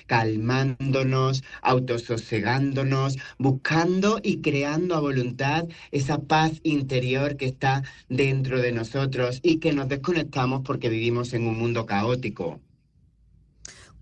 calmándonos, 0.07 1.44
autososegándonos, 1.62 3.18
buscando 3.38 4.20
y 4.22 4.40
creando 4.40 4.94
a 4.94 5.00
voluntad 5.00 5.66
esa 5.90 6.18
paz 6.18 6.53
interior 6.62 7.36
que 7.36 7.46
está 7.46 7.82
dentro 8.09 8.61
de 8.61 8.72
nosotros 8.72 9.40
y 9.42 9.59
que 9.59 9.72
nos 9.72 9.88
desconectamos 9.88 10.62
porque 10.64 10.88
vivimos 10.88 11.32
en 11.32 11.46
un 11.46 11.59
mundo 11.59 11.86
caótico. 11.86 12.61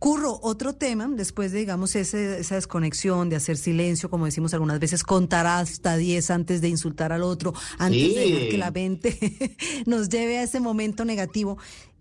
Curro, 0.01 0.41
otro 0.43 0.73
tema, 0.73 1.07
después 1.11 1.53
de, 1.53 1.59
digamos, 1.59 1.95
ese, 1.95 2.41
esa 2.41 2.55
desconexión, 2.55 3.29
de 3.29 3.37
hacer 3.37 3.59
silencio, 3.59 4.09
como 4.09 4.25
decimos 4.25 4.55
algunas 4.55 4.81
veces, 4.81 5.03
contar 5.03 5.47
hasta 5.47 5.99
10 5.99 6.31
antes 6.31 6.63
de 6.63 6.69
insultar 6.71 7.13
al 7.13 7.23
otro, 7.23 7.53
antes 7.77 8.15
de 8.15 8.49
que 8.51 8.57
la 8.57 8.71
mente 8.71 9.19
nos 9.87 10.09
lleve 10.09 10.39
a 10.39 10.43
ese 10.45 10.59
momento 10.59 11.05
negativo 11.05 11.59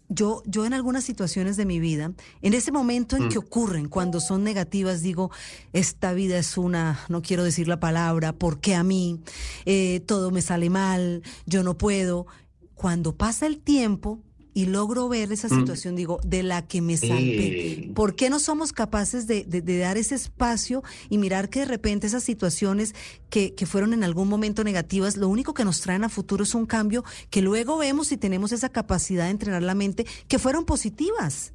yo, 0.10 0.42
yo 0.46 0.66
en 0.66 0.74
algunas 0.74 1.04
situaciones 1.04 1.56
de 1.56 1.66
mi 1.66 1.80
vida, 1.80 2.12
en 2.42 2.54
ese 2.54 2.72
momento 2.72 3.16
en 3.16 3.28
mm. 3.28 3.30
que 3.30 3.38
ocurren, 3.38 3.88
cuando 3.88 4.20
son 4.20 4.44
negativas, 4.44 5.02
digo, 5.02 5.32
esta 5.72 6.14
vida 6.14 6.38
es 6.38 6.58
una, 6.58 7.00
no 7.10 7.22
quiero 7.22 7.44
decir 7.44 7.68
la 7.68 7.80
palabra, 7.80 8.34
¿por 8.34 8.60
qué 8.60 8.76
a 8.76 8.84
mí? 8.84 9.22
Eh, 9.66 10.02
todo 10.02 10.32
me 10.32 10.42
sale 10.42 10.70
mal, 10.70 11.22
yo 11.46 11.64
no 11.64 11.78
puedo. 11.78 12.26
Cuando 12.74 13.16
pasa 13.16 13.46
el 13.46 13.60
tiempo 13.60 14.20
y 14.60 14.66
logro 14.66 15.08
ver 15.08 15.32
esa 15.32 15.48
Mm. 15.48 15.60
situación, 15.60 15.96
digo, 15.96 16.20
de 16.26 16.44
la 16.44 16.68
que 16.68 16.82
me 16.82 16.98
salvé. 16.98 17.92
¿Por 17.96 18.16
qué 18.16 18.30
no 18.30 18.40
somos 18.40 18.74
capaces 18.74 19.26
de, 19.26 19.46
de- 19.46 19.62
de 19.62 19.78
dar 19.78 19.98
ese 19.98 20.16
espacio 20.16 20.84
y 21.10 21.18
mirar 21.18 21.50
que 21.50 21.60
de 21.62 21.66
repente 21.66 22.08
esas 22.08 22.24
situaciones 22.24 22.94
que, 23.30 23.54
que 23.56 23.66
fueron 23.66 23.94
en 23.94 24.04
algún 24.04 24.28
momento 24.28 24.64
negativas, 24.64 25.16
lo 25.16 25.30
único 25.30 25.54
que 25.54 25.64
nos 25.64 25.80
traen 25.80 26.04
a 26.04 26.10
futuro 26.10 26.44
es 26.44 26.54
un 26.56 26.66
cambio 26.66 27.04
que 27.30 27.42
luego 27.42 27.78
vemos 27.78 28.12
y 28.12 28.18
tenemos 28.18 28.52
esa 28.52 28.68
capacidad 28.70 29.26
de 29.26 29.32
entrenar 29.32 29.64
la 29.64 29.76
mente 29.76 30.06
que 30.28 30.40
fueron 30.40 30.66
positivas? 30.66 31.54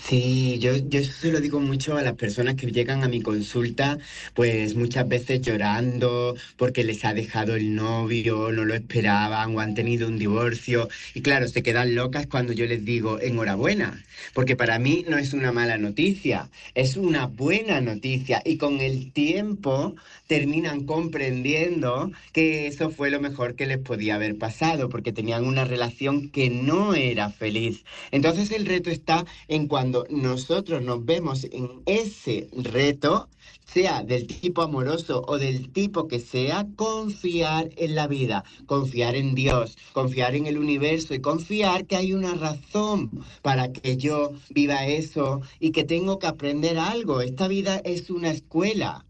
Sí, 0.00 0.58
yo, 0.60 0.76
yo 0.76 1.02
se 1.04 1.30
lo 1.32 1.40
digo 1.40 1.60
mucho 1.60 1.96
a 1.96 2.02
las 2.02 2.14
personas 2.14 2.54
que 2.54 2.70
llegan 2.70 3.02
a 3.04 3.08
mi 3.08 3.20
consulta, 3.20 3.98
pues 4.32 4.74
muchas 4.74 5.06
veces 5.08 5.42
llorando 5.42 6.34
porque 6.56 6.84
les 6.84 7.04
ha 7.04 7.12
dejado 7.12 7.56
el 7.56 7.74
novio, 7.74 8.50
no 8.52 8.64
lo 8.64 8.74
esperaban 8.74 9.54
o 9.54 9.60
han 9.60 9.74
tenido 9.74 10.08
un 10.08 10.18
divorcio. 10.18 10.88
Y 11.14 11.20
claro, 11.20 11.48
se 11.48 11.62
quedan 11.62 11.94
locas 11.94 12.26
cuando 12.26 12.52
yo 12.54 12.64
les 12.66 12.84
digo 12.84 13.20
enhorabuena, 13.20 14.02
porque 14.34 14.56
para 14.56 14.78
mí 14.78 15.04
no 15.08 15.18
es 15.18 15.32
una 15.34 15.52
mala 15.52 15.76
noticia, 15.78 16.48
es 16.74 16.96
una 16.96 17.26
buena 17.26 17.80
noticia. 17.80 18.40
Y 18.44 18.56
con 18.56 18.80
el 18.80 19.12
tiempo 19.12 19.94
terminan 20.26 20.84
comprendiendo 20.84 22.12
que 22.32 22.66
eso 22.66 22.90
fue 22.90 23.10
lo 23.10 23.20
mejor 23.20 23.56
que 23.56 23.66
les 23.66 23.78
podía 23.78 24.14
haber 24.14 24.38
pasado, 24.38 24.88
porque 24.88 25.12
tenían 25.12 25.44
una 25.44 25.64
relación 25.64 26.30
que 26.30 26.50
no 26.50 26.94
era 26.94 27.30
feliz. 27.30 27.84
Entonces 28.10 28.50
el 28.52 28.64
reto 28.66 28.90
está 28.90 29.24
en 29.48 29.66
cuando 29.88 30.06
nosotros 30.10 30.82
nos 30.82 31.02
vemos 31.06 31.44
en 31.44 31.82
ese 31.86 32.50
reto, 32.52 33.30
sea 33.64 34.02
del 34.02 34.26
tipo 34.26 34.60
amoroso 34.60 35.24
o 35.26 35.38
del 35.38 35.72
tipo 35.72 36.08
que 36.08 36.20
sea, 36.20 36.66
confiar 36.76 37.70
en 37.76 37.94
la 37.94 38.06
vida, 38.06 38.44
confiar 38.66 39.16
en 39.16 39.34
Dios, 39.34 39.78
confiar 39.94 40.34
en 40.34 40.46
el 40.46 40.58
universo 40.58 41.14
y 41.14 41.20
confiar 41.20 41.86
que 41.86 41.96
hay 41.96 42.12
una 42.12 42.34
razón 42.34 43.10
para 43.40 43.72
que 43.72 43.96
yo 43.96 44.32
viva 44.50 44.86
eso 44.86 45.40
y 45.58 45.70
que 45.70 45.84
tengo 45.84 46.18
que 46.18 46.26
aprender 46.26 46.78
algo. 46.78 47.22
Esta 47.22 47.48
vida 47.48 47.78
es 47.78 48.10
una 48.10 48.30
escuela. 48.30 49.06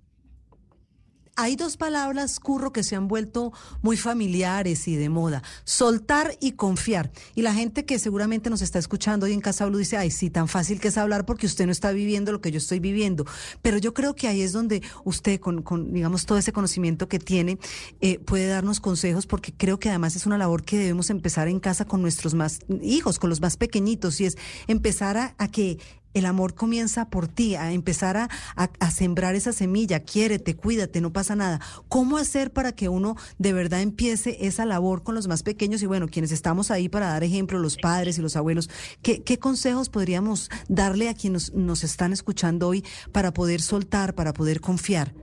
Hay 1.40 1.54
dos 1.54 1.76
palabras, 1.76 2.40
Curro, 2.40 2.72
que 2.72 2.82
se 2.82 2.96
han 2.96 3.06
vuelto 3.06 3.52
muy 3.80 3.96
familiares 3.96 4.88
y 4.88 4.96
de 4.96 5.08
moda. 5.08 5.44
Soltar 5.62 6.36
y 6.40 6.52
confiar. 6.52 7.12
Y 7.36 7.42
la 7.42 7.54
gente 7.54 7.84
que 7.84 8.00
seguramente 8.00 8.50
nos 8.50 8.60
está 8.60 8.80
escuchando 8.80 9.26
hoy 9.26 9.34
en 9.34 9.40
Casa 9.40 9.64
Blue 9.66 9.78
dice, 9.78 9.96
ay, 9.96 10.10
sí, 10.10 10.30
tan 10.30 10.48
fácil 10.48 10.80
que 10.80 10.88
es 10.88 10.98
hablar 10.98 11.26
porque 11.26 11.46
usted 11.46 11.66
no 11.66 11.70
está 11.70 11.92
viviendo 11.92 12.32
lo 12.32 12.40
que 12.40 12.50
yo 12.50 12.58
estoy 12.58 12.80
viviendo. 12.80 13.24
Pero 13.62 13.78
yo 13.78 13.94
creo 13.94 14.16
que 14.16 14.26
ahí 14.26 14.42
es 14.42 14.52
donde 14.52 14.82
usted, 15.04 15.38
con, 15.38 15.62
con 15.62 15.92
digamos, 15.92 16.26
todo 16.26 16.38
ese 16.38 16.50
conocimiento 16.50 17.06
que 17.08 17.20
tiene, 17.20 17.60
eh, 18.00 18.18
puede 18.18 18.48
darnos 18.48 18.80
consejos 18.80 19.28
porque 19.28 19.52
creo 19.52 19.78
que 19.78 19.90
además 19.90 20.16
es 20.16 20.26
una 20.26 20.38
labor 20.38 20.64
que 20.64 20.76
debemos 20.76 21.08
empezar 21.08 21.46
en 21.46 21.60
casa 21.60 21.84
con 21.84 22.02
nuestros 22.02 22.34
más 22.34 22.58
hijos, 22.82 23.20
con 23.20 23.30
los 23.30 23.40
más 23.40 23.56
pequeñitos, 23.56 24.20
y 24.20 24.24
es 24.24 24.36
empezar 24.66 25.16
a, 25.16 25.36
a 25.38 25.46
que 25.46 25.78
el 26.18 26.26
amor 26.26 26.54
comienza 26.54 27.08
por 27.08 27.28
ti, 27.28 27.54
a 27.54 27.72
empezar 27.72 28.16
a, 28.16 28.28
a- 28.56 28.70
a 28.80 28.90
sembrar 28.90 29.34
esa 29.36 29.52
semilla, 29.52 30.00
quiérete, 30.00 30.54
cuídate, 30.56 31.00
no 31.00 31.12
pasa 31.12 31.36
nada. 31.36 31.60
¿Cómo 31.88 32.16
hacer 32.18 32.52
para 32.52 32.72
que 32.72 32.88
uno 32.88 33.16
de 33.38 33.52
verdad 33.52 33.80
empiece 33.82 34.36
esa 34.46 34.64
labor 34.66 35.02
con 35.02 35.14
los 35.14 35.28
más 35.28 35.42
pequeños? 35.42 35.82
Y 35.82 35.86
bueno, 35.86 36.08
quienes 36.08 36.32
estamos 36.32 36.70
ahí 36.70 36.88
para 36.88 37.08
dar 37.08 37.22
ejemplo, 37.24 37.58
los 37.58 37.76
padres 37.76 38.18
y 38.18 38.22
los 38.22 38.36
abuelos, 38.36 38.68
¿qué, 39.02 39.22
qué 39.22 39.38
consejos 39.38 39.88
podríamos 39.88 40.50
darle 40.68 41.08
a 41.08 41.14
quienes 41.14 41.28
nos, 41.28 41.52
nos 41.54 41.84
están 41.84 42.12
escuchando 42.12 42.68
hoy 42.68 42.84
para 43.12 43.32
poder 43.32 43.60
soltar, 43.60 44.14
para 44.14 44.32
poder 44.32 44.60
confiar? 44.60 45.14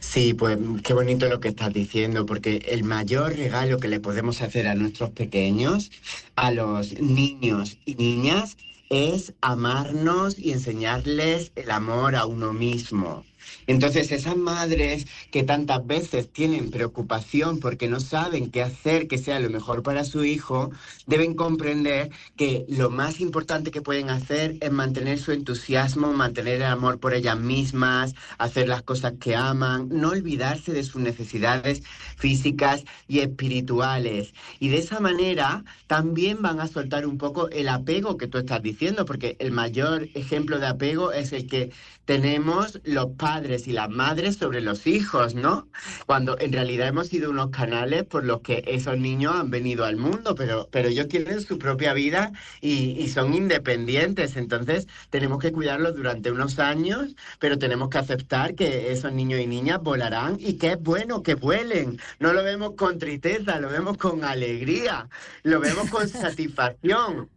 Sí, 0.00 0.32
pues 0.32 0.58
qué 0.84 0.94
bonito 0.94 1.28
lo 1.28 1.40
que 1.40 1.48
estás 1.48 1.72
diciendo, 1.72 2.24
porque 2.24 2.62
el 2.68 2.84
mayor 2.84 3.34
regalo 3.36 3.78
que 3.78 3.88
le 3.88 4.00
podemos 4.00 4.40
hacer 4.40 4.68
a 4.68 4.74
nuestros 4.74 5.10
pequeños, 5.10 5.90
a 6.34 6.50
los 6.50 6.98
niños 7.00 7.78
y 7.84 7.94
niñas, 7.96 8.56
es 8.90 9.34
amarnos 9.40 10.38
y 10.38 10.52
enseñarles 10.52 11.52
el 11.56 11.70
amor 11.70 12.16
a 12.16 12.26
uno 12.26 12.52
mismo. 12.52 13.24
Entonces, 13.66 14.12
esas 14.12 14.36
madres 14.36 15.06
que 15.30 15.42
tantas 15.42 15.86
veces 15.86 16.28
tienen 16.32 16.70
preocupación 16.70 17.60
porque 17.60 17.88
no 17.88 18.00
saben 18.00 18.50
qué 18.50 18.62
hacer 18.62 19.08
que 19.08 19.18
sea 19.18 19.40
lo 19.40 19.50
mejor 19.50 19.82
para 19.82 20.04
su 20.04 20.24
hijo, 20.24 20.70
deben 21.06 21.34
comprender 21.34 22.10
que 22.36 22.64
lo 22.68 22.90
más 22.90 23.20
importante 23.20 23.70
que 23.70 23.82
pueden 23.82 24.10
hacer 24.10 24.56
es 24.60 24.70
mantener 24.70 25.18
su 25.18 25.32
entusiasmo, 25.32 26.12
mantener 26.12 26.56
el 26.56 26.64
amor 26.64 26.98
por 26.98 27.14
ellas 27.14 27.38
mismas, 27.38 28.14
hacer 28.38 28.68
las 28.68 28.82
cosas 28.82 29.14
que 29.20 29.36
aman, 29.36 29.88
no 29.90 30.10
olvidarse 30.10 30.72
de 30.72 30.82
sus 30.82 31.00
necesidades 31.02 31.82
físicas 32.16 32.84
y 33.08 33.20
espirituales. 33.20 34.34
Y 34.58 34.68
de 34.68 34.78
esa 34.78 35.00
manera 35.00 35.64
también 35.86 36.42
van 36.42 36.60
a 36.60 36.68
soltar 36.68 37.06
un 37.06 37.18
poco 37.18 37.48
el 37.50 37.68
apego 37.68 38.16
que 38.16 38.26
tú 38.26 38.38
estás 38.38 38.62
diciendo, 38.62 39.04
porque 39.04 39.36
el 39.38 39.52
mayor 39.52 40.08
ejemplo 40.14 40.58
de 40.58 40.66
apego 40.66 41.12
es 41.12 41.32
el 41.32 41.46
que 41.46 41.70
tenemos 42.04 42.80
los 42.84 43.06
padres 43.12 43.35
y 43.44 43.72
las 43.72 43.90
madres 43.90 44.36
sobre 44.36 44.60
los 44.60 44.86
hijos, 44.86 45.34
¿no? 45.34 45.68
Cuando 46.06 46.38
en 46.38 46.52
realidad 46.52 46.88
hemos 46.88 47.08
sido 47.08 47.30
unos 47.30 47.50
canales 47.50 48.04
por 48.04 48.24
los 48.24 48.40
que 48.40 48.64
esos 48.66 48.98
niños 48.98 49.34
han 49.34 49.50
venido 49.50 49.84
al 49.84 49.96
mundo, 49.96 50.34
pero, 50.34 50.68
pero 50.70 50.88
ellos 50.88 51.08
tienen 51.08 51.40
su 51.42 51.58
propia 51.58 51.92
vida 51.92 52.32
y, 52.60 52.92
y 52.98 53.08
son 53.08 53.34
independientes, 53.34 54.36
entonces 54.36 54.86
tenemos 55.10 55.38
que 55.38 55.52
cuidarlos 55.52 55.94
durante 55.94 56.30
unos 56.30 56.58
años, 56.58 57.14
pero 57.38 57.58
tenemos 57.58 57.90
que 57.90 57.98
aceptar 57.98 58.54
que 58.54 58.90
esos 58.92 59.12
niños 59.12 59.40
y 59.40 59.46
niñas 59.46 59.80
volarán 59.82 60.36
y 60.38 60.54
que 60.54 60.72
es 60.72 60.82
bueno 60.82 61.22
que 61.22 61.34
vuelen. 61.34 62.00
No 62.18 62.32
lo 62.32 62.42
vemos 62.42 62.72
con 62.76 62.98
tristeza, 62.98 63.60
lo 63.60 63.68
vemos 63.68 63.98
con 63.98 64.24
alegría, 64.24 65.08
lo 65.42 65.60
vemos 65.60 65.90
con 65.90 66.08
satisfacción. 66.08 67.28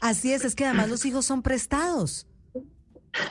Así 0.00 0.32
es, 0.32 0.44
es 0.44 0.54
que 0.54 0.64
además 0.64 0.88
los 0.88 1.04
hijos 1.04 1.26
son 1.26 1.42
prestados. 1.42 2.27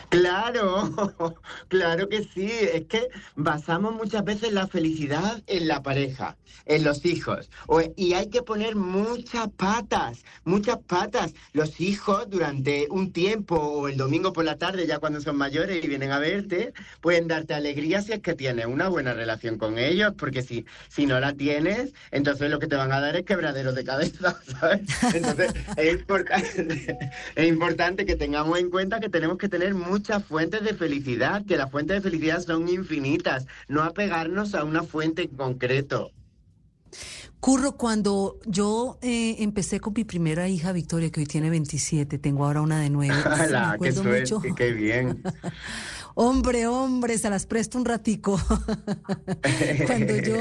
Claro, 0.09 1.13
claro 1.67 2.09
que 2.09 2.23
sí. 2.23 2.49
Es 2.51 2.86
que 2.86 3.09
basamos 3.36 3.93
muchas 3.95 4.23
veces 4.23 4.53
la 4.53 4.67
felicidad 4.67 5.43
en 5.47 5.67
la 5.67 5.82
pareja, 5.82 6.38
en 6.65 6.84
los 6.84 7.05
hijos. 7.05 7.49
Y 7.95 8.13
hay 8.13 8.30
que 8.30 8.41
poner 8.41 8.75
muchas 8.75 9.49
patas, 9.49 10.23
muchas 10.43 10.78
patas. 10.80 11.34
Los 11.53 11.80
hijos 11.82 12.30
durante 12.30 12.88
un 12.89 13.11
tiempo 13.11 13.55
o 13.55 13.88
el 13.88 13.97
domingo 13.97 14.34
por 14.34 14.45
la 14.45 14.57
tarde, 14.57 14.88
ya 14.88 14.99
cuando 14.99 15.21
son 15.21 15.38
mayores 15.38 15.84
y 15.84 15.88
vienen 15.88 16.11
a 16.11 16.19
verte, 16.19 16.73
pueden 17.01 17.28
darte 17.28 17.53
alegría 17.53 18.01
si 18.01 18.13
es 18.13 18.19
que 18.19 18.34
tienes 18.34 18.65
una 18.65 18.88
buena 18.89 19.13
relación 19.13 19.57
con 19.57 19.78
ellos, 19.78 20.13
porque 20.17 20.41
si, 20.41 20.65
si 20.89 21.05
no 21.05 21.19
la 21.19 21.34
tienes, 21.34 21.93
entonces 22.11 22.49
lo 22.49 22.59
que 22.59 22.67
te 22.67 22.75
van 22.75 22.91
a 22.91 22.99
dar 22.99 23.15
es 23.15 23.23
quebraderos 23.23 23.75
de 23.75 23.84
cabeza, 23.84 24.39
¿sabes? 24.59 24.82
Entonces 25.13 25.53
es 25.75 25.97
es 27.36 27.47
importante 27.47 28.05
que 28.05 28.15
tengamos 28.15 28.57
en 28.59 28.69
cuenta 28.69 28.99
que 28.99 29.09
tenemos 29.09 29.38
que 29.38 29.49
tener 29.49 29.66
muchas 29.74 30.24
fuentes 30.24 30.63
de 30.63 30.74
felicidad, 30.74 31.45
que 31.45 31.57
las 31.57 31.72
fuentes 31.72 31.97
de 31.97 32.09
felicidad 32.09 32.41
son 32.41 32.68
infinitas, 32.70 33.45
no 33.68 33.84
apegarnos 33.84 34.55
a 34.55 34.63
una 34.63 34.84
fuente 34.84 35.24
en 35.24 35.36
concreto. 35.36 36.11
Curro, 37.39 37.78
cuando 37.78 38.39
yo 38.45 38.97
eh, 39.01 39.36
empecé 39.39 39.80
con 39.80 39.93
mi 39.95 40.03
primera 40.03 40.49
hija, 40.49 40.72
Victoria, 40.72 41.11
que 41.11 41.20
hoy 41.20 41.28
tiene 41.28 41.49
27, 41.49 42.18
tengo 42.18 42.45
ahora 42.45 42.61
una 42.61 42.80
de 42.80 42.89
9. 42.89 43.13
¡Hala, 43.26 43.78
qué 43.82 43.91
suerte, 43.91 44.53
qué 44.55 44.72
bien! 44.72 45.22
Hombre, 46.20 46.65
hombre, 46.65 47.15
se 47.20 47.30
las 47.30 47.45
presto 47.45 47.78
un 47.78 47.86
ratico. 47.86 48.41
Cuando 49.86 50.18
yo 50.18 50.36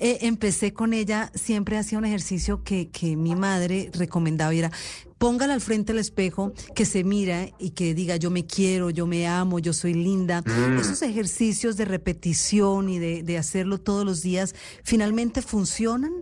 eh, 0.00 0.20
empecé 0.22 0.72
con 0.72 0.94
ella, 0.94 1.30
siempre 1.34 1.76
hacía 1.76 1.98
un 1.98 2.06
ejercicio 2.06 2.64
que, 2.64 2.88
que 2.88 3.14
mi 3.14 3.36
madre 3.36 3.90
recomendaba 3.92 4.54
y 4.54 4.60
era, 4.60 4.72
póngala 5.18 5.52
al 5.52 5.60
frente 5.60 5.92
del 5.92 6.00
espejo, 6.00 6.54
que 6.74 6.86
se 6.86 7.04
mira 7.04 7.50
y 7.58 7.72
que 7.72 7.92
diga, 7.92 8.16
yo 8.16 8.30
me 8.30 8.46
quiero, 8.46 8.88
yo 8.88 9.06
me 9.06 9.28
amo, 9.28 9.58
yo 9.58 9.74
soy 9.74 9.92
linda. 9.92 10.40
Mm. 10.40 10.78
Esos 10.78 11.02
ejercicios 11.02 11.76
de 11.76 11.84
repetición 11.84 12.88
y 12.88 12.98
de, 12.98 13.22
de 13.22 13.36
hacerlo 13.36 13.76
todos 13.76 14.06
los 14.06 14.22
días, 14.22 14.54
¿finalmente 14.82 15.42
funcionan? 15.42 16.12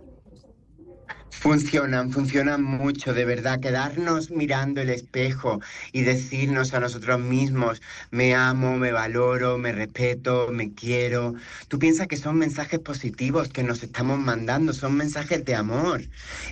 Funcionan, 1.39 2.11
funcionan 2.11 2.63
mucho, 2.63 3.13
de 3.13 3.23
verdad. 3.23 3.59
Quedarnos 3.59 4.31
mirando 4.31 4.81
el 4.81 4.89
espejo 4.89 5.61
y 5.91 6.01
decirnos 6.01 6.73
a 6.73 6.79
nosotros 6.79 7.19
mismos, 7.19 7.79
me 8.09 8.33
amo, 8.33 8.77
me 8.77 8.91
valoro, 8.91 9.57
me 9.59 9.71
respeto, 9.71 10.49
me 10.51 10.73
quiero. 10.73 11.35
Tú 11.67 11.77
piensas 11.77 12.07
que 12.07 12.17
son 12.17 12.37
mensajes 12.39 12.79
positivos 12.79 13.49
que 13.49 13.63
nos 13.63 13.83
estamos 13.83 14.19
mandando, 14.19 14.73
son 14.73 14.95
mensajes 14.95 15.45
de 15.45 15.53
amor. 15.55 16.01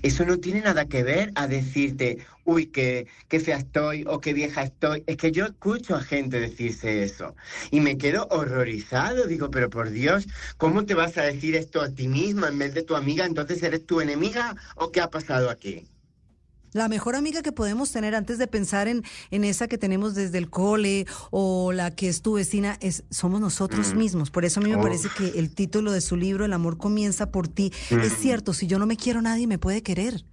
Eso 0.03 0.23
no 0.23 0.37
tiene 0.37 0.61
nada 0.61 0.85
que 0.85 1.03
ver 1.03 1.31
a 1.35 1.47
decirte, 1.47 2.19
uy, 2.45 2.67
qué, 2.67 3.07
qué 3.27 3.39
fea 3.39 3.57
estoy 3.57 4.03
o 4.07 4.21
qué 4.21 4.33
vieja 4.33 4.63
estoy. 4.63 5.03
Es 5.07 5.17
que 5.17 5.31
yo 5.31 5.45
escucho 5.45 5.95
a 5.95 6.01
gente 6.01 6.39
decirse 6.39 7.03
eso 7.03 7.35
y 7.71 7.81
me 7.81 7.97
quedo 7.97 8.27
horrorizado. 8.29 9.25
Digo, 9.25 9.49
pero 9.49 9.69
por 9.69 9.89
Dios, 9.89 10.27
¿cómo 10.57 10.85
te 10.85 10.93
vas 10.93 11.17
a 11.17 11.23
decir 11.23 11.55
esto 11.55 11.81
a 11.81 11.89
ti 11.89 12.07
misma 12.07 12.49
en 12.49 12.59
vez 12.59 12.73
de 12.73 12.83
tu 12.83 12.95
amiga? 12.95 13.25
Entonces 13.25 13.61
eres 13.63 13.85
tu 13.85 13.99
enemiga 13.99 14.55
o 14.75 14.91
qué 14.91 15.01
ha 15.01 15.09
pasado 15.09 15.49
aquí? 15.49 15.87
La 16.73 16.89
mejor 16.89 17.15
amiga 17.15 17.41
que 17.41 17.53
podemos 17.53 17.89
tener 17.93 18.15
antes 18.15 18.37
de 18.37 18.47
pensar 18.47 18.89
en, 18.89 19.03
en 19.31 19.45
esa 19.45 19.69
que 19.69 19.77
tenemos 19.77 20.13
desde 20.13 20.37
el 20.37 20.49
cole 20.49 21.05
o 21.31 21.71
la 21.71 21.91
que 21.95 22.09
es 22.09 22.21
tu 22.21 22.33
vecina, 22.33 22.77
es, 22.81 23.05
somos 23.09 23.39
nosotros 23.39 23.93
Mm. 23.93 23.97
mismos. 23.97 24.29
Por 24.29 24.43
eso 24.43 24.59
a 24.59 24.63
mí 24.63 24.71
me 24.71 24.75
Uf. 24.75 24.83
parece 24.83 25.07
que 25.17 25.39
el 25.39 25.55
título 25.55 25.93
de 25.93 26.01
su 26.01 26.17
libro, 26.17 26.43
El 26.43 26.51
amor 26.51 26.77
comienza 26.77 27.31
por 27.31 27.47
ti, 27.47 27.71
Mm. 27.91 27.99
es 28.01 28.17
cierto, 28.17 28.51
si 28.53 28.67
yo 28.67 28.77
no 28.77 28.85
me 28.87 28.97
quiero 28.97 29.21
nadie 29.21 29.47
me 29.47 29.57
puede 29.57 29.83
querer. 29.83 30.25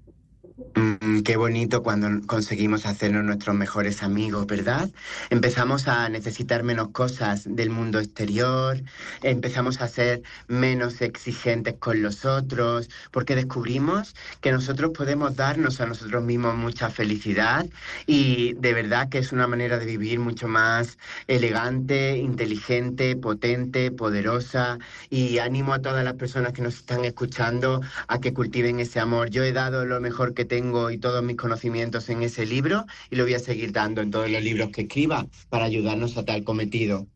Mm, 0.75 1.21
qué 1.23 1.37
bonito 1.37 1.83
cuando 1.83 2.09
conseguimos 2.27 2.87
hacernos 2.87 3.25
nuestros 3.25 3.55
mejores 3.55 4.03
amigos, 4.03 4.47
¿verdad? 4.47 4.89
Empezamos 5.29 5.87
a 5.87 6.09
necesitar 6.09 6.63
menos 6.63 6.89
cosas 6.89 7.45
del 7.47 7.69
mundo 7.71 7.99
exterior, 8.01 8.81
empezamos 9.23 9.83
a 9.83 9.89
ser 9.89 10.23
menos 10.49 11.03
exigentes 11.03 11.75
con 11.79 12.01
los 12.03 12.25
otros, 12.25 12.89
porque 13.11 13.35
descubrimos 13.37 14.15
que 14.41 14.51
nosotros 14.53 14.93
podemos 14.97 15.37
darnos 15.37 15.81
a 15.81 15.87
nosotros 15.87 16.23
mismos 16.25 16.57
mucha 16.57 16.89
felicidad 16.89 17.67
y 18.07 18.55
de 18.55 18.73
verdad 18.73 19.09
que 19.11 19.19
es 19.19 19.33
una 19.33 19.47
manera 19.47 19.79
de 19.79 19.87
vivir 19.87 20.21
mucho 20.21 20.49
más 20.49 20.97
elegante, 21.27 22.17
inteligente, 22.17 23.15
potente, 23.17 23.91
poderosa 23.91 24.79
y 25.11 25.39
animo 25.39 25.75
a 25.75 25.83
todas 25.83 26.05
las 26.05 26.15
personas 26.15 26.53
que 26.55 26.63
nos 26.63 26.77
están 26.77 27.05
escuchando 27.05 27.83
a 28.09 28.21
que 28.21 28.33
cultiven 28.33 28.81
ese 28.81 29.01
amor. 29.01 29.29
Yo 29.31 29.43
he 29.45 29.53
dado 29.53 29.85
lo 29.85 30.01
mejor 30.01 30.33
que 30.35 30.45
tengo 30.47 30.62
y 30.91 30.99
todos 30.99 31.23
mis 31.23 31.37
conocimientos 31.37 32.09
en 32.09 32.23
ese 32.23 32.47
libro 32.47 32.87
y 33.11 33.17
lo 33.17 33.25
voy 33.25 33.35
a 33.35 33.39
seguir 33.39 33.73
dando 33.73 34.01
en 34.01 34.11
todos 34.11 34.31
los 34.31 34.43
libros 34.43 34.71
que 34.71 34.83
escriba 34.83 35.27
para 35.49 35.65
ayudarnos 35.65 36.17
a 36.17 36.25
tal 36.25 36.45
cometido. 36.45 37.07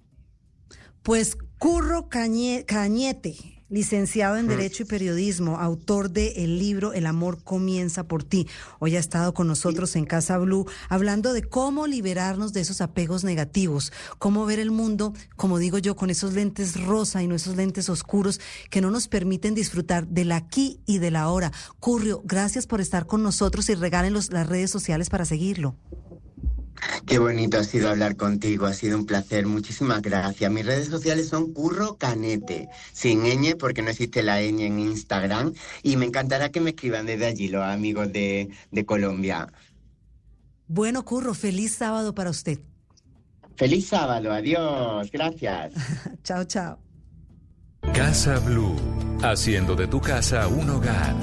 Pues 1.02 1.36
Curro 1.58 2.08
Cañete, 2.08 3.55
licenciado 3.68 4.36
en 4.36 4.46
mm. 4.46 4.48
Derecho 4.48 4.82
y 4.82 4.86
Periodismo, 4.86 5.58
autor 5.58 6.10
de 6.10 6.44
el 6.44 6.58
libro 6.58 6.92
El 6.92 7.06
amor 7.06 7.42
comienza 7.42 8.04
por 8.04 8.24
ti. 8.24 8.46
Hoy 8.78 8.96
ha 8.96 9.00
estado 9.00 9.34
con 9.34 9.46
nosotros 9.46 9.96
en 9.96 10.04
Casa 10.04 10.38
Blue 10.38 10.66
hablando 10.88 11.32
de 11.32 11.42
cómo 11.42 11.86
liberarnos 11.86 12.52
de 12.52 12.60
esos 12.60 12.80
apegos 12.80 13.24
negativos, 13.24 13.92
cómo 14.18 14.46
ver 14.46 14.58
el 14.58 14.70
mundo, 14.70 15.14
como 15.36 15.58
digo 15.58 15.78
yo, 15.78 15.96
con 15.96 16.10
esos 16.10 16.34
lentes 16.34 16.80
rosa 16.80 17.22
y 17.22 17.26
no 17.26 17.34
esos 17.34 17.56
lentes 17.56 17.88
oscuros 17.88 18.40
que 18.70 18.80
no 18.80 18.90
nos 18.90 19.08
permiten 19.08 19.54
disfrutar 19.54 20.06
del 20.06 20.32
aquí 20.32 20.80
y 20.86 20.98
del 20.98 21.16
ahora. 21.16 21.52
Currio, 21.80 22.22
gracias 22.24 22.66
por 22.66 22.80
estar 22.80 23.06
con 23.06 23.22
nosotros 23.22 23.68
y 23.68 23.74
regalen 23.74 24.14
las 24.14 24.46
redes 24.46 24.70
sociales 24.70 25.10
para 25.10 25.24
seguirlo. 25.24 25.76
Qué 27.06 27.18
bonito 27.18 27.58
ha 27.58 27.64
sido 27.64 27.88
hablar 27.88 28.16
contigo, 28.16 28.66
ha 28.66 28.72
sido 28.72 28.98
un 28.98 29.06
placer, 29.06 29.46
muchísimas 29.46 30.02
gracias. 30.02 30.50
Mis 30.50 30.66
redes 30.66 30.88
sociales 30.88 31.28
son 31.28 31.52
Curro 31.52 31.96
Canete, 31.96 32.68
sin 32.92 33.22
ñ 33.22 33.56
porque 33.56 33.82
no 33.82 33.90
existe 33.90 34.22
la 34.22 34.40
ñ 34.40 34.60
en 34.60 34.78
Instagram 34.78 35.52
y 35.82 35.96
me 35.96 36.06
encantará 36.06 36.50
que 36.50 36.60
me 36.60 36.70
escriban 36.70 37.06
desde 37.06 37.26
allí 37.26 37.48
los 37.48 37.64
amigos 37.64 38.12
de, 38.12 38.50
de 38.70 38.84
Colombia. 38.84 39.48
Bueno, 40.68 41.04
Curro, 41.04 41.34
feliz 41.34 41.74
sábado 41.76 42.14
para 42.14 42.30
usted. 42.30 42.58
Feliz 43.56 43.88
sábado, 43.88 44.32
adiós, 44.32 45.10
gracias. 45.10 45.72
chao, 46.24 46.44
chao. 46.44 46.78
Casa 47.94 48.38
Blue, 48.40 48.76
haciendo 49.22 49.74
de 49.74 49.86
tu 49.86 50.00
casa 50.00 50.48
un 50.48 50.68
hogar. 50.70 51.14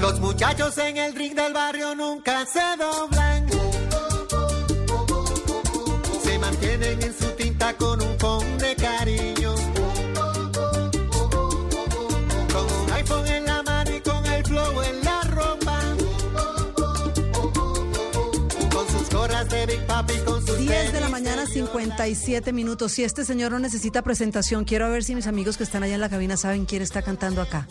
Los 0.00 0.20
muchachos 0.20 0.78
en 0.78 0.96
el 0.96 1.14
ring 1.14 1.34
del 1.34 1.52
barrio 1.52 1.94
nunca 1.94 2.46
se 2.46 2.60
doblan 2.78 3.37
mantienen 6.58 7.02
en 7.02 7.14
su 7.14 7.30
tinta 7.36 7.76
con 7.76 8.02
un 8.02 8.18
phone 8.18 8.58
de 8.58 8.74
cariño. 8.74 9.54
Con 12.52 12.64
un 12.64 12.92
iPhone 12.92 13.26
en 13.28 13.44
la 13.44 13.62
mano 13.62 13.90
y 13.94 14.00
con 14.00 14.26
el 14.26 14.44
flow 14.44 14.82
en 14.82 15.04
la 15.04 15.22
ropa. 15.22 15.80
Con 18.72 18.88
sus 18.88 19.10
gorras 19.10 19.48
de 19.48 19.66
Big 19.66 19.86
Papi, 19.86 20.14
con 20.24 20.44
sus 20.44 20.58
10 20.58 20.92
de 20.92 21.00
la 21.00 21.08
mañana, 21.08 21.46
57 21.46 22.52
minutos. 22.52 22.92
Si 22.92 23.04
este 23.04 23.24
señor 23.24 23.52
no 23.52 23.58
necesita 23.58 24.02
presentación, 24.02 24.64
quiero 24.64 24.90
ver 24.90 25.04
si 25.04 25.14
mis 25.14 25.26
amigos 25.26 25.56
que 25.56 25.64
están 25.64 25.82
allá 25.82 25.94
en 25.94 26.00
la 26.00 26.08
cabina 26.08 26.36
saben 26.36 26.66
quién 26.66 26.82
está 26.82 27.02
cantando 27.02 27.40
acá. 27.40 27.68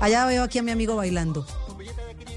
Allá 0.00 0.26
veo 0.26 0.44
aquí 0.44 0.58
a 0.58 0.62
mi 0.62 0.70
amigo 0.70 0.94
bailando. 0.94 1.44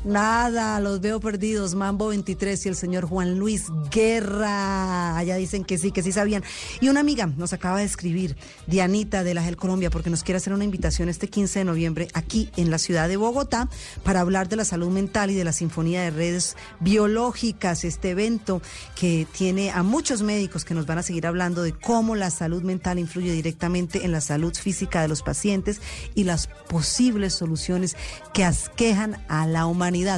Nada, 0.03 0.79
los 0.79 0.99
veo 0.99 1.19
perdidos. 1.19 1.75
Mambo 1.75 2.07
23 2.07 2.65
y 2.65 2.69
el 2.69 2.75
señor 2.75 3.05
Juan 3.05 3.37
Luis 3.37 3.67
Guerra. 3.91 5.15
Allá 5.15 5.35
dicen 5.35 5.63
que 5.63 5.77
sí, 5.77 5.91
que 5.91 6.01
sí 6.01 6.11
sabían. 6.11 6.43
Y 6.79 6.89
una 6.89 7.01
amiga 7.01 7.27
nos 7.37 7.53
acaba 7.53 7.77
de 7.77 7.85
escribir, 7.85 8.35
Dianita 8.65 9.23
de 9.23 9.35
la 9.35 9.43
Gel 9.43 9.57
Colombia, 9.57 9.91
porque 9.91 10.09
nos 10.09 10.23
quiere 10.23 10.37
hacer 10.37 10.53
una 10.53 10.63
invitación 10.63 11.07
este 11.07 11.27
15 11.27 11.59
de 11.59 11.65
noviembre 11.65 12.07
aquí 12.15 12.49
en 12.57 12.71
la 12.71 12.79
ciudad 12.79 13.07
de 13.09 13.17
Bogotá 13.17 13.69
para 14.03 14.21
hablar 14.21 14.49
de 14.49 14.55
la 14.55 14.65
salud 14.65 14.89
mental 14.89 15.29
y 15.29 15.35
de 15.35 15.43
la 15.43 15.53
Sinfonía 15.53 16.01
de 16.01 16.09
Redes 16.09 16.57
Biológicas, 16.79 17.83
este 17.83 18.09
evento 18.09 18.59
que 18.95 19.27
tiene 19.31 19.69
a 19.69 19.83
muchos 19.83 20.23
médicos 20.23 20.65
que 20.65 20.73
nos 20.73 20.87
van 20.87 20.97
a 20.97 21.03
seguir 21.03 21.27
hablando 21.27 21.61
de 21.61 21.73
cómo 21.73 22.15
la 22.15 22.31
salud 22.31 22.63
mental 22.63 22.97
influye 22.97 23.33
directamente 23.33 24.03
en 24.03 24.11
la 24.11 24.21
salud 24.21 24.55
física 24.55 25.03
de 25.03 25.09
los 25.09 25.21
pacientes 25.21 25.79
y 26.15 26.23
las 26.23 26.47
posibles 26.47 27.35
soluciones 27.35 27.95
que 28.33 28.43
asquejan 28.43 29.23
a 29.27 29.45
la 29.45 29.67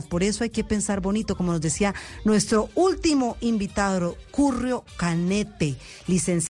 por 0.07 0.23
eso 0.23 0.43
hay 0.43 0.49
que 0.49 0.63
pensar 0.63 1.01
bonito, 1.01 1.35
como 1.35 1.51
nos 1.51 1.61
decía 1.61 1.93
nuestro 2.25 2.69
último 2.75 3.37
invitado, 3.41 4.15
Currio 4.31 4.83
Canete, 4.97 5.75
licenciado. 6.07 6.41